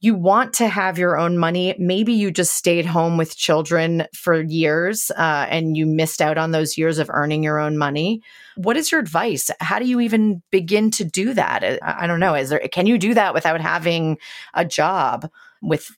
you 0.00 0.14
want 0.14 0.52
to 0.54 0.68
have 0.68 0.96
your 0.96 1.18
own 1.18 1.38
money. 1.38 1.74
Maybe 1.78 2.12
you 2.12 2.30
just 2.30 2.54
stayed 2.54 2.86
home 2.86 3.16
with 3.16 3.36
children 3.36 4.06
for 4.14 4.40
years 4.40 5.10
uh, 5.10 5.46
and 5.50 5.76
you 5.76 5.86
missed 5.86 6.22
out 6.22 6.38
on 6.38 6.52
those 6.52 6.78
years 6.78 6.98
of 6.98 7.10
earning 7.12 7.42
your 7.42 7.58
own 7.58 7.76
money. 7.76 8.22
What 8.56 8.76
is 8.76 8.92
your 8.92 9.00
advice? 9.00 9.50
How 9.58 9.80
do 9.80 9.86
you 9.86 9.98
even 10.00 10.40
begin 10.52 10.92
to 10.92 11.04
do 11.04 11.34
that? 11.34 11.64
I, 11.64 12.04
I 12.04 12.06
don't 12.06 12.20
know. 12.20 12.34
Is 12.34 12.50
there 12.50 12.60
can 12.70 12.86
you 12.86 12.96
do 12.96 13.14
that 13.14 13.34
without 13.34 13.60
having 13.60 14.18
a 14.54 14.64
job 14.64 15.28
with 15.62 15.90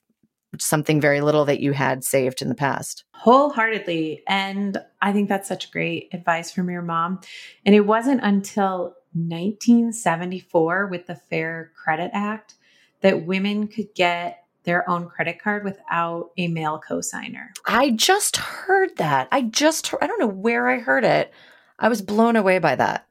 something 0.59 0.99
very 0.99 1.21
little 1.21 1.45
that 1.45 1.59
you 1.59 1.71
had 1.71 2.03
saved 2.03 2.41
in 2.41 2.49
the 2.49 2.55
past? 2.55 3.03
Wholeheartedly. 3.13 4.23
And 4.27 4.77
I 5.01 5.13
think 5.13 5.29
that's 5.29 5.47
such 5.47 5.71
great 5.71 6.09
advice 6.13 6.51
from 6.51 6.69
your 6.69 6.81
mom. 6.81 7.21
And 7.65 7.75
it 7.75 7.81
wasn't 7.81 8.21
until 8.23 8.95
1974 9.13 10.87
with 10.87 11.07
the 11.07 11.15
Fair 11.15 11.71
Credit 11.75 12.11
Act 12.13 12.55
that 13.01 13.25
women 13.25 13.67
could 13.67 13.93
get 13.95 14.45
their 14.63 14.87
own 14.89 15.07
credit 15.07 15.41
card 15.41 15.63
without 15.63 16.31
a 16.37 16.47
male 16.47 16.81
cosigner. 16.87 17.47
I 17.65 17.91
just 17.91 18.37
heard 18.37 18.95
that. 18.97 19.27
I 19.31 19.41
just 19.41 19.93
I 20.01 20.07
don't 20.07 20.19
know 20.19 20.27
where 20.27 20.67
I 20.67 20.77
heard 20.79 21.03
it. 21.03 21.33
I 21.79 21.89
was 21.89 22.01
blown 22.01 22.35
away 22.35 22.59
by 22.59 22.75
that. 22.75 23.07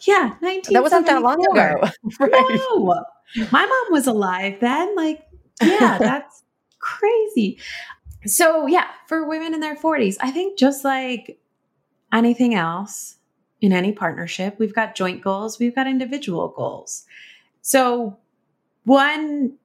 Yeah, 0.00 0.34
19 0.40 0.72
That 0.72 0.82
wasn't 0.82 1.06
that 1.06 1.22
long 1.22 1.44
ago. 1.44 1.90
right. 2.20 2.60
No. 2.76 3.04
My 3.52 3.66
mom 3.66 3.86
was 3.92 4.06
alive 4.06 4.58
then. 4.60 4.96
Like, 4.96 5.26
yeah, 5.60 5.98
that's 6.00 6.42
crazy. 6.78 7.58
So, 8.26 8.66
yeah, 8.66 8.88
for 9.06 9.26
women 9.26 9.54
in 9.54 9.60
their 9.60 9.76
40s, 9.76 10.16
I 10.20 10.30
think 10.30 10.58
just 10.58 10.84
like 10.84 11.38
anything 12.12 12.54
else 12.54 13.16
in 13.60 13.72
any 13.72 13.92
partnership, 13.92 14.58
we've 14.58 14.74
got 14.74 14.94
joint 14.94 15.22
goals, 15.22 15.58
we've 15.58 15.74
got 15.74 15.86
individual 15.86 16.48
goals. 16.48 17.04
So, 17.62 18.18
one 18.84 19.58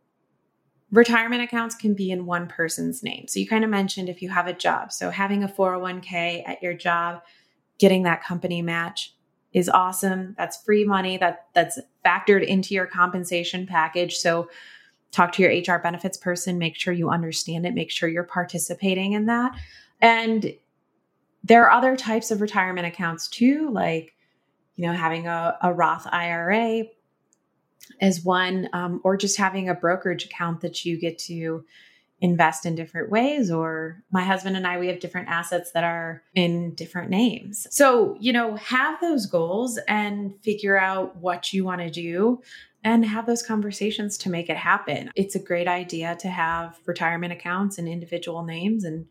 retirement 0.94 1.42
accounts 1.42 1.76
can 1.76 1.96
be 1.96 2.12
in 2.12 2.26
one 2.26 2.48
person's 2.48 3.02
name. 3.02 3.28
So 3.28 3.40
you 3.40 3.48
kind 3.48 3.64
of 3.64 3.70
mentioned 3.70 4.10
if 4.10 4.22
you 4.22 4.30
have 4.30 4.48
a 4.48 4.54
job. 4.54 4.92
So 4.92 5.10
having 5.10 5.44
a 5.44 5.48
401k 5.48 6.48
at 6.48 6.62
your 6.62 6.76
job, 6.76 7.24
getting 7.80 8.04
that 8.04 8.24
company 8.24 8.62
match 8.62 9.16
is 9.54 9.70
awesome. 9.70 10.36
That's 10.38 10.62
free 10.64 10.86
money 10.86 11.18
that 11.18 11.48
that's 11.54 11.80
factored 12.06 12.46
into 12.46 12.76
your 12.76 12.86
compensation 12.86 13.66
package. 13.66 14.18
So 14.18 14.50
talk 15.14 15.32
to 15.34 15.44
your 15.44 15.52
HR 15.52 15.82
benefits 15.82 16.18
person, 16.18 16.58
make 16.58 16.76
sure 16.76 16.94
you 16.94 17.10
understand 17.10 17.66
it, 17.66 17.74
make 17.74 17.92
sure 17.92 18.10
you're 18.10 18.24
participating 18.24 19.14
in 19.14 19.28
that. 19.28 19.56
And 20.02 20.54
there 21.44 21.64
are 21.66 21.72
other 21.72 21.96
types 21.96 22.32
of 22.32 22.42
retirement 22.42 22.88
accounts 22.88 23.28
too, 23.28 23.70
like 23.70 24.14
you 24.76 24.86
know 24.86 24.94
having 24.94 25.28
a, 25.28 25.58
a 25.62 25.74
Roth 25.74 26.08
IRA 26.12 26.86
as 28.02 28.24
one, 28.24 28.70
um, 28.74 29.02
or 29.04 29.16
just 29.16 29.38
having 29.38 29.70
a 29.70 29.76
brokerage 29.76 30.26
account 30.26 30.62
that 30.62 30.84
you 30.84 30.98
get 31.00 31.18
to 31.20 31.64
invest 32.22 32.66
in 32.66 32.74
different 32.74 33.12
ways. 33.12 33.52
Or 33.52 34.02
my 34.10 34.24
husband 34.24 34.56
and 34.56 34.66
I, 34.66 34.80
we 34.80 34.88
have 34.88 35.02
different 35.02 35.28
assets 35.28 35.72
that 35.74 35.84
are 35.84 36.24
in 36.34 36.74
different 36.74 37.10
names. 37.10 37.68
So, 37.70 38.16
you 38.20 38.32
know, 38.32 38.56
have 38.56 39.00
those 39.02 39.26
goals 39.26 39.78
and 39.90 40.34
figure 40.42 40.80
out 40.80 41.18
what 41.18 41.52
you 41.52 41.66
want 41.66 41.82
to 41.82 41.90
do 41.90 42.42
and 42.84 43.06
have 43.06 43.26
those 43.26 43.44
conversations 43.44 44.18
to 44.20 44.30
make 44.30 44.50
it 44.50 44.58
happen. 44.58 45.10
It's 45.16 45.36
a 45.36 45.40
great 45.40 45.68
idea 45.68 46.16
to 46.20 46.28
have 46.28 46.80
retirement 46.86 47.34
accounts 47.34 47.78
in 47.78 47.88
individual 47.88 48.44
names 48.44 48.84
and, 48.84 49.06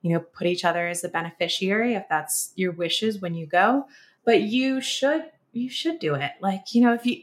you 0.00 0.12
know, 0.12 0.20
put 0.20 0.46
each 0.46 0.64
other 0.64 0.88
as 0.88 1.02
the 1.02 1.08
beneficiary 1.08 1.94
if 1.94 2.04
that's 2.08 2.52
your 2.56 2.72
wishes 2.72 3.20
when 3.20 3.34
you 3.34 3.46
go. 3.46 3.84
But 4.24 4.42
you 4.42 4.80
should 4.80 5.24
you 5.52 5.68
should 5.68 5.98
do 5.98 6.14
it. 6.14 6.32
Like, 6.40 6.74
you 6.74 6.82
know, 6.82 6.94
if 6.94 7.06
you 7.06 7.22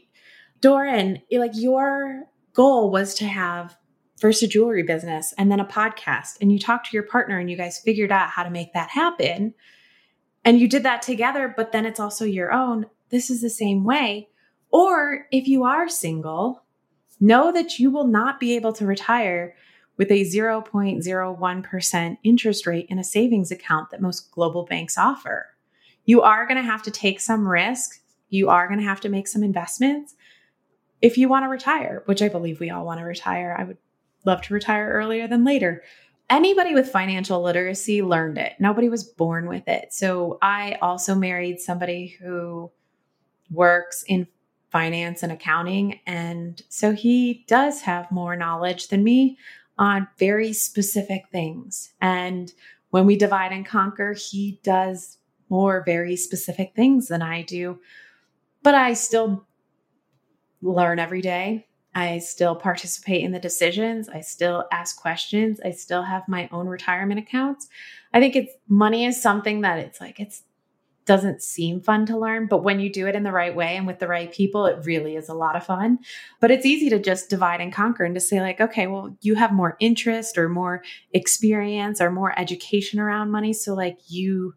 Doran, 0.60 1.22
like 1.32 1.52
your 1.54 2.24
goal 2.52 2.90
was 2.90 3.14
to 3.14 3.26
have 3.26 3.76
first 4.18 4.42
a 4.42 4.46
jewelry 4.46 4.82
business 4.82 5.32
and 5.38 5.50
then 5.50 5.60
a 5.60 5.64
podcast, 5.64 6.36
and 6.40 6.52
you 6.52 6.58
talked 6.58 6.90
to 6.90 6.96
your 6.96 7.02
partner 7.02 7.38
and 7.38 7.50
you 7.50 7.56
guys 7.56 7.78
figured 7.78 8.12
out 8.12 8.30
how 8.30 8.42
to 8.42 8.50
make 8.50 8.72
that 8.72 8.90
happen. 8.90 9.54
And 10.44 10.58
you 10.58 10.68
did 10.68 10.84
that 10.84 11.02
together, 11.02 11.52
but 11.54 11.72
then 11.72 11.84
it's 11.84 12.00
also 12.00 12.24
your 12.24 12.52
own. 12.52 12.86
This 13.10 13.28
is 13.28 13.42
the 13.42 13.50
same 13.50 13.84
way. 13.84 14.29
Or 14.70 15.26
if 15.30 15.48
you 15.48 15.64
are 15.64 15.88
single, 15.88 16.62
know 17.20 17.52
that 17.52 17.78
you 17.78 17.90
will 17.90 18.06
not 18.06 18.40
be 18.40 18.56
able 18.56 18.72
to 18.74 18.86
retire 18.86 19.54
with 19.96 20.10
a 20.10 20.24
0.01% 20.24 22.18
interest 22.22 22.66
rate 22.66 22.86
in 22.88 22.98
a 22.98 23.04
savings 23.04 23.50
account 23.50 23.90
that 23.90 24.00
most 24.00 24.30
global 24.30 24.64
banks 24.64 24.96
offer. 24.96 25.46
You 26.06 26.22
are 26.22 26.46
going 26.46 26.56
to 26.56 26.62
have 26.62 26.82
to 26.84 26.90
take 26.90 27.20
some 27.20 27.46
risk. 27.46 28.00
You 28.30 28.48
are 28.48 28.66
going 28.66 28.80
to 28.80 28.86
have 28.86 29.00
to 29.02 29.08
make 29.08 29.28
some 29.28 29.42
investments 29.42 30.14
if 31.02 31.16
you 31.16 31.28
want 31.28 31.44
to 31.44 31.48
retire, 31.48 32.02
which 32.06 32.22
I 32.22 32.28
believe 32.28 32.60
we 32.60 32.70
all 32.70 32.84
want 32.84 33.00
to 33.00 33.04
retire, 33.04 33.56
I 33.58 33.64
would 33.64 33.78
love 34.24 34.42
to 34.42 34.54
retire 34.54 34.90
earlier 34.90 35.26
than 35.26 35.44
later. 35.44 35.82
Anybody 36.28 36.74
with 36.74 36.90
financial 36.90 37.42
literacy 37.42 38.02
learned 38.02 38.38
it. 38.38 38.52
Nobody 38.58 38.88
was 38.88 39.02
born 39.02 39.48
with 39.48 39.66
it. 39.66 39.92
So 39.92 40.38
I 40.42 40.76
also 40.82 41.14
married 41.14 41.60
somebody 41.60 42.16
who 42.20 42.70
works 43.50 44.04
in 44.06 44.28
finance 44.70 45.22
and 45.22 45.32
accounting. 45.32 46.00
And 46.06 46.62
so 46.68 46.92
he 46.92 47.44
does 47.48 47.82
have 47.82 48.10
more 48.10 48.36
knowledge 48.36 48.88
than 48.88 49.04
me 49.04 49.36
on 49.78 50.08
very 50.18 50.52
specific 50.52 51.24
things. 51.32 51.92
And 52.00 52.52
when 52.90 53.06
we 53.06 53.16
divide 53.16 53.52
and 53.52 53.66
conquer, 53.66 54.12
he 54.12 54.60
does 54.62 55.18
more 55.48 55.82
very 55.84 56.16
specific 56.16 56.74
things 56.74 57.08
than 57.08 57.22
I 57.22 57.42
do. 57.42 57.80
But 58.62 58.74
I 58.74 58.92
still 58.94 59.46
learn 60.62 60.98
every 60.98 61.22
day. 61.22 61.66
I 61.94 62.18
still 62.18 62.54
participate 62.54 63.24
in 63.24 63.32
the 63.32 63.40
decisions. 63.40 64.08
I 64.08 64.20
still 64.20 64.66
ask 64.70 65.00
questions. 65.00 65.60
I 65.64 65.72
still 65.72 66.02
have 66.02 66.28
my 66.28 66.48
own 66.52 66.68
retirement 66.68 67.18
accounts. 67.18 67.68
I 68.12 68.20
think 68.20 68.36
it's 68.36 68.52
money 68.68 69.04
is 69.04 69.20
something 69.20 69.62
that 69.62 69.78
it's 69.78 70.00
like 70.00 70.20
it's 70.20 70.42
doesn't 71.06 71.42
seem 71.42 71.80
fun 71.80 72.06
to 72.06 72.18
learn, 72.18 72.46
but 72.46 72.62
when 72.62 72.78
you 72.78 72.92
do 72.92 73.06
it 73.06 73.14
in 73.14 73.22
the 73.22 73.32
right 73.32 73.54
way 73.54 73.76
and 73.76 73.86
with 73.86 73.98
the 73.98 74.06
right 74.06 74.32
people, 74.32 74.66
it 74.66 74.84
really 74.84 75.16
is 75.16 75.28
a 75.28 75.34
lot 75.34 75.56
of 75.56 75.64
fun. 75.64 75.98
But 76.40 76.50
it's 76.50 76.66
easy 76.66 76.90
to 76.90 76.98
just 76.98 77.30
divide 77.30 77.60
and 77.60 77.72
conquer 77.72 78.04
and 78.04 78.14
to 78.14 78.20
say 78.20 78.40
like, 78.40 78.60
okay, 78.60 78.86
well, 78.86 79.16
you 79.20 79.34
have 79.34 79.52
more 79.52 79.76
interest 79.80 80.38
or 80.38 80.48
more 80.48 80.82
experience 81.12 82.00
or 82.00 82.10
more 82.10 82.38
education 82.38 83.00
around 83.00 83.30
money, 83.30 83.52
so 83.52 83.74
like 83.74 83.98
you 84.08 84.54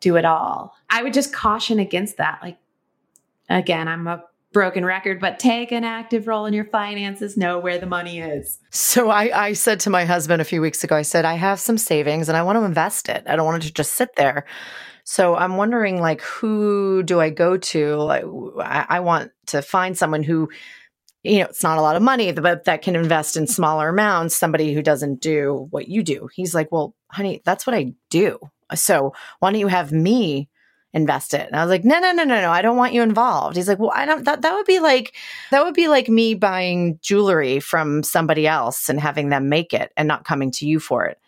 do 0.00 0.16
it 0.16 0.24
all. 0.24 0.74
I 0.90 1.02
would 1.02 1.12
just 1.12 1.32
caution 1.32 1.78
against 1.78 2.18
that. 2.18 2.38
Like 2.42 2.58
again, 3.48 3.88
I'm 3.88 4.06
a 4.06 4.24
broken 4.54 4.84
record, 4.84 5.20
but 5.20 5.38
take 5.38 5.72
an 5.72 5.84
active 5.84 6.26
role 6.26 6.46
in 6.46 6.54
your 6.54 6.64
finances, 6.64 7.36
know 7.36 7.58
where 7.58 7.78
the 7.78 7.86
money 7.86 8.20
is. 8.20 8.58
So 8.70 9.10
I, 9.10 9.48
I 9.48 9.52
said 9.52 9.80
to 9.80 9.90
my 9.90 10.06
husband 10.06 10.40
a 10.40 10.44
few 10.44 10.62
weeks 10.62 10.82
ago, 10.82 10.96
I 10.96 11.02
said, 11.02 11.26
I 11.26 11.34
have 11.34 11.60
some 11.60 11.76
savings 11.76 12.28
and 12.30 12.38
I 12.38 12.42
want 12.42 12.56
to 12.56 12.64
invest 12.64 13.08
it. 13.08 13.24
I 13.26 13.36
don't 13.36 13.44
want 13.44 13.62
it 13.62 13.66
to 13.66 13.72
just 13.74 13.94
sit 13.94 14.16
there. 14.16 14.46
So 15.04 15.36
I'm 15.36 15.56
wondering, 15.56 16.00
like, 16.00 16.22
who 16.22 17.02
do 17.02 17.20
I 17.20 17.30
go 17.30 17.56
to? 17.58 17.96
Like, 17.96 18.24
I, 18.58 18.86
I 18.88 19.00
want 19.00 19.32
to 19.48 19.60
find 19.60 19.96
someone 19.96 20.22
who, 20.22 20.48
you 21.22 21.40
know, 21.40 21.46
it's 21.46 21.62
not 21.62 21.78
a 21.78 21.82
lot 21.82 21.96
of 21.96 22.02
money, 22.02 22.32
but 22.32 22.64
that 22.64 22.82
can 22.82 22.96
invest 22.96 23.36
in 23.36 23.46
smaller 23.46 23.90
amounts. 23.90 24.34
Somebody 24.36 24.72
who 24.72 24.82
doesn't 24.82 25.20
do 25.20 25.68
what 25.70 25.88
you 25.88 26.02
do. 26.02 26.28
He's 26.34 26.54
like, 26.54 26.72
well, 26.72 26.94
honey, 27.10 27.42
that's 27.44 27.66
what 27.66 27.76
I 27.76 27.92
do. 28.10 28.38
Uh, 28.70 28.76
so 28.76 29.12
why 29.40 29.50
don't 29.50 29.60
you 29.60 29.68
have 29.68 29.92
me 29.92 30.48
invest 30.94 31.34
it. 31.34 31.46
And 31.48 31.56
I 31.56 31.62
was 31.62 31.70
like, 31.70 31.84
no, 31.84 31.98
no, 31.98 32.12
no, 32.12 32.24
no, 32.24 32.40
no. 32.40 32.50
I 32.50 32.62
don't 32.62 32.76
want 32.76 32.94
you 32.94 33.02
involved. 33.02 33.56
He's 33.56 33.68
like, 33.68 33.80
well, 33.80 33.92
I 33.92 34.06
don't, 34.06 34.24
that, 34.24 34.42
that 34.42 34.54
would 34.54 34.64
be 34.64 34.78
like, 34.78 35.14
that 35.50 35.64
would 35.64 35.74
be 35.74 35.88
like 35.88 36.08
me 36.08 36.34
buying 36.34 36.98
jewelry 37.02 37.58
from 37.60 38.02
somebody 38.04 38.46
else 38.46 38.88
and 38.88 39.00
having 39.00 39.28
them 39.28 39.48
make 39.48 39.74
it 39.74 39.92
and 39.96 40.06
not 40.06 40.24
coming 40.24 40.52
to 40.52 40.66
you 40.66 40.80
for 40.80 41.04
it. 41.04 41.18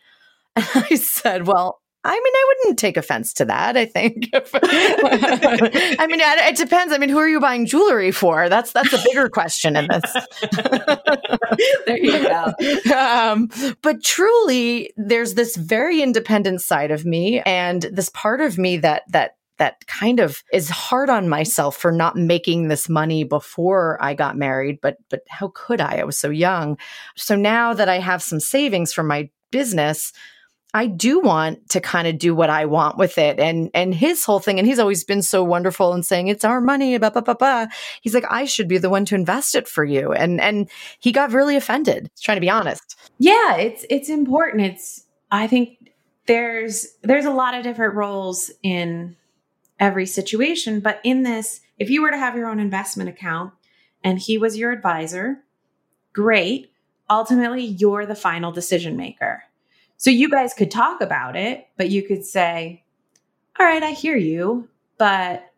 And 0.56 0.86
I 0.90 0.94
said, 0.94 1.46
well, 1.46 1.80
I 2.08 2.14
mean, 2.14 2.32
I 2.34 2.44
wouldn't 2.48 2.78
take 2.78 2.96
offense 2.96 3.32
to 3.34 3.44
that. 3.46 3.76
I 3.76 3.84
think. 3.84 4.30
I 4.34 6.06
mean, 6.06 6.20
it 6.20 6.56
depends. 6.56 6.92
I 6.92 6.98
mean, 6.98 7.08
who 7.08 7.18
are 7.18 7.28
you 7.28 7.40
buying 7.40 7.66
jewelry 7.66 8.12
for? 8.12 8.48
That's 8.48 8.72
that's 8.72 8.92
a 8.92 9.02
bigger 9.04 9.28
question 9.28 9.76
in 9.76 9.88
this. 9.88 10.16
there 11.86 11.98
you 11.98 12.22
go. 12.22 12.52
Um, 12.94 13.50
but 13.82 14.04
truly, 14.04 14.92
there's 14.96 15.34
this 15.34 15.56
very 15.56 16.00
independent 16.00 16.60
side 16.60 16.92
of 16.92 17.04
me, 17.04 17.40
and 17.40 17.82
this 17.82 18.08
part 18.10 18.40
of 18.40 18.56
me 18.56 18.76
that 18.78 19.02
that 19.08 19.36
that 19.58 19.86
kind 19.86 20.20
of 20.20 20.42
is 20.52 20.68
hard 20.68 21.10
on 21.10 21.28
myself 21.28 21.76
for 21.76 21.90
not 21.90 22.16
making 22.16 22.68
this 22.68 22.88
money 22.88 23.24
before 23.24 23.98
I 24.00 24.14
got 24.14 24.36
married, 24.36 24.78
but 24.80 24.98
but 25.10 25.22
how 25.28 25.50
could 25.54 25.80
I? 25.80 25.98
I 25.98 26.04
was 26.04 26.18
so 26.18 26.30
young. 26.30 26.78
So 27.16 27.34
now 27.34 27.74
that 27.74 27.88
I 27.88 27.98
have 27.98 28.22
some 28.22 28.38
savings 28.40 28.92
from 28.92 29.08
my 29.08 29.28
business, 29.50 30.12
I 30.76 30.86
do 30.86 31.20
want 31.20 31.70
to 31.70 31.80
kind 31.80 32.06
of 32.06 32.18
do 32.18 32.34
what 32.34 32.50
I 32.50 32.66
want 32.66 32.98
with 32.98 33.16
it. 33.16 33.40
And 33.40 33.70
and 33.72 33.94
his 33.94 34.24
whole 34.24 34.40
thing, 34.40 34.58
and 34.58 34.68
he's 34.68 34.78
always 34.78 35.04
been 35.04 35.22
so 35.22 35.42
wonderful 35.42 35.94
and 35.94 36.04
saying 36.04 36.28
it's 36.28 36.44
our 36.44 36.60
money, 36.60 36.98
blah, 36.98 37.08
blah, 37.08 37.22
blah, 37.22 37.34
blah. 37.34 37.66
He's 38.02 38.12
like, 38.12 38.26
I 38.28 38.44
should 38.44 38.68
be 38.68 38.76
the 38.76 38.90
one 38.90 39.06
to 39.06 39.14
invest 39.14 39.54
it 39.54 39.66
for 39.66 39.84
you. 39.84 40.12
And 40.12 40.38
and 40.38 40.68
he 41.00 41.12
got 41.12 41.32
really 41.32 41.56
offended. 41.56 42.10
Trying 42.20 42.36
to 42.36 42.42
be 42.42 42.50
honest. 42.50 42.98
Yeah, 43.18 43.56
it's 43.56 43.86
it's 43.88 44.10
important. 44.10 44.64
It's 44.64 45.04
I 45.30 45.46
think 45.46 45.92
there's 46.26 46.86
there's 47.02 47.24
a 47.24 47.30
lot 47.30 47.54
of 47.54 47.62
different 47.62 47.94
roles 47.94 48.50
in 48.62 49.16
every 49.80 50.06
situation. 50.06 50.80
But 50.80 51.00
in 51.04 51.22
this, 51.22 51.62
if 51.78 51.88
you 51.88 52.02
were 52.02 52.10
to 52.10 52.18
have 52.18 52.36
your 52.36 52.48
own 52.48 52.60
investment 52.60 53.08
account 53.08 53.54
and 54.04 54.18
he 54.18 54.36
was 54.36 54.58
your 54.58 54.72
advisor, 54.72 55.42
great. 56.12 56.70
ultimately 57.08 57.64
you're 57.64 58.04
the 58.04 58.14
final 58.14 58.52
decision 58.52 58.96
maker. 58.96 59.44
So 59.96 60.10
you 60.10 60.28
guys 60.28 60.54
could 60.54 60.70
talk 60.70 61.00
about 61.00 61.36
it, 61.36 61.66
but 61.76 61.90
you 61.90 62.02
could 62.02 62.24
say, 62.24 62.84
All 63.58 63.66
right, 63.66 63.82
I 63.82 63.92
hear 63.92 64.16
you, 64.16 64.68
but 64.98 65.50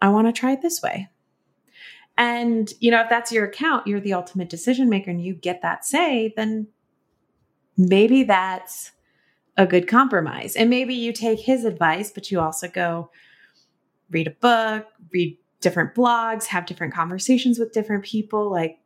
I 0.00 0.08
want 0.08 0.26
to 0.26 0.32
try 0.32 0.52
it 0.52 0.62
this 0.62 0.82
way. 0.82 1.08
And, 2.16 2.72
you 2.80 2.90
know, 2.90 3.00
if 3.00 3.10
that's 3.10 3.32
your 3.32 3.44
account, 3.44 3.86
you're 3.86 4.00
the 4.00 4.12
ultimate 4.12 4.48
decision 4.48 4.88
maker 4.88 5.10
and 5.10 5.22
you 5.22 5.34
get 5.34 5.62
that 5.62 5.84
say, 5.84 6.32
then 6.36 6.68
maybe 7.76 8.22
that's 8.22 8.92
a 9.56 9.66
good 9.66 9.88
compromise. 9.88 10.54
And 10.54 10.70
maybe 10.70 10.94
you 10.94 11.12
take 11.12 11.40
his 11.40 11.64
advice, 11.64 12.12
but 12.12 12.30
you 12.30 12.40
also 12.40 12.68
go 12.68 13.10
read 14.10 14.28
a 14.28 14.32
book, 14.32 14.86
read 15.12 15.38
different 15.60 15.94
blogs, 15.94 16.46
have 16.46 16.66
different 16.66 16.94
conversations 16.94 17.58
with 17.58 17.72
different 17.72 18.04
people. 18.04 18.50
Like, 18.50 18.78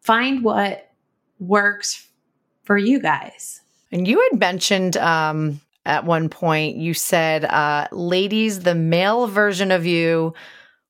find 0.00 0.42
what 0.42 0.90
works 1.38 2.08
for 2.64 2.78
you 2.78 3.00
guys. 3.00 3.60
And 3.92 4.08
you 4.08 4.26
had 4.30 4.40
mentioned 4.40 4.96
um, 4.96 5.60
at 5.84 6.04
one 6.04 6.30
point, 6.30 6.76
you 6.76 6.94
said, 6.94 7.44
uh, 7.44 7.88
ladies, 7.92 8.60
the 8.60 8.74
male 8.74 9.26
version 9.26 9.70
of 9.70 9.84
you 9.84 10.32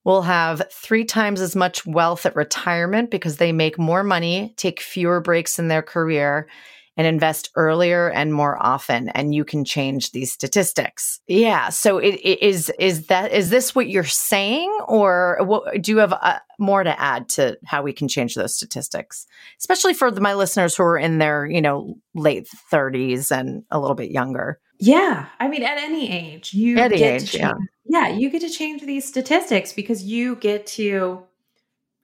will 0.05 0.23
have 0.23 0.63
three 0.71 1.05
times 1.05 1.41
as 1.41 1.55
much 1.57 1.85
wealth 1.85 2.27
at 2.27 2.37
retirement 2.37 3.11
because 3.11 3.37
they 3.37 3.53
make 3.53 3.79
more 3.79 4.03
money, 4.03 4.55
take 4.57 4.81
fewer 4.81 5.21
breaks 5.21 5.59
in 5.59 5.69
their 5.69 5.83
career, 5.83 6.49
and 6.97 7.07
invest 7.07 7.51
earlier 7.57 8.11
and 8.11 8.35
more 8.35 8.63
often 8.63 9.09
and 9.11 9.35
you 9.35 9.45
can 9.45 9.65
change 9.65 10.13
these 10.13 10.33
statistics. 10.33 11.21
Yeah 11.27 11.71
so 11.71 11.99
it, 11.99 12.15
it 12.17 12.43
is 12.43 12.71
is 12.79 13.07
that 13.07 13.33
is 13.33 13.51
this 13.51 13.75
what 13.75 13.89
you're 13.89 14.05
saying 14.05 14.71
or 14.87 15.39
what 15.43 15.81
do 15.83 15.93
you 15.93 15.99
have 15.99 16.13
uh, 16.13 16.39
more 16.59 16.85
to 16.85 17.01
add 17.01 17.29
to 17.31 17.59
how 17.65 17.83
we 17.83 17.93
can 17.93 18.09
change 18.09 18.35
those 18.35 18.55
statistics? 18.55 19.27
Especially 19.59 19.95
for 19.95 20.11
the, 20.11 20.21
my 20.21 20.35
listeners 20.35 20.77
who 20.77 20.83
are 20.83 20.99
in 20.99 21.19
their 21.19 21.47
you 21.47 21.63
know 21.63 21.97
late 22.15 22.49
30s 22.73 23.31
and 23.37 23.65
a 23.71 23.81
little 23.81 23.97
bit 23.97 24.11
younger. 24.11 24.61
Yeah 24.79 25.27
i 25.39 25.49
mean 25.49 25.63
at 25.63 25.79
any 25.79 26.11
age 26.11 26.53
you 26.53 26.79
at 26.79 26.91
get 26.91 27.23
age, 27.23 27.31
to 27.31 27.39
change, 27.39 27.41
yeah. 27.87 28.09
yeah 28.09 28.09
you 28.09 28.31
get 28.31 28.41
to 28.41 28.51
change 28.51 28.83
these 28.83 29.07
statistics 29.07 29.73
because 29.73 30.03
you 30.03 30.37
get 30.37 30.67
to 30.67 31.23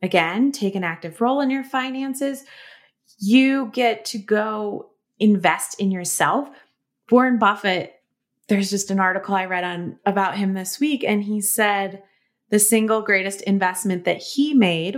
again 0.01 0.53
take 0.53 0.75
an 0.75 0.85
active 0.85 1.21
role 1.21 1.41
in 1.41 1.51
your 1.51 1.65
finances 1.65 2.45
you 3.19 3.71
get 3.73 4.05
to 4.07 4.19
go 4.19 4.91
invest 5.19 5.81
in 5.81 5.91
yourself. 5.91 6.49
Warren 7.11 7.39
Buffett, 7.39 7.95
there's 8.49 8.71
just 8.71 8.91
an 8.91 9.01
article 9.01 9.35
I 9.35 9.47
read 9.47 9.65
on 9.65 9.99
about 10.07 10.37
him 10.37 10.55
this 10.55 10.81
week, 10.81 11.05
and 11.05 11.23
he 11.23 11.41
said 11.41 12.03
the 12.51 12.59
single 12.59 13.03
greatest 13.03 13.43
investment 13.43 14.05
that 14.05 14.19
he 14.19 14.55
made 14.55 14.97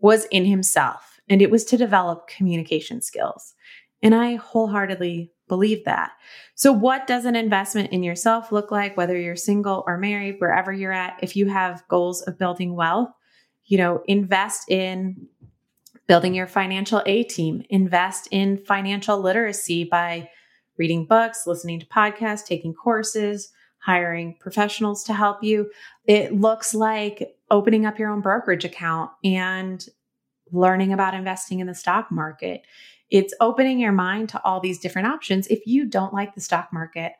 was 0.00 0.24
in 0.26 0.44
himself, 0.44 1.20
and 1.28 1.42
it 1.42 1.50
was 1.50 1.64
to 1.66 1.76
develop 1.76 2.26
communication 2.26 3.00
skills. 3.00 3.54
And 4.02 4.14
I 4.14 4.36
wholeheartedly 4.36 5.30
believe 5.46 5.84
that. 5.84 6.12
So, 6.54 6.72
what 6.72 7.06
does 7.06 7.26
an 7.26 7.36
investment 7.36 7.92
in 7.92 8.02
yourself 8.02 8.50
look 8.50 8.70
like, 8.70 8.96
whether 8.96 9.16
you're 9.16 9.36
single 9.36 9.84
or 9.86 9.98
married, 9.98 10.36
wherever 10.38 10.72
you're 10.72 10.92
at? 10.92 11.18
If 11.22 11.36
you 11.36 11.48
have 11.48 11.86
goals 11.88 12.22
of 12.22 12.38
building 12.38 12.74
wealth, 12.74 13.10
you 13.66 13.76
know, 13.76 14.02
invest 14.06 14.70
in 14.70 15.28
building 16.10 16.34
your 16.34 16.48
financial 16.48 17.00
A 17.06 17.22
team, 17.22 17.62
invest 17.70 18.26
in 18.32 18.58
financial 18.64 19.20
literacy 19.20 19.84
by 19.84 20.28
reading 20.76 21.06
books, 21.06 21.46
listening 21.46 21.78
to 21.78 21.86
podcasts, 21.86 22.44
taking 22.44 22.74
courses, 22.74 23.52
hiring 23.78 24.36
professionals 24.40 25.04
to 25.04 25.14
help 25.14 25.40
you. 25.44 25.70
It 26.06 26.34
looks 26.34 26.74
like 26.74 27.36
opening 27.48 27.86
up 27.86 27.96
your 27.96 28.10
own 28.10 28.22
brokerage 28.22 28.64
account 28.64 29.12
and 29.22 29.86
learning 30.50 30.92
about 30.92 31.14
investing 31.14 31.60
in 31.60 31.68
the 31.68 31.76
stock 31.76 32.10
market. 32.10 32.62
It's 33.10 33.32
opening 33.40 33.78
your 33.78 33.92
mind 33.92 34.30
to 34.30 34.42
all 34.42 34.58
these 34.58 34.80
different 34.80 35.06
options. 35.06 35.46
If 35.46 35.64
you 35.64 35.84
don't 35.84 36.12
like 36.12 36.34
the 36.34 36.40
stock 36.40 36.72
market, 36.72 37.12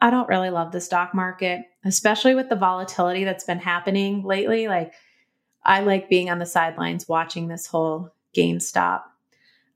I 0.00 0.10
don't 0.10 0.28
really 0.28 0.50
love 0.50 0.72
the 0.72 0.80
stock 0.80 1.14
market, 1.14 1.60
especially 1.84 2.34
with 2.34 2.48
the 2.48 2.56
volatility 2.56 3.22
that's 3.22 3.44
been 3.44 3.60
happening 3.60 4.24
lately. 4.24 4.66
Like, 4.66 4.94
I 5.64 5.82
like 5.82 6.10
being 6.10 6.28
on 6.28 6.40
the 6.40 6.44
sidelines 6.44 7.06
watching 7.06 7.46
this 7.46 7.68
whole 7.68 8.12
GameStop 8.34 9.02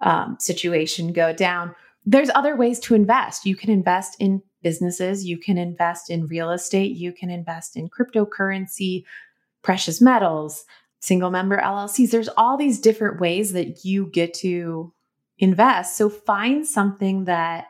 um, 0.00 0.36
situation 0.38 1.12
go 1.12 1.32
down. 1.32 1.74
There's 2.04 2.30
other 2.34 2.56
ways 2.56 2.78
to 2.80 2.94
invest. 2.94 3.46
You 3.46 3.56
can 3.56 3.70
invest 3.70 4.16
in 4.20 4.42
businesses, 4.62 5.24
you 5.24 5.38
can 5.38 5.58
invest 5.58 6.10
in 6.10 6.26
real 6.26 6.50
estate, 6.50 6.96
you 6.96 7.12
can 7.12 7.30
invest 7.30 7.76
in 7.76 7.88
cryptocurrency, 7.88 9.04
precious 9.62 10.00
metals, 10.00 10.64
single 10.98 11.30
member 11.30 11.58
LLCs. 11.58 12.10
There's 12.10 12.28
all 12.36 12.56
these 12.56 12.80
different 12.80 13.20
ways 13.20 13.52
that 13.52 13.84
you 13.84 14.06
get 14.06 14.34
to 14.34 14.92
invest. 15.38 15.96
So 15.96 16.08
find 16.08 16.66
something 16.66 17.24
that 17.24 17.68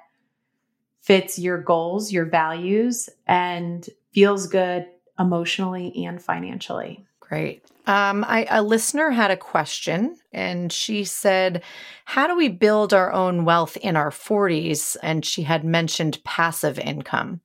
fits 1.03 1.39
your 1.39 1.61
goals, 1.61 2.13
your 2.13 2.25
values, 2.25 3.09
and 3.27 3.89
feels 4.13 4.47
good 4.47 4.87
emotionally 5.19 6.05
and 6.05 6.23
financially. 6.23 7.07
Great. 7.29 7.63
Um, 7.87 8.25
I, 8.27 8.47
a 8.51 8.63
listener 8.63 9.11
had 9.11 9.31
a 9.31 9.37
question 9.37 10.17
and 10.33 10.73
she 10.73 11.05
said, 11.05 11.63
How 12.05 12.27
do 12.27 12.37
we 12.37 12.49
build 12.49 12.93
our 12.93 13.13
own 13.13 13.45
wealth 13.45 13.77
in 13.77 13.97
our 13.97 14.11
40s? 14.11 14.97
And 15.03 15.25
she 15.25 15.43
had 15.43 15.65
mentioned 15.65 16.23
passive 16.25 16.79
income. 16.79 17.41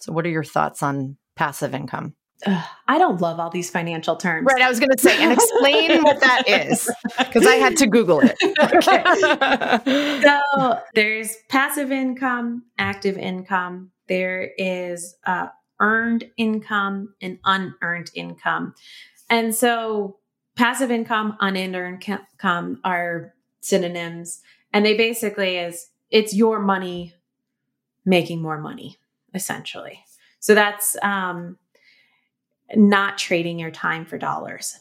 So, 0.00 0.12
what 0.12 0.26
are 0.26 0.30
your 0.30 0.44
thoughts 0.44 0.82
on 0.82 1.16
passive 1.36 1.74
income? 1.74 2.14
Ugh, 2.46 2.64
I 2.86 2.98
don't 2.98 3.20
love 3.20 3.40
all 3.40 3.50
these 3.50 3.70
financial 3.70 4.16
terms. 4.16 4.46
Right. 4.46 4.62
I 4.62 4.68
was 4.68 4.78
going 4.78 4.90
to 4.90 5.02
say, 5.02 5.22
and 5.22 5.32
explain 5.32 6.02
what 6.02 6.20
that 6.20 6.44
is 6.46 6.88
because 7.18 7.46
I 7.46 7.54
had 7.54 7.76
to 7.78 7.86
Google 7.86 8.20
it. 8.22 8.36
okay. 8.74 10.22
So, 10.22 10.78
there's 10.94 11.34
passive 11.48 11.90
income, 11.90 12.64
active 12.78 13.16
income, 13.16 13.90
there 14.08 14.52
is 14.56 15.16
uh, 15.26 15.48
earned 15.80 16.24
income 16.36 17.14
and 17.22 17.38
unearned 17.44 18.10
income. 18.14 18.74
And 19.30 19.54
so 19.54 20.18
passive 20.56 20.90
income, 20.90 21.36
unearned 21.40 22.04
income 22.06 22.80
are 22.84 23.34
synonyms. 23.60 24.42
And 24.72 24.84
they 24.84 24.96
basically 24.96 25.56
is 25.56 25.88
it's 26.10 26.34
your 26.34 26.58
money 26.58 27.14
making 28.04 28.40
more 28.40 28.58
money, 28.58 28.98
essentially. 29.34 30.00
So 30.40 30.54
that's 30.54 30.96
um, 31.02 31.58
not 32.74 33.18
trading 33.18 33.58
your 33.58 33.70
time 33.70 34.06
for 34.06 34.18
dollars, 34.18 34.78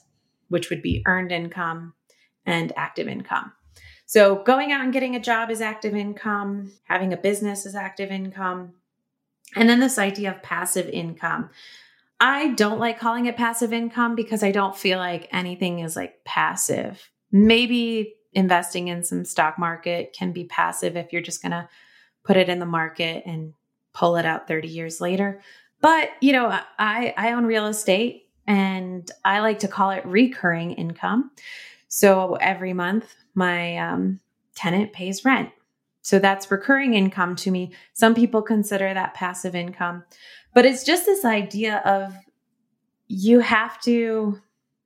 which 0.50 0.70
would 0.70 0.82
be 0.82 1.04
earned 1.06 1.32
income 1.32 1.94
and 2.46 2.72
active 2.76 3.08
income. 3.08 3.52
So 4.06 4.42
going 4.44 4.72
out 4.72 4.84
and 4.84 4.94
getting 4.94 5.16
a 5.16 5.20
job 5.20 5.52
is 5.52 5.60
active 5.60 5.94
income, 5.94 6.72
having 6.86 7.12
a 7.12 7.18
business 7.18 7.66
is 7.66 7.76
active 7.76 8.10
income. 8.10 8.74
And 9.56 9.68
then 9.68 9.82
this 9.82 9.98
idea 9.98 10.32
of 10.32 10.42
passive 10.42 10.88
income. 10.88 11.50
I 12.20 12.50
don't 12.50 12.80
like 12.80 13.00
calling 13.00 13.28
it 13.28 13.38
passive 13.38 13.74
income 13.74 14.16
because 14.16 14.44
I 14.44 14.52
don't 14.52 14.76
feel 14.76 14.98
like 14.98 15.28
anything 15.32 15.80
is 15.80 15.96
like 15.96 16.24
passive. 16.26 17.10
Maybe 17.32 18.16
investing 18.34 18.88
in 18.88 19.04
some 19.04 19.26
stock 19.26 19.60
market 19.60 20.14
can 20.14 20.32
be 20.32 20.46
passive 20.46 20.98
if 20.98 21.14
you're 21.14 21.22
just 21.22 21.42
going 21.42 21.52
to 21.52 21.70
put 22.24 22.38
it 22.38 22.50
in 22.50 22.60
the 22.60 22.66
market 22.66 23.24
and 23.26 23.54
pull 23.94 24.16
it 24.16 24.26
out 24.26 24.48
30 24.48 24.68
years 24.68 25.00
later. 25.00 25.42
But, 25.82 26.10
you 26.22 26.34
know, 26.34 26.48
I 26.80 27.14
I 27.18 27.34
own 27.34 27.46
real 27.46 27.68
estate 27.68 28.30
and 28.48 29.10
I 29.24 29.40
like 29.40 29.60
to 29.60 29.68
call 29.68 29.92
it 29.92 30.06
recurring 30.06 30.72
income. 30.72 31.32
So 31.88 32.36
every 32.36 32.74
month 32.74 33.14
my 33.36 33.78
um, 33.78 34.20
tenant 34.56 34.94
pays 34.94 35.24
rent. 35.24 35.52
So 36.02 36.20
that's 36.20 36.50
recurring 36.50 36.94
income 36.94 37.36
to 37.38 37.52
me. 37.52 37.74
Some 37.94 38.16
people 38.16 38.42
consider 38.42 38.94
that 38.94 39.14
passive 39.14 39.56
income. 39.56 40.06
But 40.54 40.66
it's 40.66 40.84
just 40.84 41.06
this 41.06 41.26
idea 41.26 41.78
of 41.86 42.14
you 43.08 43.40
have 43.40 43.80
to 43.82 44.40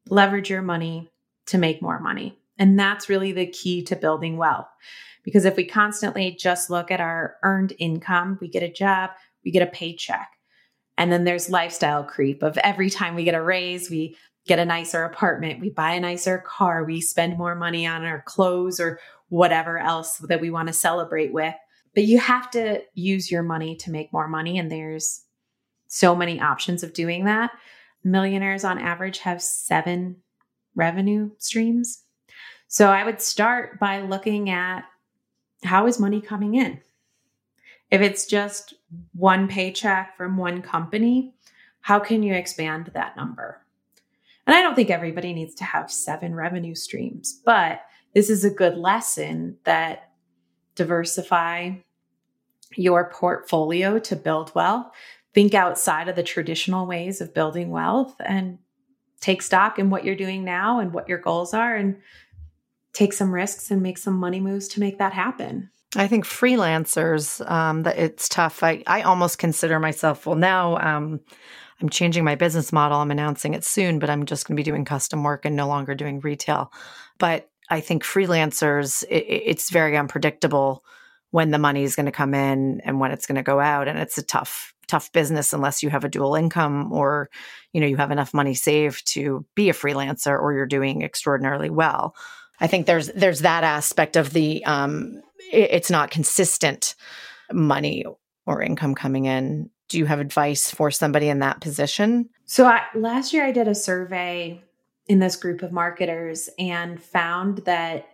leverage 0.10 0.50
your 0.50 0.62
money 0.62 1.10
to 1.48 1.58
make 1.58 1.82
more 1.82 2.00
money. 2.00 2.38
And 2.58 2.78
that's 2.78 3.10
really 3.10 3.32
the 3.32 3.48
key 3.48 3.84
to 3.84 3.96
building 3.96 4.38
wealth. 4.38 4.68
Because 5.24 5.46
if 5.46 5.56
we 5.56 5.66
constantly 5.66 6.32
just 6.32 6.70
look 6.70 6.92
at 6.92 7.00
our 7.00 7.36
earned 7.44 7.74
income, 7.80 8.38
we 8.42 8.48
get 8.48 8.64
a 8.64 8.72
job, 8.72 9.12
we 9.44 9.52
get 9.52 9.68
a 9.68 9.72
paycheck. 9.72 10.30
And 10.98 11.12
then 11.12 11.24
there's 11.24 11.50
lifestyle 11.50 12.04
creep 12.04 12.44
of 12.44 12.58
every 12.60 12.90
time 12.90 13.16
we 13.16 13.24
get 13.24 13.36
a 13.36 13.42
raise, 13.42 13.90
we 13.90 14.16
get 14.46 14.60
a 14.60 14.66
nicer 14.66 15.04
apartment, 15.04 15.60
we 15.60 15.70
buy 15.70 15.94
a 15.94 16.00
nicer 16.00 16.40
car, 16.40 16.84
we 16.84 17.02
spend 17.02 17.38
more 17.38 17.56
money 17.56 17.86
on 17.86 18.04
our 18.04 18.22
clothes 18.24 18.80
or 18.80 19.00
whatever 19.30 19.78
else 19.78 20.18
that 20.18 20.42
we 20.42 20.50
want 20.50 20.68
to 20.68 20.74
celebrate 20.74 21.32
with. 21.32 21.56
But 21.94 22.06
you 22.06 22.20
have 22.20 22.50
to 22.52 22.82
use 22.94 23.32
your 23.32 23.44
money 23.44 23.76
to 23.78 23.92
make 23.92 24.12
more 24.14 24.28
money. 24.28 24.58
And 24.58 24.72
there's 24.72 25.24
so 25.92 26.16
many 26.16 26.40
options 26.40 26.84
of 26.84 26.94
doing 26.94 27.26
that. 27.26 27.52
Millionaires 28.04 28.64
on 28.64 28.80
average 28.80 29.20
have 29.20 29.42
seven 29.42 30.16
revenue 30.74 31.30
streams. 31.38 32.04
So 32.70 32.88
I 32.88 33.04
would 33.04 33.22
start 33.22 33.78
by 33.78 34.00
looking 34.00 34.50
at 34.50 34.86
how 35.66 35.88
is 35.88 36.00
money 36.00 36.22
coming 36.22 36.56
in? 36.56 36.80
If 37.92 38.00
it's 38.00 38.26
just 38.26 38.74
one 39.14 39.50
paycheck 39.50 40.16
from 40.16 40.38
one 40.38 40.62
company, 40.62 41.34
how 41.82 42.00
can 42.00 42.24
you 42.24 42.34
expand 42.34 42.92
that 42.94 43.18
number? 43.18 43.62
And 44.48 44.56
I 44.56 44.62
don't 44.62 44.76
think 44.76 44.90
everybody 44.90 45.34
needs 45.34 45.56
to 45.56 45.66
have 45.66 45.92
seven 45.92 46.34
revenue 46.34 46.74
streams, 46.74 47.42
but 47.46 47.82
this 48.14 48.30
is 48.30 48.46
a 48.46 48.50
good 48.50 48.78
lesson 48.78 49.58
that 49.66 50.12
diversify 50.76 51.74
your 52.78 53.10
portfolio 53.10 54.00
to 54.00 54.16
build 54.16 54.56
wealth. 54.56 54.88
Think 55.34 55.54
outside 55.54 56.08
of 56.08 56.16
the 56.16 56.24
traditional 56.24 56.86
ways 56.86 57.22
of 57.22 57.34
building 57.34 57.70
wealth 57.70 58.16
and 58.24 58.60
take 59.20 59.42
stock 59.42 59.80
in 59.80 59.90
what 59.90 60.04
you're 60.04 60.16
doing 60.16 60.44
now 60.44 60.80
and 60.80 60.94
what 60.94 61.08
your 61.08 61.20
goals 61.20 61.54
are 61.54 61.76
and 61.76 61.98
take 62.94 63.14
some 63.14 63.34
risks 63.34 63.72
and 63.72 63.82
make 63.82 63.98
some 63.98 64.16
money 64.16 64.40
moves 64.40 64.68
to 64.70 64.80
make 64.80 64.98
that 64.98 65.14
happen. 65.14 65.70
I 65.96 66.08
think 66.08 66.26
freelancers, 66.26 67.48
um, 67.50 67.84
that 67.84 67.98
it's 67.98 68.30
tough. 68.30 68.64
I, 68.64 68.84
I 68.88 69.02
almost 69.02 69.38
consider 69.38 69.80
myself, 69.80 70.26
well, 70.26 70.38
now 70.38 70.78
um, 70.78 71.20
I'm 71.82 71.90
changing 71.90 72.24
my 72.24 72.36
business 72.36 72.72
model. 72.72 73.00
I'm 73.00 73.12
announcing 73.12 73.54
it 73.54 73.64
soon, 73.64 74.00
but 74.00 74.10
I'm 74.10 74.26
just 74.26 74.48
going 74.48 74.56
to 74.56 74.60
be 74.60 74.70
doing 74.70 74.86
custom 74.86 75.24
work 75.24 75.46
and 75.46 75.56
no 75.56 75.68
longer 75.68 75.96
doing 75.96 76.20
retail. 76.20 76.72
But 77.18 77.50
I 77.70 77.82
think 77.82 78.04
freelancers, 78.04 79.04
it, 79.10 79.26
it's 79.28 79.70
very 79.70 79.98
unpredictable 79.98 80.84
when 81.32 81.52
the 81.52 81.60
money 81.60 81.84
is 81.84 81.96
going 81.96 82.06
to 82.06 82.12
come 82.12 82.34
in 82.34 82.82
and 82.82 83.00
when 83.00 83.12
it's 83.12 83.26
going 83.26 83.38
to 83.38 83.44
go 83.44 83.60
out. 83.60 83.88
And 83.88 84.00
it's 84.00 84.18
a 84.18 84.24
tough, 84.24 84.74
tough 84.92 85.12
business 85.14 85.54
unless 85.54 85.82
you 85.82 85.90
have 85.90 86.04
a 86.04 86.10
dual 86.10 86.36
income 86.36 86.92
or, 86.92 87.30
you 87.72 87.80
know, 87.80 87.88
you 87.88 87.96
have 87.96 88.12
enough 88.12 88.34
money 88.34 88.54
saved 88.54 89.08
to 89.14 89.46
be 89.56 89.70
a 89.70 89.74
freelancer 89.74 90.38
or 90.38 90.54
you're 90.54 90.66
doing 90.66 91.02
extraordinarily 91.02 91.70
well. 91.70 92.14
I 92.60 92.68
think 92.68 92.86
there's 92.86 93.08
there's 93.08 93.40
that 93.40 93.64
aspect 93.64 94.18
of 94.18 94.34
the 94.34 94.64
um, 94.66 95.22
it, 95.52 95.70
it's 95.72 95.90
not 95.90 96.12
consistent 96.12 96.96
money 97.54 98.04
or 98.46 98.62
income 98.62 98.94
coming 98.96 99.26
in. 99.26 99.70
Do 99.88 99.98
you 99.98 100.06
have 100.06 100.20
advice 100.20 100.70
for 100.70 100.92
somebody 100.92 101.30
in 101.30 101.40
that 101.40 101.62
position? 101.62 102.30
So 102.46 102.66
I, 102.66 102.82
last 102.94 103.34
year 103.34 103.46
I 103.46 103.52
did 103.52 103.70
a 103.70 103.76
survey 103.76 104.62
in 105.08 105.20
this 105.20 105.38
group 105.38 105.64
of 105.64 105.72
marketers 105.72 106.50
and 106.60 107.02
found 107.02 107.60
that 107.60 108.08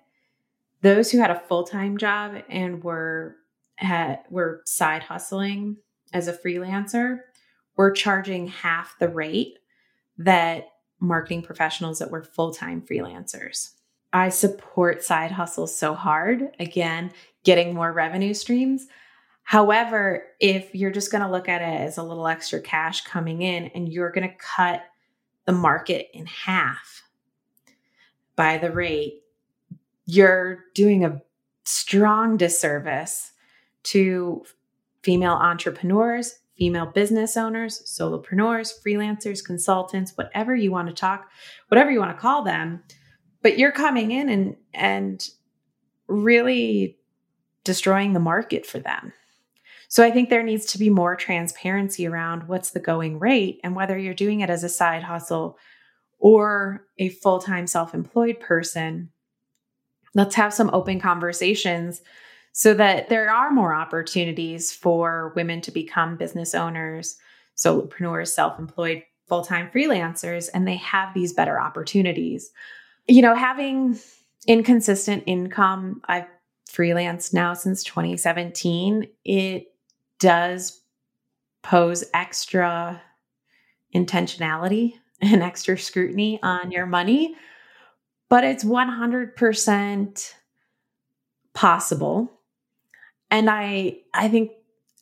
those 0.81 1.11
who 1.11 1.17
had 1.17 1.31
a 1.31 1.39
full-time 1.47 1.97
job 1.97 2.35
and 2.49 2.83
were 2.83 3.35
had 3.77 4.19
were 4.29 4.61
side 4.65 5.03
hustling 5.03 5.77
as 6.13 6.27
a 6.27 6.33
freelancer 6.33 7.19
we're 7.77 7.91
charging 7.91 8.47
half 8.47 8.97
the 8.99 9.07
rate 9.07 9.59
that 10.17 10.65
marketing 10.99 11.43
professionals 11.43 11.99
that 11.99 12.11
were 12.11 12.23
full-time 12.23 12.81
freelancers. 12.81 13.73
I 14.11 14.29
support 14.29 15.03
side 15.03 15.31
hustles 15.31 15.77
so 15.77 15.93
hard. 15.93 16.49
Again, 16.59 17.11
getting 17.43 17.73
more 17.73 17.93
revenue 17.93 18.33
streams. 18.33 18.87
However, 19.43 20.25
if 20.41 20.73
you're 20.73 20.91
just 20.91 21.11
going 21.11 21.23
to 21.23 21.31
look 21.31 21.47
at 21.47 21.61
it 21.61 21.81
as 21.81 21.97
a 21.97 22.03
little 22.03 22.27
extra 22.27 22.59
cash 22.59 23.01
coming 23.03 23.43
in 23.43 23.65
and 23.67 23.87
you're 23.87 24.11
going 24.11 24.27
to 24.27 24.35
cut 24.35 24.81
the 25.45 25.53
market 25.53 26.07
in 26.13 26.25
half 26.25 27.03
by 28.35 28.57
the 28.57 28.71
rate, 28.71 29.21
you're 30.05 30.65
doing 30.73 31.05
a 31.05 31.21
strong 31.63 32.37
disservice 32.37 33.31
to 33.83 34.43
female 35.07 35.35
entrepreneurs, 35.35 36.35
female 36.57 36.85
business 36.85 37.37
owners, 37.37 37.81
solopreneurs, 37.85 38.73
freelancers, 38.85 39.41
consultants, 39.41 40.11
whatever 40.15 40.53
you 40.53 40.69
want 40.69 40.89
to 40.89 40.93
talk, 40.93 41.29
whatever 41.69 41.89
you 41.89 41.97
want 41.97 42.13
to 42.13 42.21
call 42.21 42.43
them. 42.43 42.83
But 43.41 43.57
you're 43.57 43.71
coming 43.71 44.11
in 44.11 44.27
and 44.27 44.57
and 44.73 45.25
really 46.09 46.97
destroying 47.63 48.11
the 48.11 48.19
market 48.19 48.65
for 48.65 48.79
them. 48.79 49.13
So 49.87 50.03
I 50.03 50.11
think 50.11 50.29
there 50.29 50.43
needs 50.43 50.65
to 50.73 50.77
be 50.77 50.89
more 50.89 51.15
transparency 51.15 52.05
around 52.05 52.49
what's 52.49 52.71
the 52.71 52.81
going 52.81 53.17
rate 53.17 53.61
and 53.63 53.77
whether 53.77 53.97
you're 53.97 54.13
doing 54.13 54.41
it 54.41 54.49
as 54.49 54.65
a 54.65 54.69
side 54.69 55.03
hustle 55.03 55.57
or 56.19 56.85
a 56.97 57.07
full-time 57.07 57.65
self-employed 57.65 58.41
person. 58.41 59.09
Let's 60.13 60.35
have 60.35 60.53
some 60.53 60.69
open 60.73 60.99
conversations 60.99 62.01
so 62.57 62.73
that 62.73 63.07
there 63.07 63.29
are 63.29 63.51
more 63.51 63.71
opportunities 63.71 64.71
for 64.71 65.31
women 65.35 65.61
to 65.61 65.69
become 65.69 66.17
business 66.17 66.55
owners, 66.55 67.15
solopreneurs, 67.55 68.29
self-employed, 68.29 69.03
full-time 69.27 69.69
freelancers 69.69 70.49
and 70.51 70.67
they 70.67 70.77
have 70.77 71.13
these 71.13 71.33
better 71.33 71.61
opportunities. 71.61 72.49
You 73.07 73.21
know, 73.21 73.35
having 73.35 73.99
inconsistent 74.47 75.21
income, 75.27 76.01
I've 76.05 76.25
freelanced 76.67 77.31
now 77.31 77.53
since 77.53 77.83
2017, 77.83 79.07
it 79.23 79.67
does 80.19 80.81
pose 81.61 82.05
extra 82.11 82.99
intentionality 83.93 84.93
and 85.21 85.43
extra 85.43 85.77
scrutiny 85.77 86.39
on 86.41 86.71
your 86.71 86.87
money, 86.87 87.35
but 88.29 88.43
it's 88.43 88.63
100% 88.63 90.33
possible. 91.53 92.31
And 93.29 93.49
I 93.49 93.99
I 94.13 94.27
think 94.29 94.51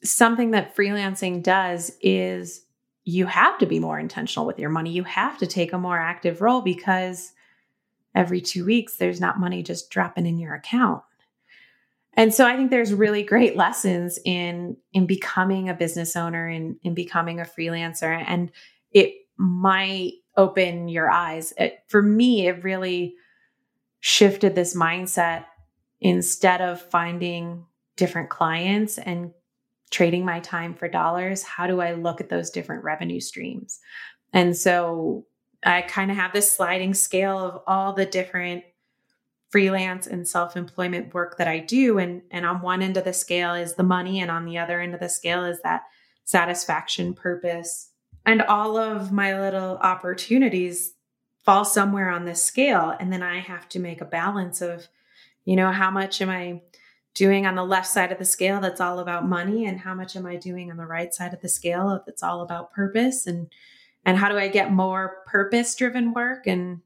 something 0.04 0.52
that 0.52 0.76
freelancing 0.76 1.44
does 1.44 1.92
is 2.02 2.66
you 3.04 3.26
have 3.28 3.58
to 3.60 3.66
be 3.66 3.80
more 3.80 4.00
intentional 4.00 4.46
with 4.46 4.60
your 4.60 4.70
money. 4.70 4.92
You 4.92 5.04
have 5.04 5.38
to 5.40 5.48
take 5.48 5.74
a 5.74 5.78
more 5.78 5.98
active 5.98 6.42
role 6.42 6.62
because 6.62 7.32
every 8.16 8.42
2 8.42 8.66
weeks 8.66 8.96
there's 8.96 9.22
not 9.22 9.40
money 9.40 9.62
just 9.62 9.90
dropping 9.90 10.26
in 10.26 10.40
your 10.40 10.56
account. 10.56 11.04
And 12.14 12.34
so 12.34 12.48
I 12.48 12.56
think 12.56 12.72
there's 12.72 12.94
really 12.94 13.24
great 13.24 13.56
lessons 13.56 14.18
in 14.24 14.78
in 14.94 15.06
becoming 15.06 15.70
a 15.70 15.74
business 15.74 16.16
owner 16.16 16.48
and 16.48 16.78
in, 16.84 16.90
in 16.90 16.94
becoming 16.96 17.40
a 17.40 17.46
freelancer 17.46 18.24
and 18.26 18.52
it 18.92 19.14
might 19.38 20.14
open 20.38 20.88
your 20.88 21.10
eyes. 21.12 21.54
It, 21.58 21.80
for 21.88 22.02
me 22.02 22.48
it 22.48 22.64
really 22.64 23.16
shifted 24.00 24.56
this 24.56 24.76
mindset 24.76 25.46
instead 26.00 26.62
of 26.62 26.82
finding 26.82 27.66
different 27.96 28.30
clients 28.30 28.98
and 28.98 29.32
trading 29.92 30.26
my 30.26 30.40
time 30.40 30.74
for 30.74 30.88
dollars, 30.88 31.44
how 31.44 31.68
do 31.68 31.80
I 31.82 31.94
look 31.94 32.20
at 32.20 32.30
those 32.30 32.50
different 32.50 32.84
revenue 32.84 33.20
streams? 33.20 33.80
And 34.34 34.56
so 34.56 35.26
I 35.64 35.82
kind 35.82 36.12
of 36.12 36.18
have 36.18 36.34
this 36.34 36.52
sliding 36.52 36.94
scale 36.94 37.40
of 37.40 37.62
all 37.66 37.94
the 37.94 38.06
different 38.06 38.64
freelance 39.50 40.06
and 40.06 40.28
self-employment 40.28 41.14
work 41.14 41.38
that 41.38 41.48
I 41.48 41.60
do 41.60 41.98
and 41.98 42.24
and 42.30 42.46
on 42.46 42.62
one 42.62 42.82
end 42.82 42.98
of 42.98 43.06
the 43.06 43.14
scale 43.14 43.54
is 43.54 43.76
the 43.76 43.84
money 43.84 44.20
and 44.20 44.30
on 44.30 44.44
the 44.44 44.58
other 44.58 44.82
end 44.82 44.94
of 44.94 45.00
the 45.00 45.08
scale 45.08 45.46
is 45.46 45.62
that 45.62 45.84
satisfaction 46.26 47.14
purpose 47.14 47.92
and 48.26 48.42
all 48.42 48.76
of 48.76 49.12
my 49.12 49.40
little 49.40 49.78
opportunities 49.78 50.94
fall 51.46 51.64
somewhere 51.64 52.10
on 52.10 52.26
this 52.26 52.44
scale 52.44 52.94
and 53.00 53.14
then 53.14 53.24
I 53.24 53.40
have 53.40 53.70
to 53.70 53.80
make 53.80 54.02
a 54.02 54.06
balance 54.06 54.62
of 54.62 54.88
you 55.46 55.56
know 55.56 55.72
how 55.72 55.92
much 55.92 56.22
am 56.22 56.30
I 56.30 56.62
doing 57.16 57.48
on 57.48 57.56
the 57.56 57.64
left 57.64 57.88
side 57.88 58.12
of 58.12 58.20
the 58.20 58.26
scale 58.26 58.60
that's 58.60 58.82
all 58.82 59.00
about 59.00 59.28
money 59.28 59.66
and 59.66 59.80
how 59.80 59.96
much 59.96 60.16
am 60.16 60.26
I 60.26 60.36
doing 60.36 60.70
on 60.70 60.78
the 60.78 60.86
right 60.86 61.14
side 61.14 61.34
of 61.34 61.42
the 61.42 61.50
scale 61.50 62.04
that's 62.06 62.22
all 62.22 62.42
about 62.42 62.74
purpose 62.74 63.26
and 63.26 63.48
and 64.08 64.18
how 64.18 64.30
do 64.30 64.38
I 64.38 64.50
get 64.50 64.72
more 64.72 65.24
purpose 65.26 65.74
driven 65.76 66.14
work 66.14 66.46
and 66.46 66.82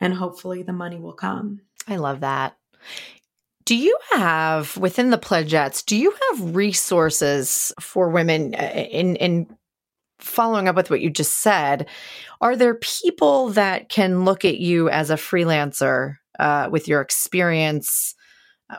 and 0.00 0.12
hopefully 0.12 0.62
the 0.62 0.72
money 0.72 0.98
will 0.98 1.14
come. 1.14 1.60
I 1.88 1.96
love 1.96 2.20
that. 2.20 2.56
Do 3.64 3.76
you 3.76 3.96
have 4.12 4.76
within 4.76 5.08
the 5.08 5.16
pledgettes, 5.16 5.82
do 5.82 5.96
you 5.96 6.12
have 6.28 6.54
resources 6.54 7.72
for 7.80 8.10
women 8.10 8.54
uh, 8.54 8.62
in 8.90 9.16
in 9.16 9.56
following 10.18 10.68
up 10.68 10.76
with 10.76 10.90
what 10.90 11.00
you 11.00 11.10
just 11.10 11.38
said? 11.38 11.88
Are 12.40 12.56
there 12.56 12.74
people 12.74 13.50
that 13.50 13.88
can 13.88 14.24
look 14.24 14.44
at 14.44 14.58
you 14.58 14.90
as 14.90 15.10
a 15.10 15.16
freelancer 15.16 16.16
uh, 16.38 16.68
with 16.70 16.88
your 16.88 17.00
experience, 17.00 18.14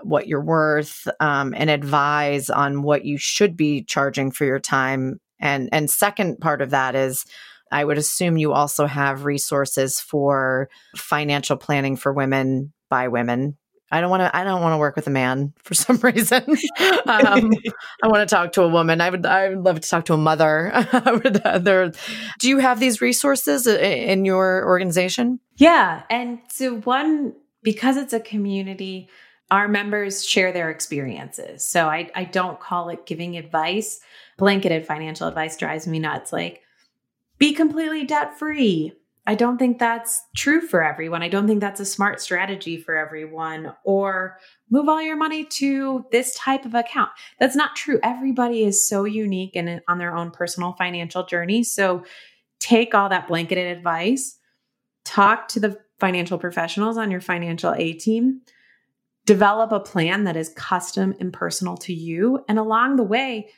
what 0.04 0.28
you're 0.28 0.44
worth, 0.44 1.08
um, 1.20 1.54
and 1.56 1.70
advise 1.70 2.50
on 2.50 2.82
what 2.82 3.06
you 3.06 3.18
should 3.18 3.56
be 3.56 3.84
charging 3.84 4.32
for 4.32 4.46
your 4.46 4.60
time? 4.60 5.20
And 5.40 5.70
and 5.72 5.90
second 5.90 6.40
part 6.40 6.62
of 6.62 6.72
that 6.72 6.96
is 6.96 7.26
I 7.72 7.84
would 7.84 7.98
assume 7.98 8.38
you 8.38 8.54
also 8.54 8.86
have 8.86 9.26
resources 9.26 10.00
for 10.00 10.70
financial 10.96 11.58
planning 11.58 11.96
for 11.96 12.14
women 12.14 12.74
by 12.90 13.08
women. 13.08 13.58
I 13.92 14.02
don't 14.02 14.10
want 14.10 14.22
to. 14.22 14.36
I 14.36 14.44
don't 14.44 14.62
want 14.62 14.74
to 14.74 14.78
work 14.78 14.96
with 14.96 15.08
a 15.08 15.12
man 15.12 15.54
for 15.58 15.74
some 15.86 15.98
reason. 15.98 16.44
um, 17.06 17.54
I 18.04 18.08
want 18.08 18.28
to 18.28 18.36
talk 18.36 18.54
to 18.54 18.64
a 18.64 18.68
woman. 18.68 19.00
I 19.02 19.10
would. 19.10 19.26
I 19.26 19.50
would 19.50 19.64
love 19.64 19.80
to 19.80 19.88
talk 19.88 20.06
to 20.06 20.14
a 20.14 20.18
mother. 20.18 20.72
there. 21.62 21.92
Do 22.40 22.50
you 22.50 22.60
have 22.60 22.80
these 22.80 23.02
resources 23.02 23.68
in 23.68 24.26
your 24.26 24.66
organization? 24.66 25.40
Yeah, 25.58 26.04
and 26.10 26.40
so 26.50 26.78
one 26.78 27.36
because 27.64 27.98
it's 27.98 28.14
a 28.14 28.20
community, 28.20 29.10
our 29.52 29.68
members 29.68 30.26
share 30.26 30.52
their 30.52 30.70
experiences. 30.70 31.68
So 31.68 31.88
I, 31.88 32.10
I 32.16 32.24
don't 32.24 32.60
call 32.60 32.90
it 32.90 33.06
giving 33.06 33.38
advice. 33.38 34.00
Blanketed 34.38 34.86
financial 34.86 35.28
advice 35.28 35.56
drives 35.56 35.88
me 35.88 36.00
nuts. 36.00 36.34
Like, 36.34 36.62
be 37.38 37.54
completely 37.54 38.06
debt 38.06 38.38
free. 38.40 38.94
I 39.28 39.36
don't 39.36 39.58
think 39.58 39.80
that's 39.80 40.22
true 40.36 40.62
for 40.62 40.84
everyone. 40.84 41.24
I 41.24 41.30
don't 41.30 41.48
think 41.48 41.60
that's 41.60 41.80
a 41.80 41.86
smart 41.86 42.22
strategy 42.22 42.78
for 42.78 42.96
everyone. 42.96 43.74
Or 43.84 44.38
move 44.70 44.88
all 44.88 45.02
your 45.02 45.16
money 45.16 45.46
to 45.46 46.06
this 46.12 46.36
type 46.36 46.66
of 46.66 46.76
account. 46.76 47.10
That's 47.40 47.56
not 47.56 47.76
true. 47.76 48.00
Everybody 48.04 48.64
is 48.64 48.88
so 48.88 49.04
unique 49.06 49.56
and 49.56 49.82
on 49.88 49.98
their 49.98 50.16
own 50.16 50.32
personal 50.32 50.74
financial 50.74 51.26
journey. 51.26 51.64
So 51.64 52.04
take 52.60 52.94
all 52.94 53.10
that 53.10 53.28
blanketed 53.28 53.76
advice, 53.76 54.38
talk 55.04 55.48
to 55.50 55.60
the 55.60 55.80
financial 56.00 56.38
professionals 56.38 56.98
on 56.98 57.10
your 57.10 57.22
financial 57.22 57.74
A 57.74 57.94
team. 57.94 58.42
Develop 59.26 59.72
a 59.72 59.80
plan 59.80 60.24
that 60.26 60.36
is 60.36 60.50
custom 60.50 61.16
and 61.20 61.34
personal 61.34 61.78
to 61.78 61.94
you. 61.94 62.44
And 62.48 62.60
along 62.60 62.96
the 62.96 63.04
way, 63.04 63.50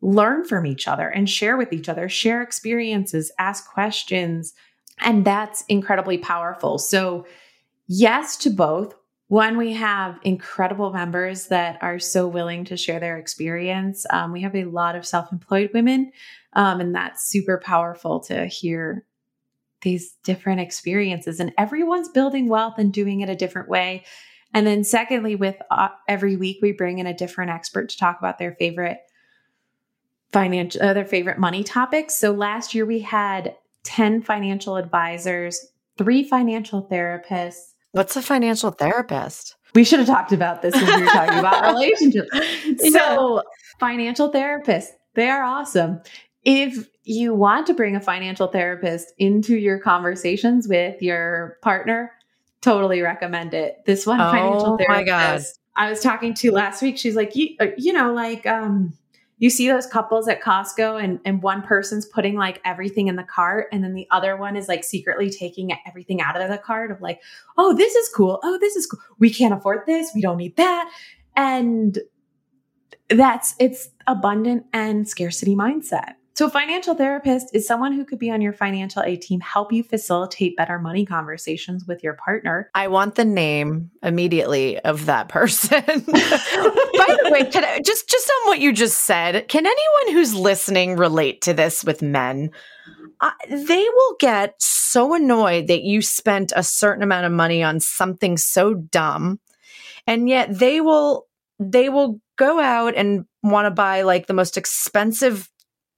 learn 0.00 0.44
from 0.44 0.66
each 0.66 0.86
other 0.88 1.08
and 1.08 1.28
share 1.28 1.56
with 1.56 1.72
each 1.72 1.88
other, 1.88 2.08
share 2.08 2.42
experiences, 2.42 3.32
ask 3.38 3.70
questions. 3.70 4.54
And 5.00 5.24
that's 5.24 5.64
incredibly 5.68 6.18
powerful. 6.18 6.78
So, 6.78 7.26
yes 7.86 8.36
to 8.38 8.50
both. 8.50 8.94
One, 9.28 9.58
we 9.58 9.74
have 9.74 10.18
incredible 10.22 10.90
members 10.90 11.48
that 11.48 11.78
are 11.82 11.98
so 11.98 12.26
willing 12.26 12.64
to 12.66 12.78
share 12.78 12.98
their 12.98 13.18
experience. 13.18 14.06
Um, 14.10 14.32
we 14.32 14.40
have 14.40 14.56
a 14.56 14.64
lot 14.64 14.96
of 14.96 15.06
self 15.06 15.30
employed 15.32 15.70
women, 15.74 16.12
um, 16.54 16.80
and 16.80 16.94
that's 16.94 17.28
super 17.28 17.60
powerful 17.62 18.20
to 18.20 18.46
hear 18.46 19.04
these 19.82 20.14
different 20.24 20.60
experiences. 20.60 21.40
And 21.40 21.52
everyone's 21.58 22.08
building 22.08 22.48
wealth 22.48 22.74
and 22.78 22.92
doing 22.92 23.20
it 23.20 23.28
a 23.28 23.36
different 23.36 23.68
way. 23.68 24.04
And 24.54 24.66
then, 24.66 24.82
secondly, 24.84 25.34
with 25.34 25.56
uh, 25.70 25.88
every 26.06 26.36
week, 26.36 26.58
we 26.62 26.72
bring 26.72 26.98
in 26.98 27.06
a 27.06 27.14
different 27.14 27.50
expert 27.50 27.90
to 27.90 27.98
talk 27.98 28.18
about 28.18 28.38
their 28.38 28.54
favorite 28.54 28.98
financial, 30.32 30.82
uh, 30.82 30.94
their 30.94 31.04
favorite 31.04 31.38
money 31.38 31.64
topics. 31.64 32.14
So 32.14 32.32
last 32.32 32.74
year, 32.74 32.86
we 32.86 33.00
had 33.00 33.56
10 33.84 34.22
financial 34.22 34.76
advisors, 34.76 35.66
three 35.96 36.24
financial 36.24 36.86
therapists. 36.90 37.74
What's 37.92 38.16
a 38.16 38.22
financial 38.22 38.70
therapist? 38.70 39.56
We 39.74 39.84
should 39.84 39.98
have 39.98 40.08
talked 40.08 40.32
about 40.32 40.62
this 40.62 40.74
when 40.74 40.86
we 40.86 41.02
were 41.02 41.08
talking 41.08 41.38
about 41.38 41.62
relationships. 41.74 42.30
So, 42.92 43.42
financial 43.78 44.30
therapists, 44.30 44.88
they 45.14 45.28
are 45.28 45.42
awesome. 45.42 46.00
If 46.44 46.88
you 47.04 47.34
want 47.34 47.66
to 47.66 47.74
bring 47.74 47.96
a 47.96 48.00
financial 48.00 48.46
therapist 48.46 49.12
into 49.18 49.56
your 49.56 49.78
conversations 49.78 50.68
with 50.68 51.02
your 51.02 51.58
partner, 51.62 52.12
totally 52.60 53.00
recommend 53.02 53.54
it. 53.54 53.84
This 53.86 54.06
one 54.06 54.20
Oh 54.20 54.30
financial 54.30 54.76
my 54.88 55.04
therapist 55.04 55.60
God. 55.76 55.84
I 55.84 55.90
was 55.90 56.00
talking 56.00 56.34
to 56.34 56.50
last 56.50 56.82
week, 56.82 56.98
she's 56.98 57.14
like, 57.14 57.36
you, 57.36 57.54
uh, 57.60 57.66
you 57.76 57.92
know, 57.92 58.12
like, 58.12 58.46
um, 58.46 58.92
you 59.38 59.48
see 59.48 59.68
those 59.68 59.86
couples 59.86 60.26
at 60.26 60.42
Costco 60.42 61.02
and, 61.02 61.20
and 61.24 61.40
one 61.40 61.62
person's 61.62 62.04
putting 62.04 62.34
like 62.34 62.60
everything 62.64 63.06
in 63.06 63.14
the 63.14 63.22
cart 63.22 63.68
and 63.70 63.84
then 63.84 63.94
the 63.94 64.08
other 64.10 64.36
one 64.36 64.56
is 64.56 64.66
like 64.66 64.82
secretly 64.82 65.30
taking 65.30 65.70
everything 65.86 66.20
out 66.20 66.40
of 66.40 66.50
the 66.50 66.58
cart 66.58 66.90
of 66.90 67.00
like, 67.00 67.22
oh, 67.56 67.72
this 67.76 67.94
is 67.94 68.08
cool. 68.08 68.40
Oh, 68.42 68.58
this 68.58 68.74
is 68.74 68.86
cool. 68.86 68.98
We 69.20 69.30
can't 69.30 69.54
afford 69.54 69.86
this. 69.86 70.10
We 70.12 70.20
don't 70.20 70.38
need 70.38 70.56
that. 70.56 70.92
And 71.36 72.00
that's 73.08 73.54
it's 73.60 73.90
abundant 74.08 74.66
and 74.72 75.08
scarcity 75.08 75.54
mindset. 75.54 76.14
So, 76.38 76.46
a 76.46 76.50
financial 76.50 76.94
therapist 76.94 77.48
is 77.52 77.66
someone 77.66 77.92
who 77.92 78.04
could 78.04 78.20
be 78.20 78.30
on 78.30 78.40
your 78.40 78.52
financial 78.52 79.02
A 79.02 79.16
team, 79.16 79.40
help 79.40 79.72
you 79.72 79.82
facilitate 79.82 80.56
better 80.56 80.78
money 80.78 81.04
conversations 81.04 81.84
with 81.84 82.04
your 82.04 82.14
partner. 82.14 82.70
I 82.76 82.86
want 82.86 83.16
the 83.16 83.24
name 83.24 83.90
immediately 84.04 84.78
of 84.78 85.06
that 85.06 85.28
person. 85.28 85.80
By 85.84 85.96
the 86.06 87.30
way, 87.32 87.42
can 87.50 87.64
I, 87.64 87.80
just 87.80 88.08
just 88.08 88.30
on 88.30 88.46
what 88.50 88.60
you 88.60 88.72
just 88.72 89.00
said, 89.00 89.48
can 89.48 89.66
anyone 89.66 90.16
who's 90.16 90.32
listening 90.32 90.94
relate 90.94 91.40
to 91.40 91.54
this 91.54 91.82
with 91.82 92.02
men? 92.02 92.50
Uh, 93.20 93.32
they 93.50 93.88
will 93.96 94.16
get 94.20 94.54
so 94.62 95.14
annoyed 95.14 95.66
that 95.66 95.82
you 95.82 96.00
spent 96.00 96.52
a 96.54 96.62
certain 96.62 97.02
amount 97.02 97.26
of 97.26 97.32
money 97.32 97.64
on 97.64 97.80
something 97.80 98.36
so 98.36 98.74
dumb, 98.74 99.40
and 100.06 100.28
yet 100.28 100.56
they 100.56 100.80
will 100.80 101.26
they 101.58 101.88
will 101.88 102.20
go 102.36 102.60
out 102.60 102.94
and 102.94 103.24
want 103.42 103.66
to 103.66 103.72
buy 103.72 104.02
like 104.02 104.28
the 104.28 104.34
most 104.34 104.56
expensive 104.56 105.50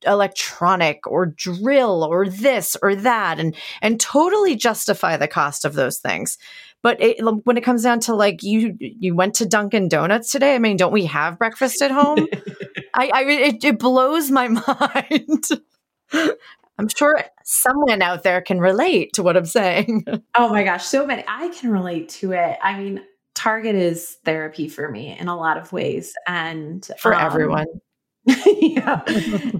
electronic 0.06 1.06
or 1.06 1.26
drill 1.26 2.04
or 2.04 2.28
this 2.28 2.76
or 2.82 2.94
that 2.94 3.38
and 3.38 3.54
and 3.82 4.00
totally 4.00 4.56
justify 4.56 5.16
the 5.16 5.28
cost 5.28 5.64
of 5.64 5.74
those 5.74 5.98
things 5.98 6.38
but 6.82 7.00
it, 7.00 7.18
when 7.44 7.58
it 7.58 7.64
comes 7.64 7.82
down 7.82 8.00
to 8.00 8.14
like 8.14 8.42
you 8.42 8.76
you 8.78 9.14
went 9.14 9.34
to 9.34 9.46
Dunkin 9.46 9.88
Donuts 9.88 10.32
today 10.32 10.54
I 10.54 10.58
mean 10.58 10.76
don't 10.76 10.92
we 10.92 11.06
have 11.06 11.38
breakfast 11.38 11.82
at 11.82 11.90
home 11.90 12.26
I, 12.94 13.10
I 13.12 13.22
it, 13.24 13.64
it 13.64 13.78
blows 13.78 14.30
my 14.30 14.48
mind 14.48 15.44
I'm 16.78 16.88
sure 16.88 17.22
someone 17.44 18.00
out 18.00 18.22
there 18.22 18.40
can 18.40 18.58
relate 18.58 19.12
to 19.14 19.22
what 19.22 19.36
I'm 19.36 19.44
saying 19.44 20.04
Oh 20.36 20.48
my 20.48 20.64
gosh, 20.64 20.86
so 20.86 21.06
many. 21.06 21.22
I 21.28 21.48
can 21.48 21.70
relate 21.70 22.08
to 22.20 22.32
it. 22.32 22.56
I 22.62 22.78
mean, 22.78 23.02
Target 23.34 23.74
is 23.74 24.16
therapy 24.24 24.68
for 24.68 24.88
me 24.88 25.16
in 25.18 25.28
a 25.28 25.36
lot 25.36 25.58
of 25.58 25.72
ways. 25.72 26.14
And 26.26 26.88
for 26.98 27.14
um, 27.14 27.20
everyone 27.20 27.66
yeah. 28.60 29.02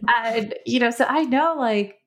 and, 0.08 0.54
you 0.66 0.80
know, 0.80 0.90
so 0.90 1.04
I 1.08 1.24
know 1.24 1.54
like, 1.58 1.98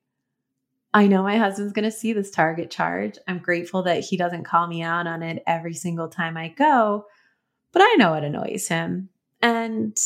I 0.92 1.08
know 1.08 1.22
my 1.22 1.38
husband's 1.38 1.72
going 1.72 1.84
to 1.84 1.90
see 1.90 2.12
this 2.12 2.30
Target 2.30 2.70
charge. 2.70 3.18
I'm 3.26 3.38
grateful 3.38 3.82
that 3.82 4.04
he 4.04 4.16
doesn't 4.16 4.44
call 4.44 4.66
me 4.66 4.82
out 4.82 5.06
on 5.08 5.22
it 5.22 5.42
every 5.46 5.74
single 5.74 6.08
time 6.08 6.36
I 6.36 6.48
go, 6.48 7.06
but 7.72 7.82
I 7.82 7.96
know 7.98 8.14
it 8.14 8.22
annoys 8.22 8.68
him. 8.68 9.08
And, 9.42 9.96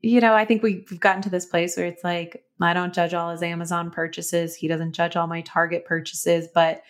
you 0.00 0.20
know, 0.20 0.32
I 0.32 0.46
think 0.46 0.62
we, 0.62 0.86
we've 0.90 1.00
gotten 1.00 1.22
to 1.22 1.30
this 1.30 1.44
place 1.44 1.76
where 1.76 1.86
it's 1.86 2.02
like, 2.02 2.44
I 2.60 2.72
don't 2.72 2.94
judge 2.94 3.14
all 3.14 3.30
his 3.30 3.42
Amazon 3.42 3.90
purchases. 3.90 4.56
He 4.56 4.68
doesn't 4.68 4.94
judge 4.94 5.16
all 5.16 5.26
my 5.26 5.42
Target 5.42 5.84
purchases, 5.84 6.48
but 6.52 6.82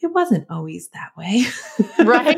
it 0.00 0.08
wasn't 0.08 0.46
always 0.50 0.88
that 0.88 1.16
way. 1.16 1.44
right 2.04 2.36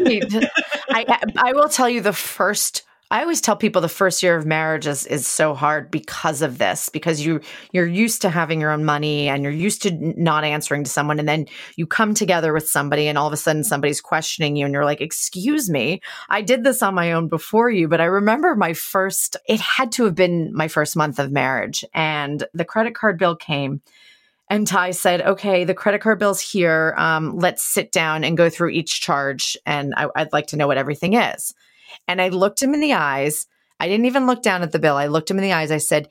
I 0.90 1.20
I 1.36 1.52
will 1.52 1.68
tell 1.68 1.88
you 1.88 2.00
the 2.00 2.12
first 2.12 2.82
I 3.08 3.22
always 3.22 3.40
tell 3.40 3.54
people 3.54 3.80
the 3.80 3.88
first 3.88 4.20
year 4.22 4.36
of 4.36 4.46
marriage 4.46 4.86
is 4.86 5.06
is 5.06 5.28
so 5.28 5.54
hard 5.54 5.90
because 5.90 6.42
of 6.42 6.58
this 6.58 6.88
because 6.88 7.24
you 7.24 7.40
you're 7.72 7.86
used 7.86 8.22
to 8.22 8.30
having 8.30 8.60
your 8.60 8.72
own 8.72 8.84
money 8.84 9.28
and 9.28 9.44
you're 9.44 9.52
used 9.52 9.82
to 9.82 9.92
not 10.20 10.42
answering 10.42 10.82
to 10.84 10.90
someone 10.90 11.20
and 11.20 11.28
then 11.28 11.46
you 11.76 11.86
come 11.86 12.14
together 12.14 12.52
with 12.52 12.68
somebody 12.68 13.06
and 13.06 13.16
all 13.16 13.26
of 13.26 13.32
a 13.32 13.36
sudden 13.36 13.62
somebody's 13.62 14.00
questioning 14.00 14.56
you 14.56 14.64
and 14.64 14.74
you're 14.74 14.84
like 14.84 15.00
excuse 15.00 15.70
me 15.70 16.00
I 16.28 16.42
did 16.42 16.64
this 16.64 16.82
on 16.82 16.94
my 16.94 17.12
own 17.12 17.28
before 17.28 17.70
you 17.70 17.86
but 17.86 18.00
I 18.00 18.06
remember 18.06 18.56
my 18.56 18.72
first 18.72 19.36
it 19.46 19.60
had 19.60 19.92
to 19.92 20.04
have 20.04 20.16
been 20.16 20.52
my 20.52 20.66
first 20.66 20.96
month 20.96 21.20
of 21.20 21.30
marriage 21.30 21.84
and 21.94 22.44
the 22.54 22.64
credit 22.64 22.94
card 22.94 23.18
bill 23.18 23.36
came 23.36 23.82
and 24.48 24.64
Ty 24.64 24.92
said, 24.92 25.22
okay, 25.22 25.64
the 25.64 25.74
credit 25.74 26.00
card 26.00 26.20
bill's 26.20 26.40
here. 26.40 26.94
Um, 26.96 27.36
let's 27.36 27.64
sit 27.64 27.90
down 27.90 28.22
and 28.22 28.36
go 28.36 28.48
through 28.48 28.70
each 28.70 29.00
charge. 29.00 29.56
And 29.66 29.92
I, 29.96 30.06
I'd 30.14 30.32
like 30.32 30.46
to 30.48 30.56
know 30.56 30.68
what 30.68 30.78
everything 30.78 31.14
is. 31.14 31.52
And 32.08 32.20
I 32.20 32.28
looked 32.28 32.62
him 32.62 32.74
in 32.74 32.80
the 32.80 32.94
eyes. 32.94 33.46
I 33.78 33.88
didn't 33.88 34.06
even 34.06 34.26
look 34.26 34.42
down 34.42 34.62
at 34.62 34.72
the 34.72 34.78
bill. 34.78 34.96
I 34.96 35.06
looked 35.06 35.30
him 35.30 35.38
in 35.38 35.44
the 35.44 35.52
eyes. 35.52 35.70
I 35.70 35.78
said, 35.78 36.08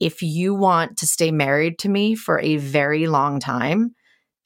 if 0.00 0.22
you 0.22 0.54
want 0.54 0.98
to 0.98 1.06
stay 1.06 1.30
married 1.30 1.78
to 1.80 1.88
me 1.88 2.14
for 2.14 2.38
a 2.40 2.56
very 2.56 3.06
long 3.06 3.40
time, 3.40 3.94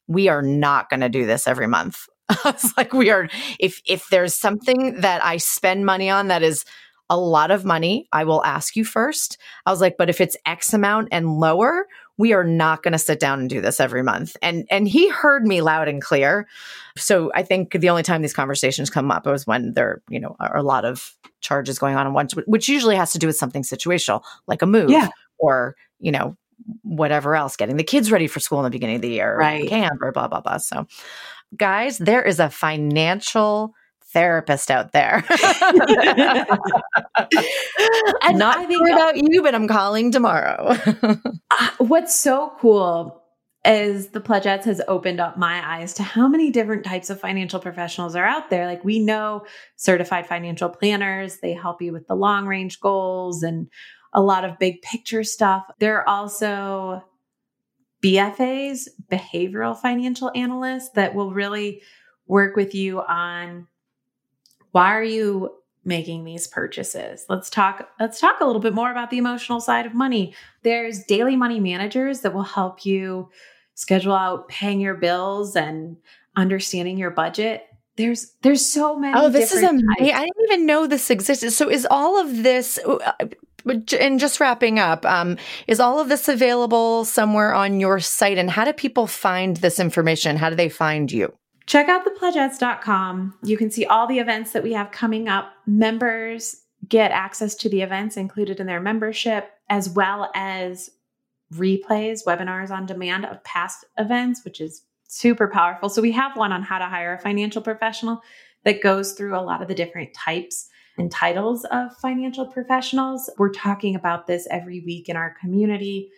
we 0.07 0.29
are 0.29 0.41
not 0.41 0.89
going 0.89 1.01
to 1.01 1.09
do 1.09 1.25
this 1.25 1.47
every 1.47 1.67
month. 1.67 2.05
I 2.29 2.51
was 2.51 2.73
like, 2.77 2.93
we 2.93 3.09
are, 3.09 3.29
if, 3.59 3.81
if 3.85 4.07
there's 4.09 4.35
something 4.35 5.01
that 5.01 5.23
I 5.23 5.37
spend 5.37 5.85
money 5.85 6.09
on 6.09 6.27
that 6.27 6.43
is 6.43 6.63
a 7.09 7.17
lot 7.17 7.51
of 7.51 7.65
money, 7.65 8.07
I 8.13 8.23
will 8.23 8.43
ask 8.45 8.75
you 8.77 8.85
first. 8.85 9.37
I 9.65 9.71
was 9.71 9.81
like, 9.81 9.97
but 9.97 10.09
if 10.09 10.21
it's 10.21 10.37
X 10.45 10.73
amount 10.73 11.09
and 11.11 11.39
lower, 11.39 11.85
we 12.21 12.33
are 12.33 12.43
not 12.43 12.83
going 12.83 12.91
to 12.91 12.99
sit 12.99 13.19
down 13.19 13.39
and 13.39 13.49
do 13.49 13.61
this 13.61 13.79
every 13.79 14.03
month. 14.03 14.37
And 14.43 14.67
and 14.69 14.87
he 14.87 15.09
heard 15.09 15.43
me 15.45 15.61
loud 15.61 15.87
and 15.87 16.01
clear. 16.01 16.47
So 16.97 17.31
I 17.33 17.41
think 17.41 17.71
the 17.71 17.89
only 17.89 18.03
time 18.03 18.21
these 18.21 18.33
conversations 18.33 18.89
come 18.91 19.09
up 19.11 19.25
is 19.25 19.47
when 19.47 19.73
there, 19.73 20.01
you 20.07 20.19
know, 20.19 20.35
are 20.39 20.55
a 20.55 20.61
lot 20.63 20.85
of 20.85 21.15
charges 21.39 21.79
going 21.79 21.95
on, 21.95 22.05
and 22.05 22.13
one 22.13 22.27
which 22.45 22.69
usually 22.69 22.95
has 22.95 23.11
to 23.13 23.19
do 23.19 23.25
with 23.27 23.35
something 23.37 23.63
situational, 23.63 24.21
like 24.45 24.61
a 24.61 24.67
move, 24.67 24.91
Yeah. 24.91 25.09
or 25.39 25.75
you 25.99 26.11
know, 26.11 26.35
whatever 26.83 27.35
else, 27.35 27.55
getting 27.55 27.77
the 27.77 27.83
kids 27.83 28.11
ready 28.11 28.27
for 28.27 28.39
school 28.39 28.59
in 28.59 28.65
the 28.65 28.69
beginning 28.69 28.97
of 28.97 29.01
the 29.01 29.09
year, 29.09 29.33
or 29.33 29.37
Right. 29.39 29.67
camp, 29.67 29.99
or 30.01 30.11
blah 30.11 30.27
blah 30.27 30.41
blah. 30.41 30.57
So, 30.57 30.85
guys, 31.57 31.97
there 31.97 32.21
is 32.21 32.39
a 32.39 32.49
financial 32.51 33.73
therapist 34.13 34.69
out 34.71 34.91
there. 34.91 35.23
And 38.23 38.37
Not 38.37 38.57
I 38.57 38.65
think- 38.65 38.87
sure 38.87 38.95
about 38.95 39.17
you, 39.17 39.41
but 39.41 39.55
I'm 39.55 39.67
calling 39.67 40.11
tomorrow. 40.11 40.75
Uh, 41.53 41.69
what's 41.79 42.15
so 42.15 42.53
cool 42.59 43.21
is 43.65 44.07
the 44.11 44.21
Pledgettes 44.21 44.63
has 44.63 44.81
opened 44.87 45.19
up 45.19 45.37
my 45.37 45.61
eyes 45.79 45.93
to 45.95 46.01
how 46.01 46.29
many 46.29 46.49
different 46.49 46.85
types 46.85 47.09
of 47.09 47.19
financial 47.19 47.59
professionals 47.59 48.15
are 48.15 48.23
out 48.23 48.49
there. 48.49 48.65
Like 48.67 48.85
we 48.85 48.99
know 48.99 49.45
certified 49.75 50.27
financial 50.27 50.69
planners, 50.69 51.39
they 51.41 51.51
help 51.51 51.81
you 51.81 51.91
with 51.91 52.07
the 52.07 52.15
long 52.15 52.47
range 52.47 52.79
goals 52.79 53.43
and 53.43 53.67
a 54.13 54.21
lot 54.21 54.45
of 54.45 54.57
big 54.59 54.81
picture 54.81 55.25
stuff. 55.25 55.65
There 55.79 55.97
are 55.97 56.07
also 56.07 57.03
BFAs, 58.01 58.87
behavioral 59.11 59.77
financial 59.77 60.31
analysts 60.33 60.91
that 60.91 61.13
will 61.13 61.33
really 61.33 61.81
work 62.27 62.55
with 62.55 62.73
you 62.73 63.01
on 63.01 63.67
why 64.71 64.95
are 64.95 65.03
you 65.03 65.51
making 65.83 66.23
these 66.23 66.47
purchases? 66.47 67.25
Let's 67.29 67.49
talk 67.49 67.89
let's 67.99 68.19
talk 68.19 68.39
a 68.39 68.45
little 68.45 68.61
bit 68.61 68.73
more 68.73 68.91
about 68.91 69.09
the 69.09 69.17
emotional 69.17 69.59
side 69.61 69.85
of 69.85 69.93
money. 69.93 70.33
There's 70.63 71.03
daily 71.05 71.35
money 71.35 71.59
managers 71.59 72.21
that 72.21 72.33
will 72.33 72.43
help 72.43 72.85
you 72.85 73.29
schedule 73.75 74.13
out 74.13 74.47
paying 74.47 74.79
your 74.79 74.95
bills 74.95 75.55
and 75.55 75.97
understanding 76.35 76.97
your 76.97 77.11
budget. 77.11 77.65
There's 77.97 78.33
there's 78.41 78.65
so 78.65 78.97
many 78.97 79.13
Oh, 79.17 79.29
this 79.29 79.51
is 79.51 79.63
amazing. 79.63 79.87
types. 79.99 80.11
I 80.13 80.21
didn't 80.21 80.43
even 80.49 80.65
know 80.65 80.87
this 80.87 81.09
existed. 81.09 81.51
So 81.51 81.69
is 81.69 81.87
all 81.89 82.19
of 82.19 82.43
this 82.43 82.79
uh, 82.85 83.11
and 83.99 84.19
just 84.19 84.39
wrapping 84.39 84.79
up, 84.79 85.05
um, 85.05 85.37
is 85.67 85.79
all 85.79 85.99
of 85.99 86.09
this 86.09 86.27
available 86.27 87.05
somewhere 87.05 87.53
on 87.53 87.79
your 87.79 87.99
site? 87.99 88.37
And 88.37 88.49
how 88.49 88.65
do 88.65 88.73
people 88.73 89.07
find 89.07 89.57
this 89.57 89.79
information? 89.79 90.37
How 90.37 90.49
do 90.49 90.55
they 90.55 90.69
find 90.69 91.11
you? 91.11 91.33
Check 91.65 91.87
out 91.87 92.05
thepledgettes.com. 92.05 93.35
You 93.43 93.57
can 93.57 93.71
see 93.71 93.85
all 93.85 94.07
the 94.07 94.19
events 94.19 94.51
that 94.51 94.63
we 94.63 94.73
have 94.73 94.91
coming 94.91 95.27
up. 95.27 95.53
Members 95.65 96.57
get 96.87 97.11
access 97.11 97.55
to 97.55 97.69
the 97.69 97.81
events 97.81 98.17
included 98.17 98.59
in 98.59 98.67
their 98.67 98.81
membership, 98.81 99.51
as 99.69 99.89
well 99.89 100.31
as 100.35 100.89
replays, 101.53 102.25
webinars 102.25 102.71
on 102.71 102.85
demand 102.85 103.25
of 103.25 103.43
past 103.43 103.85
events, 103.97 104.43
which 104.43 104.59
is 104.59 104.83
super 105.07 105.47
powerful. 105.47 105.89
So 105.89 106.01
we 106.01 106.11
have 106.13 106.37
one 106.37 106.51
on 106.51 106.63
how 106.63 106.79
to 106.79 106.85
hire 106.85 107.13
a 107.13 107.19
financial 107.19 107.61
professional 107.61 108.21
that 108.63 108.81
goes 108.81 109.13
through 109.13 109.37
a 109.37 109.41
lot 109.41 109.61
of 109.61 109.67
the 109.67 109.75
different 109.75 110.13
types 110.13 110.67
and 110.97 111.11
titles 111.11 111.65
of 111.65 111.95
financial 111.97 112.45
professionals. 112.45 113.29
We're 113.37 113.49
talking 113.51 113.95
about 113.95 114.27
this 114.27 114.47
every 114.49 114.81
week 114.81 115.09
in 115.09 115.17
our 115.17 115.35
community. 115.39 116.09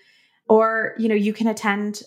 Or, 0.48 0.94
you 0.98 1.08
know, 1.08 1.16
you 1.16 1.34
can 1.34 1.48
attend 1.48 2.04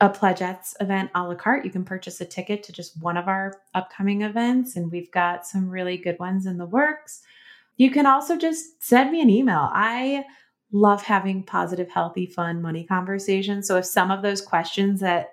a 0.00 0.08
Pledgettes 0.08 0.74
event 0.80 1.10
a 1.14 1.22
la 1.22 1.34
carte. 1.34 1.64
You 1.64 1.70
can 1.70 1.84
purchase 1.84 2.20
a 2.20 2.24
ticket 2.24 2.62
to 2.64 2.72
just 2.72 3.00
one 3.00 3.16
of 3.16 3.28
our 3.28 3.54
upcoming 3.74 4.22
events, 4.22 4.76
and 4.76 4.90
we've 4.90 5.10
got 5.12 5.46
some 5.46 5.70
really 5.70 5.96
good 5.96 6.18
ones 6.18 6.46
in 6.46 6.58
the 6.58 6.66
works. 6.66 7.22
You 7.76 7.90
can 7.90 8.06
also 8.06 8.36
just 8.36 8.82
send 8.82 9.10
me 9.10 9.20
an 9.20 9.30
email. 9.30 9.68
I 9.72 10.24
love 10.72 11.02
having 11.02 11.42
positive, 11.42 11.88
healthy, 11.88 12.26
fun 12.26 12.60
money 12.60 12.84
conversations. 12.84 13.68
So 13.68 13.76
if 13.76 13.86
some 13.86 14.10
of 14.10 14.22
those 14.22 14.40
questions 14.40 15.00
that 15.00 15.30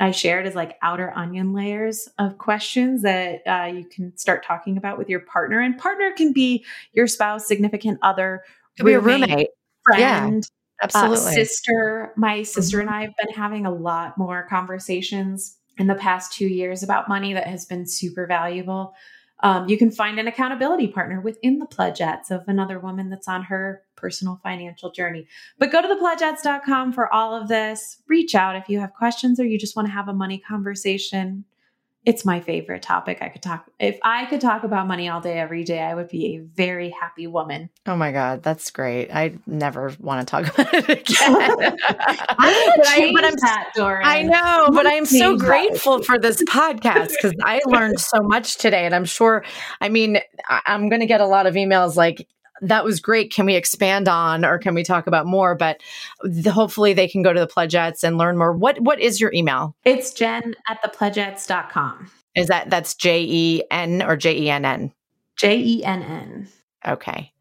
I 0.00 0.10
shared 0.10 0.46
is 0.46 0.54
like 0.54 0.78
outer 0.82 1.12
onion 1.14 1.52
layers 1.52 2.08
of 2.18 2.38
questions 2.38 3.02
that 3.02 3.40
uh, 3.46 3.66
you 3.66 3.84
can 3.84 4.16
start 4.16 4.44
talking 4.44 4.76
about 4.76 4.98
with 4.98 5.08
your 5.08 5.20
partner, 5.20 5.60
and 5.60 5.78
partner 5.78 6.12
can 6.16 6.32
be 6.32 6.64
your 6.92 7.06
spouse, 7.06 7.46
significant 7.46 7.98
other, 8.02 8.42
could 8.76 8.86
be 8.86 8.94
a 8.94 9.00
roommate, 9.00 9.48
friend. 9.84 10.44
Yeah. 10.44 10.61
Uh, 10.82 10.84
Absolutely. 10.84 11.16
Uh, 11.16 11.44
sister, 11.44 12.12
my 12.16 12.42
sister 12.42 12.78
mm-hmm. 12.78 12.88
and 12.88 12.96
I 12.96 13.02
have 13.02 13.12
been 13.24 13.34
having 13.34 13.66
a 13.66 13.70
lot 13.70 14.18
more 14.18 14.46
conversations 14.48 15.56
in 15.78 15.86
the 15.86 15.94
past 15.94 16.32
two 16.32 16.46
years 16.46 16.82
about 16.82 17.08
money 17.08 17.32
that 17.32 17.46
has 17.46 17.64
been 17.64 17.86
super 17.86 18.26
valuable. 18.26 18.94
Um, 19.42 19.68
you 19.68 19.76
can 19.76 19.90
find 19.90 20.18
an 20.18 20.28
accountability 20.28 20.88
partner 20.88 21.20
within 21.20 21.58
the 21.58 21.66
Pledgettes 21.66 22.30
of 22.30 22.44
another 22.46 22.78
woman 22.78 23.10
that's 23.10 23.26
on 23.26 23.42
her 23.44 23.82
personal 23.96 24.38
financial 24.42 24.92
journey. 24.92 25.26
But 25.58 25.72
go 25.72 25.82
to 25.82 25.88
thepledgettes.com 25.88 26.92
for 26.92 27.12
all 27.12 27.34
of 27.34 27.48
this. 27.48 27.98
Reach 28.08 28.34
out 28.34 28.54
if 28.54 28.68
you 28.68 28.78
have 28.78 28.92
questions 28.92 29.40
or 29.40 29.44
you 29.44 29.58
just 29.58 29.74
want 29.74 29.88
to 29.88 29.92
have 29.92 30.08
a 30.08 30.12
money 30.12 30.38
conversation 30.38 31.44
it's 32.04 32.24
my 32.24 32.40
favorite 32.40 32.82
topic. 32.82 33.18
I 33.20 33.28
could 33.28 33.42
talk 33.42 33.70
if 33.78 33.98
I 34.02 34.26
could 34.26 34.40
talk 34.40 34.64
about 34.64 34.88
money 34.88 35.08
all 35.08 35.20
day 35.20 35.38
every 35.38 35.62
day, 35.62 35.80
I 35.80 35.94
would 35.94 36.08
be 36.08 36.34
a 36.34 36.38
very 36.38 36.90
happy 36.90 37.28
woman. 37.28 37.70
Oh 37.86 37.94
my 37.94 38.10
god, 38.10 38.42
that's 38.42 38.70
great. 38.72 39.10
I 39.14 39.34
never 39.46 39.94
want 40.00 40.26
to 40.26 40.30
talk 40.30 40.46
about 40.58 40.74
it 40.74 40.88
again. 40.88 41.76
I'm 41.88 42.76
but, 42.76 42.86
I, 42.86 43.12
but 43.14 43.24
I'm 43.24 43.34
that. 43.34 43.70
I 44.04 44.22
know, 44.22 44.68
but 44.72 44.86
I 44.86 44.94
am 44.94 45.06
so 45.06 45.36
grateful 45.36 45.98
that. 45.98 46.06
for 46.06 46.18
this 46.18 46.42
podcast 46.44 47.10
because 47.10 47.34
I 47.42 47.60
learned 47.66 48.00
so 48.00 48.20
much 48.20 48.56
today, 48.56 48.84
and 48.84 48.94
I'm 48.94 49.04
sure. 49.04 49.44
I 49.80 49.88
mean, 49.88 50.18
I'm 50.48 50.88
going 50.88 51.00
to 51.00 51.06
get 51.06 51.20
a 51.20 51.26
lot 51.26 51.46
of 51.46 51.54
emails 51.54 51.94
like, 51.94 52.26
that 52.62 52.84
was 52.84 53.00
great. 53.00 53.32
Can 53.32 53.44
we 53.44 53.56
expand 53.56 54.08
on 54.08 54.44
or 54.44 54.58
can 54.58 54.74
we 54.74 54.84
talk 54.84 55.06
about 55.06 55.26
more? 55.26 55.54
But 55.54 55.82
the, 56.22 56.52
hopefully 56.52 56.94
they 56.94 57.08
can 57.08 57.22
go 57.22 57.32
to 57.32 57.40
the 57.40 57.46
Pledgettes 57.46 58.04
and 58.04 58.16
learn 58.16 58.38
more. 58.38 58.52
What 58.52 58.80
What 58.80 59.00
is 59.00 59.20
your 59.20 59.32
email? 59.34 59.74
It's 59.84 60.12
jenn 60.12 60.54
at 60.68 60.82
thepledgettes.com. 60.82 62.10
Is 62.34 62.46
that, 62.46 62.70
that's 62.70 62.94
J 62.94 63.24
E 63.24 63.62
N 63.70 64.02
or 64.02 64.16
J 64.16 64.38
E 64.38 64.50
N 64.50 64.64
N? 64.64 64.92
J 65.36 65.58
E 65.58 65.84
N 65.84 66.02
N. 66.02 66.48
Okay. 66.86 67.32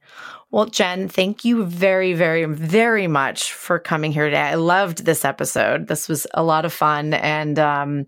Well, 0.49 0.65
Jenn, 0.65 1.07
thank 1.07 1.45
you 1.45 1.63
very, 1.63 2.11
very, 2.13 2.43
very 2.43 3.07
much 3.07 3.53
for 3.53 3.79
coming 3.79 4.11
here 4.11 4.25
today. 4.25 4.41
I 4.41 4.55
loved 4.55 5.05
this 5.05 5.23
episode. 5.23 5.87
This 5.87 6.09
was 6.09 6.27
a 6.33 6.43
lot 6.43 6.65
of 6.65 6.73
fun 6.73 7.13
and 7.13 7.57
um, 7.57 8.05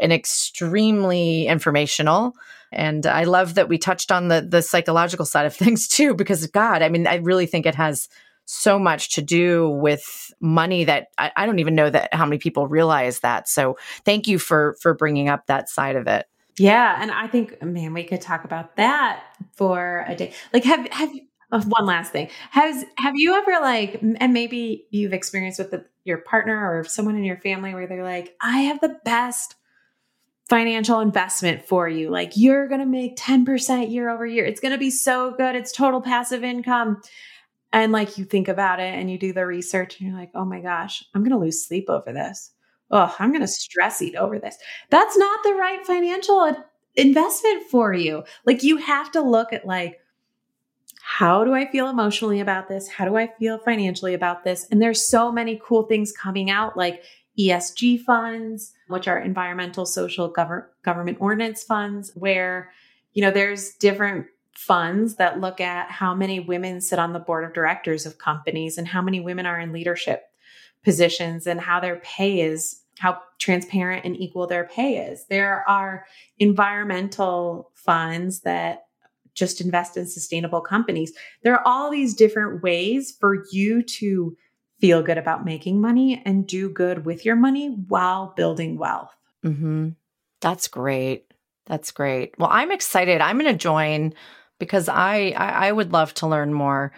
an 0.00 0.10
extremely 0.10 1.46
informational. 1.46 2.34
And 2.74 3.06
I 3.06 3.24
love 3.24 3.54
that 3.54 3.68
we 3.68 3.78
touched 3.78 4.12
on 4.12 4.28
the 4.28 4.40
the 4.40 4.62
psychological 4.62 5.24
side 5.24 5.46
of 5.46 5.54
things 5.56 5.88
too, 5.88 6.14
because 6.14 6.46
God, 6.46 6.82
I 6.82 6.88
mean, 6.88 7.06
I 7.06 7.16
really 7.16 7.46
think 7.46 7.66
it 7.66 7.74
has 7.74 8.08
so 8.46 8.78
much 8.78 9.14
to 9.14 9.22
do 9.22 9.70
with 9.70 10.32
money 10.40 10.84
that 10.84 11.08
I, 11.16 11.32
I 11.34 11.46
don't 11.46 11.60
even 11.60 11.74
know 11.74 11.88
that 11.88 12.12
how 12.12 12.26
many 12.26 12.38
people 12.38 12.68
realize 12.68 13.20
that. 13.20 13.48
So 13.48 13.78
thank 14.04 14.28
you 14.28 14.38
for 14.38 14.76
for 14.80 14.94
bringing 14.94 15.28
up 15.28 15.46
that 15.46 15.68
side 15.68 15.96
of 15.96 16.06
it. 16.06 16.26
Yeah, 16.56 16.96
and 17.00 17.10
I 17.10 17.26
think, 17.26 17.60
man, 17.62 17.94
we 17.94 18.04
could 18.04 18.20
talk 18.20 18.44
about 18.44 18.76
that 18.76 19.24
for 19.56 20.04
a 20.06 20.14
day. 20.14 20.32
Like, 20.52 20.64
have 20.64 20.86
have 20.92 21.10
uh, 21.50 21.62
one 21.66 21.86
last 21.86 22.12
thing 22.12 22.28
has 22.50 22.84
have 22.98 23.14
you 23.16 23.34
ever 23.34 23.60
like, 23.60 24.00
and 24.02 24.32
maybe 24.32 24.86
you've 24.90 25.12
experienced 25.12 25.58
with 25.58 25.70
the, 25.70 25.84
your 26.04 26.18
partner 26.18 26.78
or 26.78 26.84
someone 26.84 27.16
in 27.16 27.24
your 27.24 27.38
family 27.38 27.74
where 27.74 27.86
they're 27.86 28.04
like, 28.04 28.34
I 28.40 28.60
have 28.62 28.80
the 28.80 28.96
best 29.04 29.56
financial 30.48 31.00
investment 31.00 31.66
for 31.66 31.88
you. 31.88 32.10
Like 32.10 32.32
you're 32.36 32.68
going 32.68 32.80
to 32.80 32.86
make 32.86 33.16
10% 33.16 33.90
year 33.90 34.10
over 34.10 34.26
year. 34.26 34.44
It's 34.44 34.60
going 34.60 34.72
to 34.72 34.78
be 34.78 34.90
so 34.90 35.32
good. 35.32 35.56
It's 35.56 35.72
total 35.72 36.00
passive 36.00 36.44
income. 36.44 37.00
And 37.72 37.92
like 37.92 38.18
you 38.18 38.24
think 38.24 38.48
about 38.48 38.78
it 38.78 38.94
and 38.94 39.10
you 39.10 39.18
do 39.18 39.32
the 39.32 39.46
research 39.46 39.98
and 39.98 40.08
you're 40.08 40.18
like, 40.18 40.30
oh 40.34 40.44
my 40.44 40.60
gosh, 40.60 41.04
I'm 41.14 41.22
going 41.22 41.32
to 41.32 41.38
lose 41.38 41.66
sleep 41.66 41.86
over 41.88 42.12
this. 42.12 42.52
Oh, 42.90 43.14
I'm 43.18 43.30
going 43.30 43.40
to 43.40 43.48
stress 43.48 44.02
eat 44.02 44.14
over 44.14 44.38
this. 44.38 44.56
That's 44.90 45.16
not 45.16 45.42
the 45.42 45.54
right 45.54 45.84
financial 45.84 46.54
investment 46.94 47.64
for 47.70 47.92
you. 47.92 48.22
Like 48.44 48.62
you 48.62 48.76
have 48.76 49.10
to 49.12 49.22
look 49.22 49.52
at 49.52 49.66
like, 49.66 49.98
how 51.02 51.44
do 51.44 51.52
I 51.52 51.70
feel 51.70 51.88
emotionally 51.88 52.40
about 52.40 52.68
this? 52.68 52.88
How 52.88 53.04
do 53.04 53.16
I 53.16 53.28
feel 53.38 53.58
financially 53.58 54.14
about 54.14 54.44
this? 54.44 54.66
And 54.70 54.80
there's 54.80 55.06
so 55.06 55.32
many 55.32 55.60
cool 55.62 55.82
things 55.84 56.12
coming 56.12 56.50
out 56.50 56.76
like 56.76 57.02
ESG 57.38 58.00
funds, 58.00 58.72
which 58.88 59.08
are 59.08 59.18
environmental, 59.18 59.86
social, 59.86 60.32
gov- 60.32 60.66
government 60.82 61.18
ordinance 61.20 61.62
funds, 61.62 62.12
where, 62.14 62.70
you 63.12 63.22
know, 63.22 63.30
there's 63.30 63.72
different 63.74 64.26
funds 64.54 65.16
that 65.16 65.40
look 65.40 65.60
at 65.60 65.90
how 65.90 66.14
many 66.14 66.38
women 66.38 66.80
sit 66.80 66.98
on 66.98 67.12
the 67.12 67.18
board 67.18 67.44
of 67.44 67.52
directors 67.52 68.06
of 68.06 68.18
companies 68.18 68.78
and 68.78 68.86
how 68.86 69.02
many 69.02 69.20
women 69.20 69.46
are 69.46 69.58
in 69.58 69.72
leadership 69.72 70.24
positions 70.84 71.46
and 71.46 71.60
how 71.60 71.80
their 71.80 71.96
pay 71.96 72.40
is 72.40 72.82
how 72.98 73.20
transparent 73.38 74.04
and 74.04 74.16
equal 74.16 74.46
their 74.46 74.64
pay 74.64 74.98
is. 74.98 75.26
There 75.26 75.68
are 75.68 76.06
environmental 76.38 77.70
funds 77.74 78.40
that 78.40 78.86
just 79.34 79.60
invest 79.60 79.96
in 79.96 80.06
sustainable 80.06 80.60
companies. 80.60 81.12
There 81.42 81.54
are 81.54 81.66
all 81.66 81.90
these 81.90 82.14
different 82.14 82.62
ways 82.62 83.16
for 83.18 83.44
you 83.50 83.82
to 83.82 84.36
feel 84.84 85.02
good 85.02 85.16
about 85.16 85.46
making 85.46 85.80
money 85.80 86.22
and 86.26 86.46
do 86.46 86.68
good 86.68 87.06
with 87.06 87.24
your 87.24 87.36
money 87.36 87.68
while 87.88 88.34
building 88.36 88.76
wealth. 88.76 89.16
Mm-hmm. 89.42 89.88
That's 90.42 90.68
great. 90.68 91.32
That's 91.64 91.90
great. 91.90 92.38
Well, 92.38 92.50
I'm 92.52 92.70
excited. 92.70 93.22
I'm 93.22 93.38
going 93.38 93.50
to 93.50 93.56
join 93.56 94.12
because 94.58 94.90
I, 94.90 95.32
I 95.38 95.68
I 95.68 95.72
would 95.72 95.94
love 95.94 96.12
to 96.14 96.26
learn 96.26 96.52
more. 96.52 96.92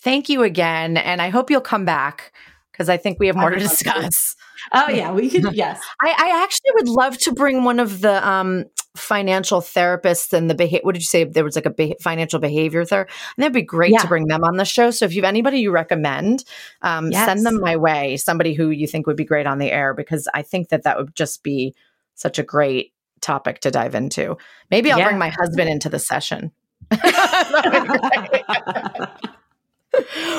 Thank 0.00 0.28
you 0.28 0.42
again, 0.42 0.96
and 0.96 1.22
I 1.22 1.28
hope 1.28 1.52
you'll 1.52 1.60
come 1.60 1.84
back 1.84 2.32
because 2.72 2.88
I 2.88 2.96
think 2.96 3.20
we 3.20 3.28
have 3.28 3.36
more 3.36 3.50
to 3.50 3.60
discuss. 3.60 4.34
Oh 4.72 4.88
yeah, 4.88 5.12
we 5.12 5.28
could. 5.28 5.40
Yes, 5.52 5.80
I, 6.00 6.14
I 6.16 6.42
actually 6.42 6.70
would 6.74 6.88
love 6.88 7.18
to 7.18 7.32
bring 7.32 7.64
one 7.64 7.80
of 7.80 8.00
the 8.00 8.26
um, 8.26 8.66
financial 8.96 9.60
therapists 9.60 10.32
and 10.32 10.48
the 10.48 10.54
behavior. 10.54 10.84
What 10.84 10.94
did 10.94 11.02
you 11.02 11.06
say? 11.06 11.24
There 11.24 11.44
was 11.44 11.56
like 11.56 11.66
a 11.66 11.70
be- 11.70 11.96
financial 12.00 12.38
behavior 12.38 12.84
therapist. 12.84 13.16
And 13.36 13.42
that'd 13.42 13.52
be 13.52 13.62
great 13.62 13.92
yeah. 13.92 14.00
to 14.00 14.08
bring 14.08 14.26
them 14.26 14.44
on 14.44 14.56
the 14.56 14.64
show. 14.64 14.90
So 14.90 15.04
if 15.04 15.14
you 15.14 15.22
have 15.22 15.28
anybody 15.28 15.58
you 15.58 15.70
recommend, 15.70 16.44
um, 16.82 17.10
yes. 17.10 17.26
send 17.26 17.44
them 17.44 17.60
my 17.60 17.76
way. 17.76 18.16
Somebody 18.16 18.54
who 18.54 18.70
you 18.70 18.86
think 18.86 19.06
would 19.06 19.16
be 19.16 19.24
great 19.24 19.46
on 19.46 19.58
the 19.58 19.70
air 19.70 19.94
because 19.94 20.28
I 20.34 20.42
think 20.42 20.70
that 20.70 20.84
that 20.84 20.96
would 20.96 21.14
just 21.14 21.42
be 21.42 21.74
such 22.14 22.38
a 22.38 22.42
great 22.42 22.92
topic 23.20 23.60
to 23.60 23.70
dive 23.70 23.94
into. 23.94 24.36
Maybe 24.70 24.90
I'll 24.90 24.98
yeah. 24.98 25.08
bring 25.08 25.18
my 25.18 25.30
husband 25.30 25.68
into 25.68 25.88
the 25.88 25.98
session. 25.98 26.52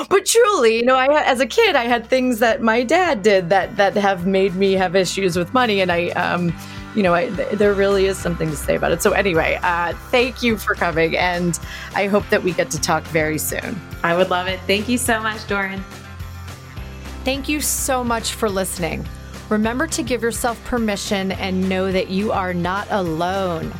but 0.09 0.25
truly, 0.25 0.77
you 0.77 0.85
know, 0.85 0.95
I 0.95 1.23
as 1.23 1.39
a 1.39 1.45
kid, 1.45 1.75
I 1.75 1.83
had 1.83 2.07
things 2.07 2.39
that 2.39 2.61
my 2.61 2.83
dad 2.83 3.21
did 3.21 3.49
that 3.49 3.75
that 3.77 3.95
have 3.95 4.25
made 4.25 4.55
me 4.55 4.73
have 4.73 4.95
issues 4.95 5.35
with 5.35 5.53
money, 5.53 5.81
and 5.81 5.91
I, 5.91 6.09
um, 6.09 6.53
you 6.95 7.03
know, 7.03 7.13
I, 7.13 7.29
th- 7.29 7.57
there 7.57 7.73
really 7.73 8.05
is 8.05 8.17
something 8.17 8.49
to 8.49 8.55
say 8.55 8.75
about 8.75 8.91
it. 8.91 9.01
So 9.01 9.11
anyway, 9.11 9.59
uh, 9.61 9.93
thank 10.09 10.41
you 10.41 10.57
for 10.57 10.73
coming, 10.73 11.17
and 11.17 11.59
I 11.95 12.07
hope 12.07 12.27
that 12.29 12.43
we 12.43 12.53
get 12.53 12.71
to 12.71 12.79
talk 12.79 13.03
very 13.05 13.37
soon. 13.37 13.79
I 14.03 14.15
would 14.15 14.29
love 14.29 14.47
it. 14.47 14.59
Thank 14.67 14.87
you 14.87 14.97
so 14.97 15.19
much, 15.19 15.45
Doran. 15.47 15.83
Thank 17.25 17.49
you 17.49 17.61
so 17.61 18.03
much 18.03 18.33
for 18.33 18.49
listening. 18.49 19.05
Remember 19.49 19.85
to 19.85 20.01
give 20.01 20.21
yourself 20.21 20.63
permission 20.63 21.33
and 21.33 21.67
know 21.67 21.91
that 21.91 22.09
you 22.09 22.31
are 22.31 22.53
not 22.53 22.87
alone. 22.89 23.71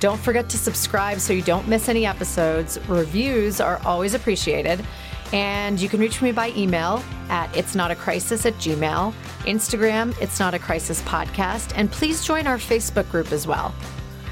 Don't 0.00 0.20
forget 0.20 0.50
to 0.50 0.58
subscribe 0.58 1.18
so 1.18 1.32
you 1.32 1.40
don't 1.40 1.66
miss 1.66 1.88
any 1.88 2.04
episodes. 2.04 2.78
Reviews 2.88 3.60
are 3.60 3.80
always 3.86 4.12
appreciated. 4.12 4.84
And 5.32 5.80
you 5.80 5.88
can 5.88 6.00
reach 6.00 6.22
me 6.22 6.32
by 6.32 6.50
email 6.50 7.02
at 7.28 7.54
it's 7.56 7.74
not 7.74 7.90
a 7.90 7.96
crisis 7.96 8.46
at 8.46 8.54
gmail, 8.54 9.12
Instagram, 9.40 10.20
it's 10.20 10.38
not 10.38 10.54
a 10.54 10.58
crisis 10.58 11.00
podcast, 11.02 11.72
and 11.76 11.90
please 11.90 12.24
join 12.24 12.46
our 12.46 12.58
Facebook 12.58 13.10
group 13.10 13.32
as 13.32 13.46
well. 13.46 13.74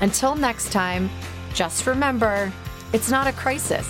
Until 0.01 0.35
next 0.35 0.71
time, 0.71 1.11
just 1.55 1.87
remember, 1.87 2.53
it's 2.93 3.11
not 3.11 3.27
a 3.27 3.33
crisis. 3.33 3.87